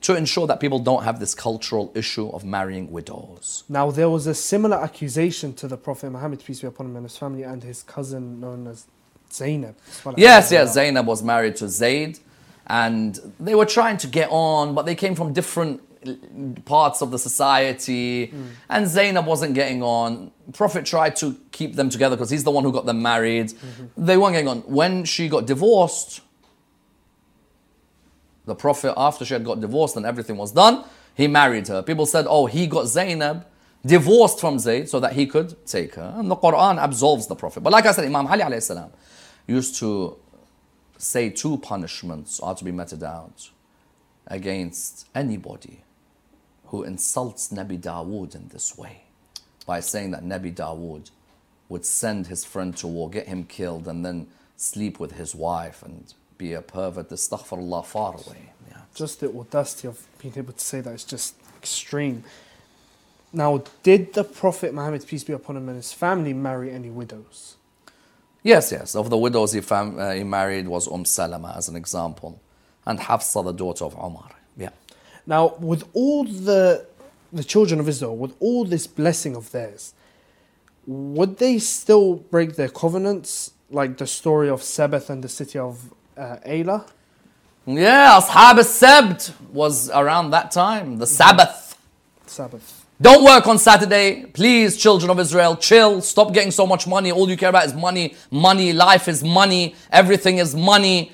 to 0.02 0.16
ensure 0.16 0.48
that 0.48 0.60
people 0.60 0.80
don't 0.80 1.04
have 1.04 1.20
this 1.20 1.36
cultural 1.36 1.92
issue 1.94 2.30
of 2.30 2.46
marrying 2.46 2.92
widows. 2.92 3.64
Now, 3.68 3.92
there 3.92 4.10
was 4.10 4.28
a 4.28 4.34
similar 4.34 4.78
accusation 4.78 5.54
to 5.56 5.68
the 5.68 5.78
Prophet 5.78 6.10
Muhammad, 6.10 6.44
peace 6.44 6.62
be 6.62 6.68
upon 6.68 6.88
him, 6.88 6.96
and 6.96 7.06
his 7.06 7.18
family, 7.18 7.44
and 7.44 7.62
his 7.64 7.84
cousin 7.84 8.40
known 8.40 8.68
as 8.68 8.88
Zainab. 9.32 9.76
Yes, 10.16 10.52
yes, 10.52 10.74
Zainab 10.74 11.06
was 11.06 11.22
married 11.22 11.58
to 11.58 11.68
Zayd, 11.68 12.20
and 12.68 13.20
they 13.40 13.56
were 13.56 13.66
trying 13.66 13.98
to 13.98 14.08
get 14.08 14.30
on, 14.32 14.74
but 14.74 14.86
they 14.86 14.96
came 14.96 15.16
from 15.16 15.34
different 15.34 15.82
parts 16.66 17.02
of 17.02 17.12
the 17.12 17.20
society, 17.20 18.28
hmm. 18.28 18.46
and 18.70 18.88
Zainab 18.88 19.26
wasn't 19.26 19.54
getting 19.54 19.84
on. 19.84 20.32
Prophet 20.54 20.86
tried 20.86 21.16
to 21.18 21.38
keep 21.52 21.76
them 21.76 21.90
together 21.90 22.16
because 22.16 22.30
he's 22.30 22.46
the 22.46 22.52
one 22.52 22.64
who 22.64 22.72
got 22.72 22.86
them 22.86 23.02
married. 23.02 23.50
Mm-hmm. 23.50 24.06
They 24.06 24.18
weren't 24.18 24.34
getting 24.34 24.48
on. 24.48 24.60
When 24.62 25.04
she 25.04 25.28
got 25.28 25.46
divorced, 25.46 26.22
the 28.50 28.56
Prophet, 28.56 28.94
after 28.98 29.24
she 29.24 29.34
had 29.34 29.46
got 29.46 29.62
divorced 29.62 29.96
and 29.96 30.06
everything 30.06 30.36
was 30.36 30.52
done, 30.52 30.84
he 31.16 31.28
married 31.28 31.68
her. 31.70 31.82
People 31.82 32.06
said, 32.06 32.26
oh, 32.28 32.46
he 32.46 32.68
got 32.68 32.88
Zainab 32.88 33.46
divorced 33.86 34.40
from 34.42 34.60
Zayd 34.60 34.90
so 34.90 35.00
that 35.00 35.14
he 35.14 35.26
could 35.26 35.66
take 35.66 35.96
her. 35.96 36.14
And 36.18 36.30
the 36.30 36.36
Quran 36.36 36.78
absolves 36.78 37.28
the 37.28 37.36
Prophet. 37.36 37.62
But 37.62 37.72
like 37.72 37.86
I 37.86 37.92
said, 37.94 38.06
Imam 38.06 38.28
Ali 38.28 38.42
alayhi 38.42 38.62
salam 38.62 38.92
used 39.48 39.78
to 39.80 40.18
say 40.98 41.30
two 41.30 41.58
punishments 41.60 42.40
are 42.42 42.56
to 42.56 42.64
be 42.66 42.72
meted 42.72 43.04
out 43.04 43.50
against 44.28 45.08
anybody 45.16 45.82
who 46.66 46.84
insults 46.84 47.50
Nabi 47.50 47.80
Dawood 47.80 48.36
in 48.36 48.50
this 48.50 48.78
way 48.78 49.04
by 49.66 49.80
saying 49.80 50.12
that 50.12 50.24
Nabi 50.24 50.54
Dawood 50.54 51.10
would 51.70 51.86
send 51.86 52.28
his 52.28 52.44
friend 52.44 52.76
to 52.78 52.88
war, 52.88 53.10
get 53.10 53.28
him 53.28 53.44
killed, 53.44 53.88
and 53.88 54.06
then 54.06 54.28
sleep 54.56 55.00
with 55.00 55.14
his 55.14 55.34
wife 55.34 55.82
and 55.84 56.14
be 56.40 56.54
a 56.54 56.62
pervert. 56.64 57.10
Astaghfirullah, 57.10 57.86
far 57.86 58.14
away. 58.16 58.50
Yeah. 58.72 58.78
Just 58.96 59.20
the 59.20 59.28
audacity 59.30 59.88
of 59.88 60.08
being 60.20 60.34
able 60.36 60.54
to 60.54 60.60
say 60.60 60.82
that 60.82 60.94
is 60.96 61.04
just 61.04 61.36
extreme. 61.60 62.24
Now, 63.32 63.62
did 63.84 64.14
the 64.14 64.24
Prophet 64.24 64.74
Muhammad, 64.74 65.06
peace 65.06 65.24
be 65.24 65.34
upon 65.34 65.58
him, 65.58 65.70
and 65.70 65.76
his 65.76 65.94
family 65.94 66.34
marry 66.34 66.72
any 66.72 66.90
widows? 66.90 67.58
Yes, 68.42 68.72
yes. 68.72 68.96
Of 68.96 69.12
the 69.12 69.18
widows 69.18 69.52
he, 69.54 69.62
fam- 69.62 70.00
uh, 70.00 70.14
he 70.14 70.24
married 70.24 70.68
was 70.68 70.88
Umm 70.88 71.06
Salama 71.06 71.54
as 71.56 71.68
an 71.68 71.76
example, 71.76 72.42
and 72.88 73.00
Hafsa, 73.00 73.44
the 73.44 73.52
daughter 73.52 73.86
of 73.86 73.94
Umar. 73.94 74.32
Yeah. 74.58 74.70
Now, 75.28 75.56
with 75.60 75.84
all 75.94 76.24
the 76.24 76.88
the 77.32 77.44
children 77.44 77.80
of 77.80 77.88
Israel, 77.88 78.18
with 78.18 78.34
all 78.40 78.66
this 78.66 78.88
blessing 78.88 79.36
of 79.36 79.52
theirs, 79.52 79.94
would 80.88 81.38
they 81.38 81.60
still 81.60 82.16
break 82.16 82.56
their 82.56 82.70
covenants, 82.70 83.52
like 83.70 83.98
the 83.98 84.08
story 84.08 84.50
of 84.50 84.64
Sabbath 84.64 85.12
and 85.12 85.24
the 85.24 85.30
city 85.30 85.60
of 85.60 85.94
uh, 86.20 86.38
Ayla? 86.46 86.86
Yeah, 87.66 88.20
Ashab 88.20 88.58
al-Sabt 88.58 89.32
was 89.54 89.90
around 89.90 90.32
that 90.32 90.52
time, 90.52 90.98
the 90.98 91.08
Sabbath. 91.08 91.78
Sabbath. 92.26 92.86
Don't 93.02 93.24
work 93.24 93.48
on 93.48 93.58
Saturday. 93.58 94.26
Please, 94.26 94.76
children 94.76 95.10
of 95.10 95.20
Israel, 95.20 95.56
chill. 95.56 96.02
Stop 96.02 96.34
getting 96.34 96.52
so 96.52 96.68
much 96.68 96.86
money. 96.86 97.12
All 97.12 97.30
you 97.30 97.38
care 97.38 97.50
about 97.50 97.66
is 97.66 97.74
money. 97.74 98.16
Money. 98.30 98.74
Life 98.74 99.08
is 99.08 99.24
money. 99.24 99.76
Everything 99.90 100.38
is 100.38 100.54
money. 100.54 101.14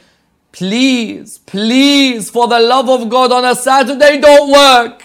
Please, 0.51 1.37
please, 1.39 2.29
for 2.31 2.47
the 2.47 2.59
love 2.59 2.89
of 2.89 3.09
God, 3.09 3.31
on 3.31 3.45
a 3.45 3.53
Saturday, 3.53 4.19
don't 4.19 4.51
work. 4.51 5.03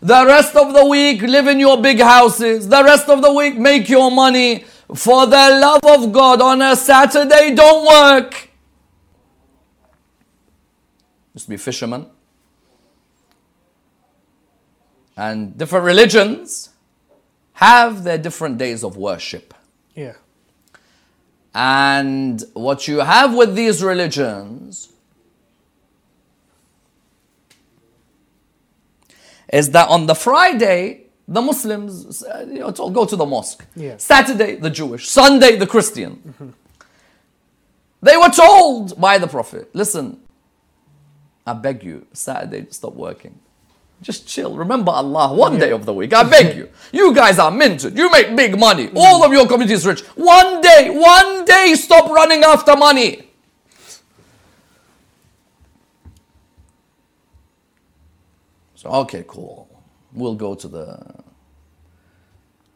The 0.00 0.24
rest 0.24 0.56
of 0.56 0.72
the 0.72 0.86
week, 0.86 1.20
live 1.20 1.46
in 1.48 1.58
your 1.58 1.82
big 1.82 2.00
houses. 2.00 2.68
The 2.68 2.82
rest 2.82 3.08
of 3.08 3.20
the 3.20 3.32
week, 3.32 3.58
make 3.58 3.88
your 3.88 4.10
money. 4.10 4.64
For 4.94 5.26
the 5.26 5.58
love 5.60 5.84
of 5.84 6.12
God, 6.12 6.40
on 6.40 6.62
a 6.62 6.76
Saturday, 6.76 7.54
don't 7.54 7.86
work. 7.86 8.45
Used 11.36 11.44
to 11.44 11.50
be 11.50 11.58
fishermen. 11.58 12.06
And 15.18 15.58
different 15.58 15.84
religions 15.84 16.70
have 17.52 18.04
their 18.04 18.16
different 18.16 18.56
days 18.56 18.82
of 18.82 18.96
worship. 18.96 19.52
Yeah. 19.94 20.14
And 21.54 22.42
what 22.54 22.88
you 22.88 23.00
have 23.00 23.34
with 23.34 23.54
these 23.54 23.82
religions 23.82 24.90
is 29.52 29.70
that 29.72 29.90
on 29.90 30.06
the 30.06 30.14
Friday, 30.14 31.04
the 31.28 31.42
Muslims 31.42 32.22
uh, 32.22 32.46
you 32.48 32.60
know, 32.60 32.70
go 32.70 33.04
to 33.04 33.14
the 33.14 33.26
mosque. 33.26 33.62
Yeah. 33.76 33.98
Saturday, 33.98 34.56
the 34.56 34.70
Jewish. 34.70 35.06
Sunday, 35.06 35.56
the 35.56 35.66
Christian. 35.66 36.54
They 38.00 38.16
were 38.16 38.30
told 38.30 38.98
by 38.98 39.18
the 39.18 39.26
Prophet 39.26 39.74
listen, 39.74 40.20
I 41.46 41.52
beg 41.52 41.84
you, 41.84 42.06
Saturday, 42.12 42.66
stop 42.70 42.94
working. 42.94 43.38
Just 44.02 44.26
chill. 44.28 44.56
Remember 44.56 44.90
Allah 44.90 45.32
one 45.32 45.58
day 45.58 45.70
of 45.70 45.86
the 45.86 45.94
week. 45.94 46.12
I 46.12 46.22
beg 46.24 46.56
you. 46.56 46.68
You 46.92 47.14
guys 47.14 47.38
are 47.38 47.50
minted. 47.50 47.96
You 47.96 48.10
make 48.10 48.36
big 48.36 48.58
money. 48.58 48.90
All 48.94 49.24
of 49.24 49.32
your 49.32 49.46
community 49.46 49.72
is 49.72 49.86
rich. 49.86 50.02
One 50.16 50.60
day, 50.60 50.90
one 50.90 51.44
day, 51.46 51.74
stop 51.76 52.10
running 52.10 52.42
after 52.44 52.76
money. 52.76 53.30
So, 58.74 58.90
okay, 58.90 59.24
cool. 59.26 59.66
We'll 60.12 60.34
go 60.34 60.54
to 60.54 60.68
the 60.68 61.14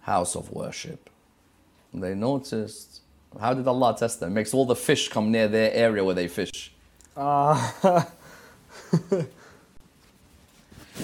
house 0.00 0.36
of 0.36 0.50
worship. 0.50 1.10
They 1.92 2.14
noticed. 2.14 3.02
How 3.38 3.52
did 3.52 3.68
Allah 3.68 3.94
test 3.98 4.20
them? 4.20 4.34
Makes 4.34 4.54
all 4.54 4.64
the 4.64 4.74
fish 4.74 5.08
come 5.08 5.30
near 5.30 5.48
their 5.48 5.72
area 5.72 6.02
where 6.02 6.14
they 6.14 6.28
fish. 6.28 6.72
Uh, 7.16 8.04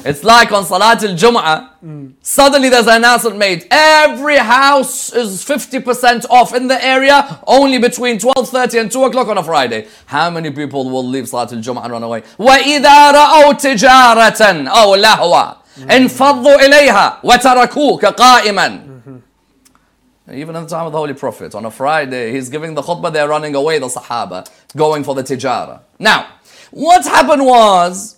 It's 0.03 0.23
like 0.23 0.51
on 0.53 0.65
Salat 0.65 1.03
al 1.03 1.15
Jum'ah, 1.15 2.13
suddenly 2.21 2.69
there's 2.69 2.87
an 2.87 2.95
announcement 2.95 3.37
made. 3.37 3.67
Every 3.69 4.37
house 4.37 5.11
is 5.13 5.43
50% 5.43 6.25
off 6.29 6.55
in 6.55 6.67
the 6.67 6.83
area 6.83 7.39
only 7.45 7.77
between 7.77 8.17
12.30 8.17 8.81
and 8.81 8.91
2 8.91 9.03
o'clock 9.03 9.27
on 9.27 9.37
a 9.37 9.43
Friday. 9.43 9.87
How 10.05 10.29
many 10.29 10.49
people 10.49 10.89
will 10.89 11.05
leave 11.05 11.27
Salat 11.27 11.51
al 11.51 11.59
Jum'ah 11.59 11.83
and 11.83 11.91
run 11.91 12.03
away? 12.03 12.21
وَإِذَا 12.39 13.11
رَأَوْا 13.13 13.53
تِجَارَةً 13.59 14.67
أَوْ 14.69 15.03
لَهْوًا 15.03 15.57
انفضوا 15.89 16.65
إليها 16.65 17.19
وتركوك 17.23 18.05
قائما 18.05 18.91
Even 20.33 20.55
in 20.55 20.63
the 20.63 20.69
time 20.69 20.85
of 20.85 20.93
the 20.93 20.97
Holy 20.97 21.13
Prophet, 21.13 21.53
on 21.55 21.65
a 21.65 21.71
Friday, 21.71 22.31
he's 22.31 22.47
giving 22.47 22.73
the 22.73 22.81
khutbah, 22.81 23.11
they're 23.11 23.27
running 23.27 23.53
away, 23.53 23.79
the 23.79 23.87
Sahaba, 23.87 24.49
going 24.77 25.03
for 25.03 25.13
the 25.13 25.23
tijara. 25.23 25.81
Now, 25.99 26.27
what 26.84 27.04
happened 27.04 27.44
was, 27.46 28.16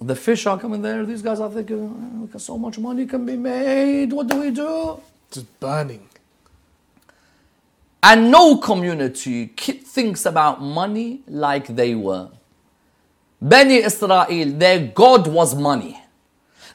the 0.00 0.14
fish 0.14 0.44
are 0.46 0.58
coming 0.58 0.82
there. 0.82 1.06
These 1.06 1.22
guys 1.22 1.40
are 1.40 1.50
thinking, 1.50 1.80
"Oh, 1.80 2.20
look, 2.20 2.40
so 2.40 2.58
much 2.58 2.78
money 2.78 3.06
can 3.06 3.24
be 3.24 3.36
made. 3.36 4.12
What 4.12 4.26
do 4.26 4.40
we 4.40 4.50
do? 4.50 5.00
just 5.34 5.60
burning. 5.60 6.06
And 8.02 8.30
no 8.30 8.58
community 8.58 9.46
thinks 9.46 10.26
about 10.26 10.60
money 10.62 11.22
like 11.26 11.66
they 11.68 11.94
were. 11.94 12.28
Bani 13.40 13.76
Israel, 13.76 14.26
their 14.58 14.78
God 14.88 15.26
was 15.26 15.54
money. 15.54 16.00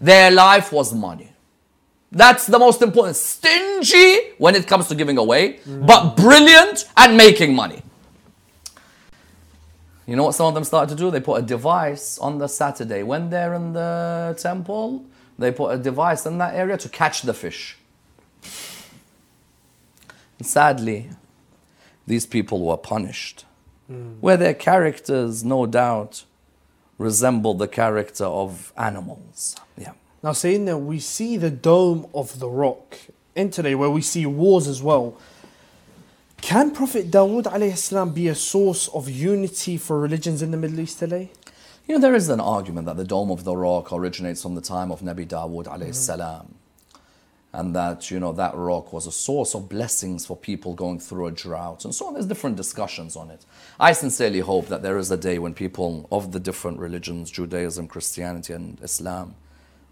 Their 0.02 0.32
life 0.32 0.72
was 0.72 0.94
money. 0.94 1.32
That's 2.12 2.48
the 2.48 2.58
most 2.58 2.82
important. 2.82 3.16
Stingy 3.16 4.32
when 4.40 4.56
it 4.56 4.66
comes 4.68 4.88
to 4.88 4.96
giving 4.96 5.18
away, 5.20 5.60
mm. 5.60 5.86
but 5.86 6.18
brilliant 6.18 6.86
at 6.98 7.14
making 7.14 7.54
money. 7.54 7.84
You 10.10 10.16
know 10.16 10.24
what 10.24 10.34
some 10.34 10.48
of 10.48 10.56
them 10.56 10.64
started 10.64 10.98
to 10.98 11.04
do? 11.04 11.12
They 11.12 11.20
put 11.20 11.44
a 11.44 11.46
device 11.46 12.18
on 12.18 12.40
the 12.40 12.48
Saturday. 12.48 13.04
When 13.04 13.30
they're 13.30 13.54
in 13.54 13.74
the 13.74 14.36
temple, 14.40 15.06
they 15.38 15.52
put 15.52 15.70
a 15.70 15.78
device 15.78 16.26
in 16.26 16.40
that 16.40 16.56
area 16.56 16.78
to 16.78 16.90
catch 16.90 17.22
the 17.22 17.34
fish. 17.34 17.78
And 20.40 20.48
sadly, 20.48 21.12
these 22.08 22.26
people 22.26 22.66
were 22.66 22.76
punished. 22.76 23.46
Hmm. 23.86 24.14
Where 24.20 24.36
their 24.36 24.56
characters, 24.56 25.44
no 25.44 25.68
doubt, 25.68 26.24
resemble 26.98 27.54
the 27.54 27.68
character 27.68 28.26
of 28.26 28.74
animals. 28.76 29.56
Yeah. 29.78 29.94
Now, 30.24 30.32
saying 30.32 30.66
that 30.66 30.80
we 30.80 31.00
see 31.00 31.38
the 31.38 31.52
dome 31.52 32.08
of 32.16 32.40
the 32.40 32.50
rock 32.50 32.98
in 33.36 33.52
today, 33.52 33.76
where 33.76 33.92
we 33.92 34.02
see 34.02 34.26
wars 34.26 34.68
as 34.68 34.82
well. 34.82 35.20
Can 36.42 36.72
Prophet 36.72 37.12
Dawood 37.12 37.78
salam 37.78 38.14
be 38.14 38.28
a 38.28 38.36
source 38.36 38.88
of 38.90 39.10
unity 39.10 39.78
for 39.78 40.00
religions 40.00 40.42
in 40.42 40.52
the 40.52 40.58
Middle 40.58 40.80
East 40.80 41.00
today? 41.00 41.32
You 41.88 41.96
know, 41.96 42.02
there 42.02 42.16
is 42.16 42.30
an 42.30 42.40
argument 42.40 42.86
that 42.86 42.98
the 42.98 43.04
Dome 43.04 43.32
of 43.32 43.44
the 43.44 43.56
Rock 43.56 43.92
originates 43.92 44.42
from 44.42 44.56
the 44.56 44.62
time 44.62 44.92
of 44.92 45.02
Nabi 45.02 45.28
Dawood 45.28 45.66
alayhi 45.66 45.90
mm-hmm. 45.90 45.92
salam. 45.92 46.56
And 47.52 47.76
that, 47.76 48.12
you 48.12 48.20
know, 48.20 48.32
that 48.34 48.56
rock 48.56 48.94
was 48.94 49.08
a 49.08 49.12
source 49.12 49.56
of 49.56 49.70
blessings 49.70 50.24
for 50.24 50.38
people 50.38 50.76
going 50.76 51.00
through 51.00 51.26
a 51.26 51.32
drought 51.32 51.84
and 51.84 51.96
so 51.96 52.06
on. 52.06 52.14
There's 52.14 52.28
different 52.28 52.58
discussions 52.58 53.16
on 53.16 53.32
it. 53.32 53.44
I 53.80 53.94
sincerely 53.94 54.40
hope 54.40 54.68
that 54.68 54.84
there 54.84 55.00
is 55.00 55.10
a 55.10 55.18
day 55.18 55.40
when 55.40 55.56
people 55.56 56.08
of 56.12 56.32
the 56.32 56.40
different 56.40 56.78
religions, 56.78 57.32
Judaism, 57.32 57.88
Christianity, 57.88 58.54
and 58.54 58.80
Islam, 58.84 59.34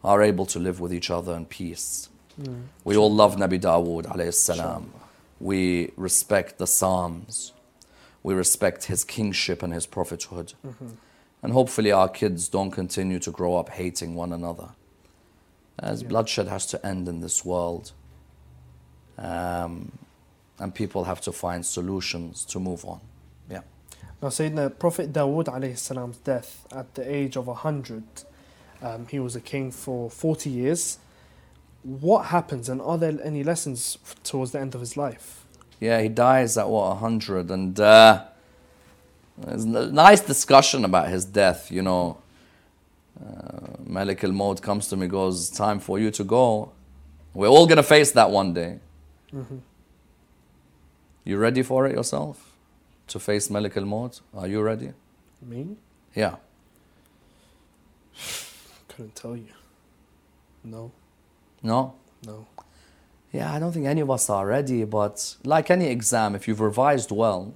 are 0.04 0.22
able 0.22 0.46
to 0.46 0.60
live 0.60 0.80
with 0.80 0.94
each 0.94 1.10
other 1.10 1.36
in 1.36 1.48
peace. 1.48 2.10
Mm. 2.40 2.66
We 2.84 2.96
all 2.96 3.12
love 3.12 3.38
Nabi 3.38 3.60
Dawood 3.60 4.06
alayhi 4.06 4.36
salam. 4.36 4.94
We 5.40 5.92
respect 5.96 6.58
the 6.58 6.68
Psalms. 6.68 7.54
We 8.24 8.34
respect 8.34 8.86
his 8.86 9.04
kingship 9.04 9.64
and 9.64 9.74
his 9.74 9.86
prophethood. 9.86 10.54
And 11.44 11.54
hopefully 11.54 11.92
our 11.92 12.10
kids 12.10 12.48
don't 12.48 12.72
continue 12.72 13.20
to 13.20 13.32
grow 13.32 13.56
up 13.56 13.70
hating 13.70 14.16
one 14.16 14.34
another. 14.34 14.70
As 15.80 16.02
bloodshed 16.04 16.48
has 16.48 16.66
to 16.68 16.86
end 16.86 17.08
in 17.08 17.22
this 17.22 17.46
world. 17.46 17.92
Um, 19.18 19.92
and 20.60 20.74
people 20.74 21.04
have 21.04 21.22
to 21.22 21.32
find 21.32 21.66
solutions 21.66 22.44
to 22.46 22.60
move 22.60 22.84
on. 22.86 23.00
Yeah. 23.50 23.62
Now, 24.22 24.30
Sayyidina 24.30 24.80
Prophet 24.80 25.14
Dawood 25.14 25.46
alayhi 25.46 25.78
salam's 25.78 26.18
death 26.18 26.66
at 26.72 26.96
the 26.96 27.10
age 27.10 27.38
of 27.38 27.48
100, 27.48 28.04
um, 28.82 29.08
he 29.08 29.20
was 29.20 29.36
a 29.36 29.42
king 29.42 29.72
for 29.72 30.10
40 30.10 30.50
years. 30.50 30.98
What 31.88 32.26
happens, 32.26 32.68
and 32.68 32.82
are 32.82 32.98
there 32.98 33.18
any 33.24 33.46
lessons 33.46 33.98
towards 34.22 34.52
the 34.52 34.60
end 34.60 34.76
of 34.76 34.82
his 34.82 34.98
life? 34.98 35.46
Yeah, 35.80 36.02
he 36.02 36.10
dies 36.10 36.58
at 36.58 36.68
what, 36.68 36.90
100. 36.90 37.50
And 37.50 37.80
uh, 37.80 38.26
there's 39.38 39.64
a 39.64 39.90
nice 39.90 40.20
discussion 40.20 40.84
about 40.84 41.08
his 41.08 41.24
death, 41.24 41.72
you 41.72 41.82
know. 41.82 42.18
Uh, 43.18 43.78
Malik 43.86 44.22
al 44.26 44.34
Maut 44.34 44.62
comes 44.62 44.90
to 44.90 44.98
me 44.98 45.08
goes, 45.08 45.50
Time 45.50 45.80
for 45.80 45.98
you 45.98 46.12
to 46.12 46.26
go. 46.26 46.74
We're 47.34 47.48
all 47.48 47.66
going 47.66 47.78
to 47.78 47.84
face 47.84 48.12
that 48.12 48.32
one 48.32 48.54
day. 48.54 48.80
You 51.24 51.38
ready 51.38 51.64
for 51.64 51.88
it 51.88 51.96
yourself? 51.96 52.52
To 53.08 53.18
face 53.18 53.50
Malik 53.50 53.78
al 53.78 53.86
Maut? 53.86 54.20
Are 54.36 54.48
you 54.48 54.62
ready? 54.62 54.92
Me? 55.42 55.78
Yeah. 56.14 56.36
Couldn't 58.90 59.16
tell 59.16 59.38
you. 59.38 59.54
No, 60.66 60.92
No? 61.64 61.94
no. 62.26 62.48
Yeah, 63.34 63.54
I 63.54 63.60
don't 63.60 63.72
think 63.74 63.86
any 63.86 64.02
of 64.02 64.10
us 64.10 64.30
are 64.30 64.46
ready, 64.48 64.84
but 64.86 65.36
like 65.44 65.70
any 65.70 65.88
exam, 65.90 66.34
if 66.34 66.48
you've 66.48 66.62
revised 66.62 67.12
well, 67.12 67.54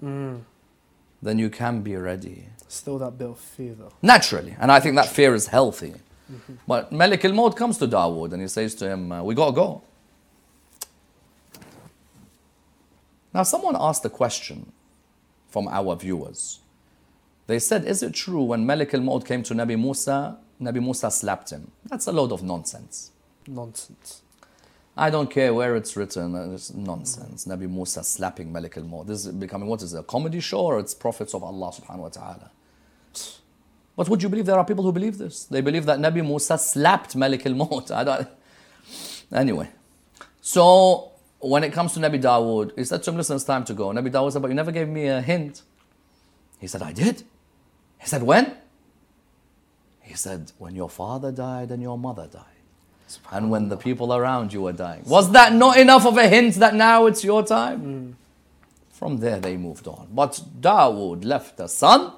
then 1.22 1.40
you 1.40 1.50
can 1.50 1.82
be 1.82 1.96
ready. 1.96 2.48
Still 2.68 2.98
that 3.00 3.18
bit 3.18 3.30
of 3.30 3.40
fear 3.40 3.74
though. 3.74 3.92
Naturally. 4.02 4.56
And 4.60 4.72
I 4.72 4.80
think 4.80 4.96
that 4.96 5.08
fear 5.08 5.34
is 5.34 5.48
healthy. 5.48 5.94
But 6.68 6.92
Malik 6.92 7.26
al 7.26 7.34
Maut 7.34 7.56
comes 7.58 7.78
to 7.80 7.88
Dawood 7.88 8.32
and 8.34 8.42
he 8.42 8.48
says 8.48 8.76
to 8.76 8.90
him, 8.90 9.12
uh, 9.12 9.24
We 9.24 9.36
gotta 9.36 9.52
go. 9.54 9.82
Now, 13.34 13.44
someone 13.44 13.76
asked 13.80 14.04
a 14.06 14.10
question 14.10 14.72
from 15.50 15.68
our 15.68 15.96
viewers. 15.96 16.60
They 17.48 17.60
said, 17.60 17.86
Is 17.86 18.04
it 18.04 18.14
true 18.14 18.44
when 18.44 18.66
Malik 18.66 18.94
al 18.94 19.02
Maut 19.02 19.26
came 19.26 19.44
to 19.44 19.54
Nabi 19.54 19.78
Musa, 19.80 20.38
Nabi 20.62 20.82
Musa 20.82 21.10
slapped 21.12 21.50
him? 21.50 21.72
That's 21.86 22.08
a 22.08 22.12
load 22.12 22.32
of 22.32 22.44
nonsense. 22.44 23.12
Nonsense. 23.52 24.22
I 24.96 25.10
don't 25.10 25.30
care 25.30 25.54
where 25.54 25.76
it's 25.76 25.96
written, 25.96 26.36
uh, 26.36 26.52
it's 26.54 26.74
nonsense. 26.74 27.46
Nabi 27.46 27.70
Musa 27.70 28.04
slapping 28.04 28.52
Malik 28.52 28.78
al 28.78 28.84
Maut. 28.84 29.08
This 29.08 29.26
is 29.26 29.32
becoming 29.32 29.70
what 29.70 29.82
is 29.82 29.94
it, 29.94 30.00
a 30.00 30.04
comedy 30.04 30.40
show 30.40 30.60
or 30.60 30.80
it's 30.80 30.94
prophets 30.94 31.34
of 31.34 31.44
Allah 31.44 31.72
subhanahu 31.72 31.98
wa 31.98 32.10
ta'ala? 32.10 32.52
But 33.96 34.10
would 34.10 34.22
you 34.22 34.30
believe 34.30 34.46
there 34.46 34.58
are 34.58 34.66
people 34.66 34.84
who 34.84 34.92
believe 34.92 35.18
this? 35.18 35.46
They 35.46 35.62
believe 35.62 35.86
that 35.86 36.00
Nabi 36.00 36.26
Musa 36.26 36.58
slapped 36.58 37.16
Malik 37.16 37.46
al 37.46 37.54
Maut. 37.54 37.90
I 38.00 38.04
don't. 38.04 38.28
Anyway, 39.32 39.70
so 40.42 41.12
when 41.40 41.64
it 41.64 41.72
comes 41.72 41.94
to 41.94 42.00
Nabi 42.00 42.22
Dawood, 42.22 42.78
he 42.78 42.84
said 42.84 43.02
to 43.04 43.12
him, 43.12 43.18
Listen, 43.18 43.38
it's 43.38 43.46
time 43.46 43.64
to 43.66 43.74
go. 43.74 43.90
Nabi 43.90 44.12
Dawood 44.12 44.34
said, 44.34 44.42
But 44.42 44.50
you 44.50 44.56
never 44.56 44.72
gave 44.72 44.90
me 44.90 45.08
a 45.08 45.22
hint. 45.22 45.62
He 46.60 46.68
said, 46.68 46.82
I 46.82 46.92
did. 46.92 47.24
He 47.98 48.08
said, 48.08 48.24
When? 48.24 48.58
He 50.02 50.16
said, 50.16 50.52
When 50.58 50.76
your 50.76 50.90
father 50.90 51.32
died 51.32 51.72
and 51.72 51.82
your 51.82 51.98
mother 51.98 52.28
died 52.28 52.51
and 53.32 53.50
when 53.52 53.70
the 53.70 53.78
people 53.78 54.14
around 54.14 54.54
you 54.54 54.62
were 54.62 54.72
dying. 54.74 55.04
Was 55.06 55.32
that 55.32 55.54
not 55.54 55.78
enough 55.78 56.06
of 56.06 56.18
a 56.18 56.28
hint 56.28 56.56
that 56.56 56.76
now 56.76 57.06
it's 57.06 57.24
your 57.24 57.44
time? 57.46 58.16
From 58.92 59.18
there, 59.18 59.40
they 59.40 59.58
moved 59.58 59.88
on. 59.88 60.08
But 60.12 60.40
Dawood 60.60 61.26
left 61.26 61.60
a 61.60 61.68
son 61.68 62.14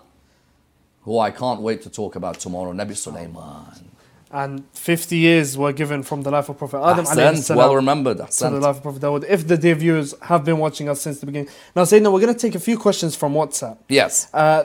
who 1.03 1.19
I 1.19 1.31
can't 1.31 1.61
wait 1.61 1.81
to 1.83 1.89
talk 1.89 2.15
about 2.15 2.39
tomorrow, 2.39 2.73
Nabi 2.73 2.95
Sulaiman. 2.95 3.89
And 4.31 4.63
50 4.73 5.15
years 5.15 5.57
were 5.57 5.71
given 5.73 6.01
from 6.01 6.23
the 6.23 6.31
life 6.31 6.49
of 6.49 6.57
Prophet 6.57 6.77
Adam 6.83 7.05
Ahsant, 7.05 7.55
well 7.55 7.75
remembered. 7.75 8.17
to 8.17 8.23
the 8.23 8.29
Ahsant. 8.29 8.61
life 8.61 8.77
of 8.77 8.81
Prophet 8.81 9.01
Dawood. 9.01 9.25
If 9.29 9.47
the 9.47 9.57
dear 9.57 9.75
viewers 9.75 10.15
have 10.23 10.43
been 10.43 10.57
watching 10.57 10.89
us 10.89 11.01
since 11.01 11.19
the 11.19 11.27
beginning. 11.27 11.49
Now, 11.75 11.83
Sayyidina, 11.83 12.11
we're 12.11 12.19
going 12.19 12.33
to 12.33 12.39
take 12.39 12.55
a 12.55 12.59
few 12.59 12.77
questions 12.77 13.15
from 13.15 13.33
WhatsApp. 13.33 13.77
Yes. 13.87 14.33
Uh, 14.33 14.63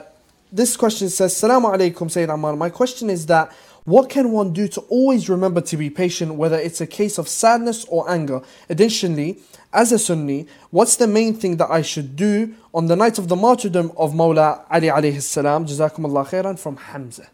this 0.51 0.75
question 0.75 1.07
says, 1.09 1.35
Salamu 1.35 1.71
alaikum, 1.75 2.09
Sayyid 2.09 2.29
Ammar. 2.29 2.57
My 2.57 2.69
question 2.71 3.09
is 3.11 3.27
that 3.27 3.51
what 3.85 4.09
can 4.09 4.31
one 4.31 4.53
do 4.53 4.67
to 4.67 4.81
always 4.81 5.29
remember 5.29 5.61
to 5.61 5.77
be 5.77 5.89
patient, 5.89 6.35
whether 6.35 6.57
it's 6.57 6.81
a 6.81 6.87
case 6.87 7.17
of 7.17 7.27
sadness 7.27 7.85
or 7.85 8.09
anger? 8.09 8.41
Additionally, 8.69 9.39
as 9.73 9.91
a 9.91 9.99
Sunni, 9.99 10.47
what's 10.71 10.95
the 10.95 11.07
main 11.07 11.33
thing 11.33 11.57
that 11.57 11.69
I 11.69 11.81
should 11.81 12.15
do 12.15 12.53
on 12.73 12.87
the 12.87 12.95
night 12.95 13.17
of 13.17 13.27
the 13.27 13.35
martyrdom 13.35 13.91
of 13.97 14.13
Mawla 14.13 14.65
Ali 14.69 14.87
alayhi 14.87 15.21
salam? 15.21 15.65
Jazakumullah 15.65 16.27
khairan 16.27 16.59
from 16.59 16.77
Hamza. 16.77 17.27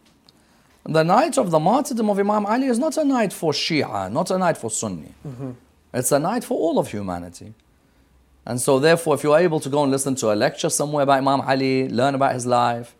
The 0.88 1.02
night 1.02 1.36
of 1.36 1.50
the 1.50 1.58
martyrdom 1.58 2.10
of 2.10 2.18
Imam 2.18 2.46
Ali 2.46 2.66
is 2.66 2.78
not 2.78 2.96
a 2.96 3.04
night 3.04 3.32
for 3.32 3.52
Shia, 3.52 4.10
not 4.10 4.30
a 4.30 4.38
night 4.38 4.56
for 4.56 4.70
Sunni. 4.70 5.12
Mm-hmm. 5.26 5.50
It's 5.92 6.12
a 6.12 6.18
night 6.20 6.44
for 6.44 6.56
all 6.56 6.78
of 6.78 6.92
humanity. 6.92 7.54
And 8.44 8.60
so, 8.60 8.78
therefore, 8.78 9.16
if 9.16 9.24
you're 9.24 9.38
able 9.38 9.58
to 9.60 9.68
go 9.68 9.82
and 9.82 9.90
listen 9.90 10.14
to 10.16 10.32
a 10.32 10.36
lecture 10.36 10.70
somewhere 10.70 11.02
about 11.02 11.18
Imam 11.18 11.40
Ali, 11.40 11.88
learn 11.88 12.14
about 12.14 12.34
his 12.34 12.46
life, 12.46 12.94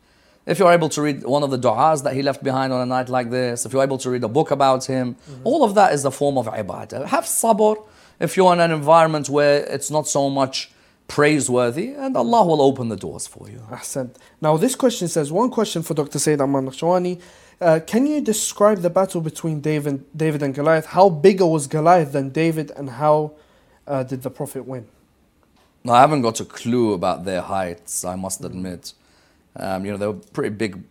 if 0.47 0.59
you're 0.59 0.73
able 0.73 0.89
to 0.91 1.03
read 1.03 1.25
one 1.25 1.43
of 1.43 1.51
the 1.51 1.59
du'as 1.59 2.05
that 2.05 2.15
he 2.15 2.23
left 2.23 2.43
behind 2.43 2.73
on 2.73 2.81
a 2.81 2.87
night 2.87 3.09
like 3.09 3.31
this, 3.31 3.67
if 3.67 3.73
you're 3.73 3.83
able 3.83 3.99
to 3.99 4.11
read 4.11 4.23
a 4.23 4.29
book 4.29 4.51
about 4.53 4.85
him, 4.85 5.17
all 5.45 5.65
of 5.65 5.75
that 5.75 5.93
is 5.93 6.05
a 6.05 6.11
form 6.11 6.39
of 6.39 6.47
ibadah. 6.47 7.07
Have 7.07 7.25
sabr 7.25 7.77
if 8.21 8.37
you're 8.37 8.53
in 8.53 8.61
an 8.61 8.71
environment 8.71 9.29
where 9.29 9.65
it's 9.65 9.91
not 9.91 10.07
so 10.07 10.31
much 10.31 10.71
praiseworthy, 11.09 11.91
and 11.91 12.17
Allah 12.17 12.45
will 12.45 12.63
open 12.63 12.89
the 12.89 12.97
doors 12.97 13.27
for 13.27 13.49
you. 13.49 13.61
Ahsan. 13.71 14.15
Now, 14.41 14.57
this 14.57 14.75
question 14.75 15.09
says 15.09 15.31
one 15.31 15.51
question 15.51 15.83
for 15.83 15.95
Dr. 15.95 16.19
Sayyid 16.19 16.41
Ammar 16.41 16.67
Nakshawani. 16.69 17.21
Uh, 17.61 17.81
can 17.87 18.07
you 18.07 18.21
describe 18.21 18.79
the 18.79 18.91
battle 18.91 19.21
between 19.21 19.61
David, 19.61 20.05
David 20.17 20.43
and 20.43 20.55
Goliath? 20.55 20.87
How 20.87 21.09
bigger 21.09 21.47
was 21.47 21.67
Goliath 21.67 22.13
than 22.13 22.31
David, 22.31 22.71
and 22.77 22.91
how 22.91 23.33
uh, 23.87 24.03
did 24.03 24.23
the 24.23 24.31
Prophet 24.31 24.67
win? 24.67 24.87
No, 25.85 25.93
I 25.93 26.01
haven't 26.01 26.23
got 26.23 26.41
a 26.41 26.45
clue 26.45 26.93
about 26.93 27.25
their 27.25 27.41
heights, 27.41 28.05
I 28.05 28.17
must 28.17 28.45
admit. 28.45 28.93
Um, 29.59 29.85
you 29.85 29.93
know, 29.93 29.99
they 29.99 30.07
were 30.07 30.21
pretty 30.33 30.51
big 30.51 30.83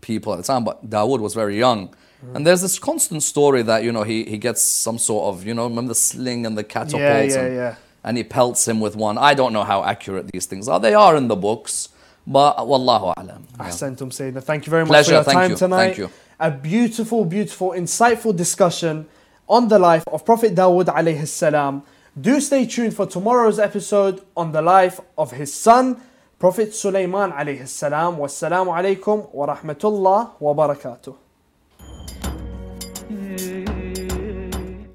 people 0.00 0.32
at 0.32 0.36
the 0.36 0.42
time, 0.42 0.64
but 0.64 0.88
Dawood 0.88 1.20
was 1.20 1.34
very 1.34 1.58
young. 1.58 1.94
And 2.34 2.46
there's 2.46 2.60
this 2.60 2.78
constant 2.78 3.22
story 3.22 3.62
that, 3.62 3.82
you 3.82 3.92
know, 3.92 4.02
he, 4.02 4.24
he 4.24 4.36
gets 4.36 4.62
some 4.62 4.98
sort 4.98 5.34
of, 5.34 5.46
you 5.46 5.54
know, 5.54 5.64
remember 5.64 5.88
the 5.88 5.94
sling 5.94 6.44
and 6.44 6.56
the 6.56 6.64
catapult? 6.64 7.00
Yeah, 7.00 7.22
yeah, 7.22 7.40
and, 7.40 7.54
yeah. 7.54 7.74
and 8.04 8.16
he 8.18 8.24
pelts 8.24 8.68
him 8.68 8.78
with 8.78 8.94
one. 8.94 9.16
I 9.16 9.32
don't 9.32 9.54
know 9.54 9.64
how 9.64 9.82
accurate 9.84 10.30
these 10.30 10.44
things 10.44 10.68
are. 10.68 10.78
They 10.78 10.92
are 10.92 11.16
in 11.16 11.28
the 11.28 11.36
books, 11.36 11.88
but 12.26 12.58
wallahu 12.58 13.14
alam. 13.16 13.46
Yeah. 13.58 13.66
Ahsantum 13.66 14.10
Sayyidina. 14.10 14.42
Thank 14.42 14.66
you 14.66 14.70
very 14.70 14.84
much 14.84 14.90
Pleasure, 14.90 15.08
for 15.08 15.14
your 15.14 15.24
thank 15.24 15.38
time 15.38 15.50
you, 15.52 15.56
tonight. 15.56 15.84
thank 15.86 15.98
you. 15.98 16.10
A 16.38 16.50
beautiful, 16.50 17.24
beautiful, 17.24 17.70
insightful 17.70 18.36
discussion 18.36 19.06
on 19.48 19.68
the 19.68 19.78
life 19.78 20.04
of 20.06 20.24
Prophet 20.26 20.54
Dawood 20.54 20.86
alayhi 20.86 21.26
salam. 21.26 21.82
Do 22.20 22.38
stay 22.40 22.66
tuned 22.66 22.94
for 22.94 23.06
tomorrow's 23.06 23.58
episode 23.58 24.20
on 24.36 24.52
the 24.52 24.60
life 24.60 25.00
of 25.16 25.32
his 25.32 25.54
son, 25.54 26.02
Prophet 26.40 26.74
Sulaiman 26.74 27.32
alayhi 27.32 27.68
salam. 27.68 28.16
Wassalamu 28.16 28.72
alaikum 28.72 29.28
wa 29.34 29.54
rahmatullah 29.54 30.40
wa 30.40 30.54
barakatuh. 30.54 31.14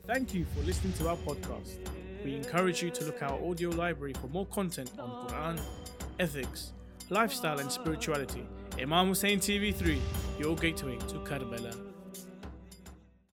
Thank 0.07 0.33
you 0.33 0.45
for 0.45 0.65
listening 0.65 0.93
to 0.93 1.09
our 1.09 1.17
podcast. 1.17 1.77
We 2.23 2.35
encourage 2.35 2.81
you 2.81 2.89
to 2.89 3.05
look 3.05 3.21
our 3.21 3.39
audio 3.47 3.69
library 3.69 4.13
for 4.19 4.27
more 4.29 4.47
content 4.47 4.89
on 4.97 5.27
Quran, 5.27 5.61
ethics, 6.19 6.73
lifestyle, 7.11 7.59
and 7.59 7.71
spirituality. 7.71 8.43
Imam 8.81 9.09
Hussein 9.09 9.37
TV3, 9.39 9.99
your 10.39 10.55
gateway 10.55 10.97
to 10.97 11.19
Karbala. 11.29 11.84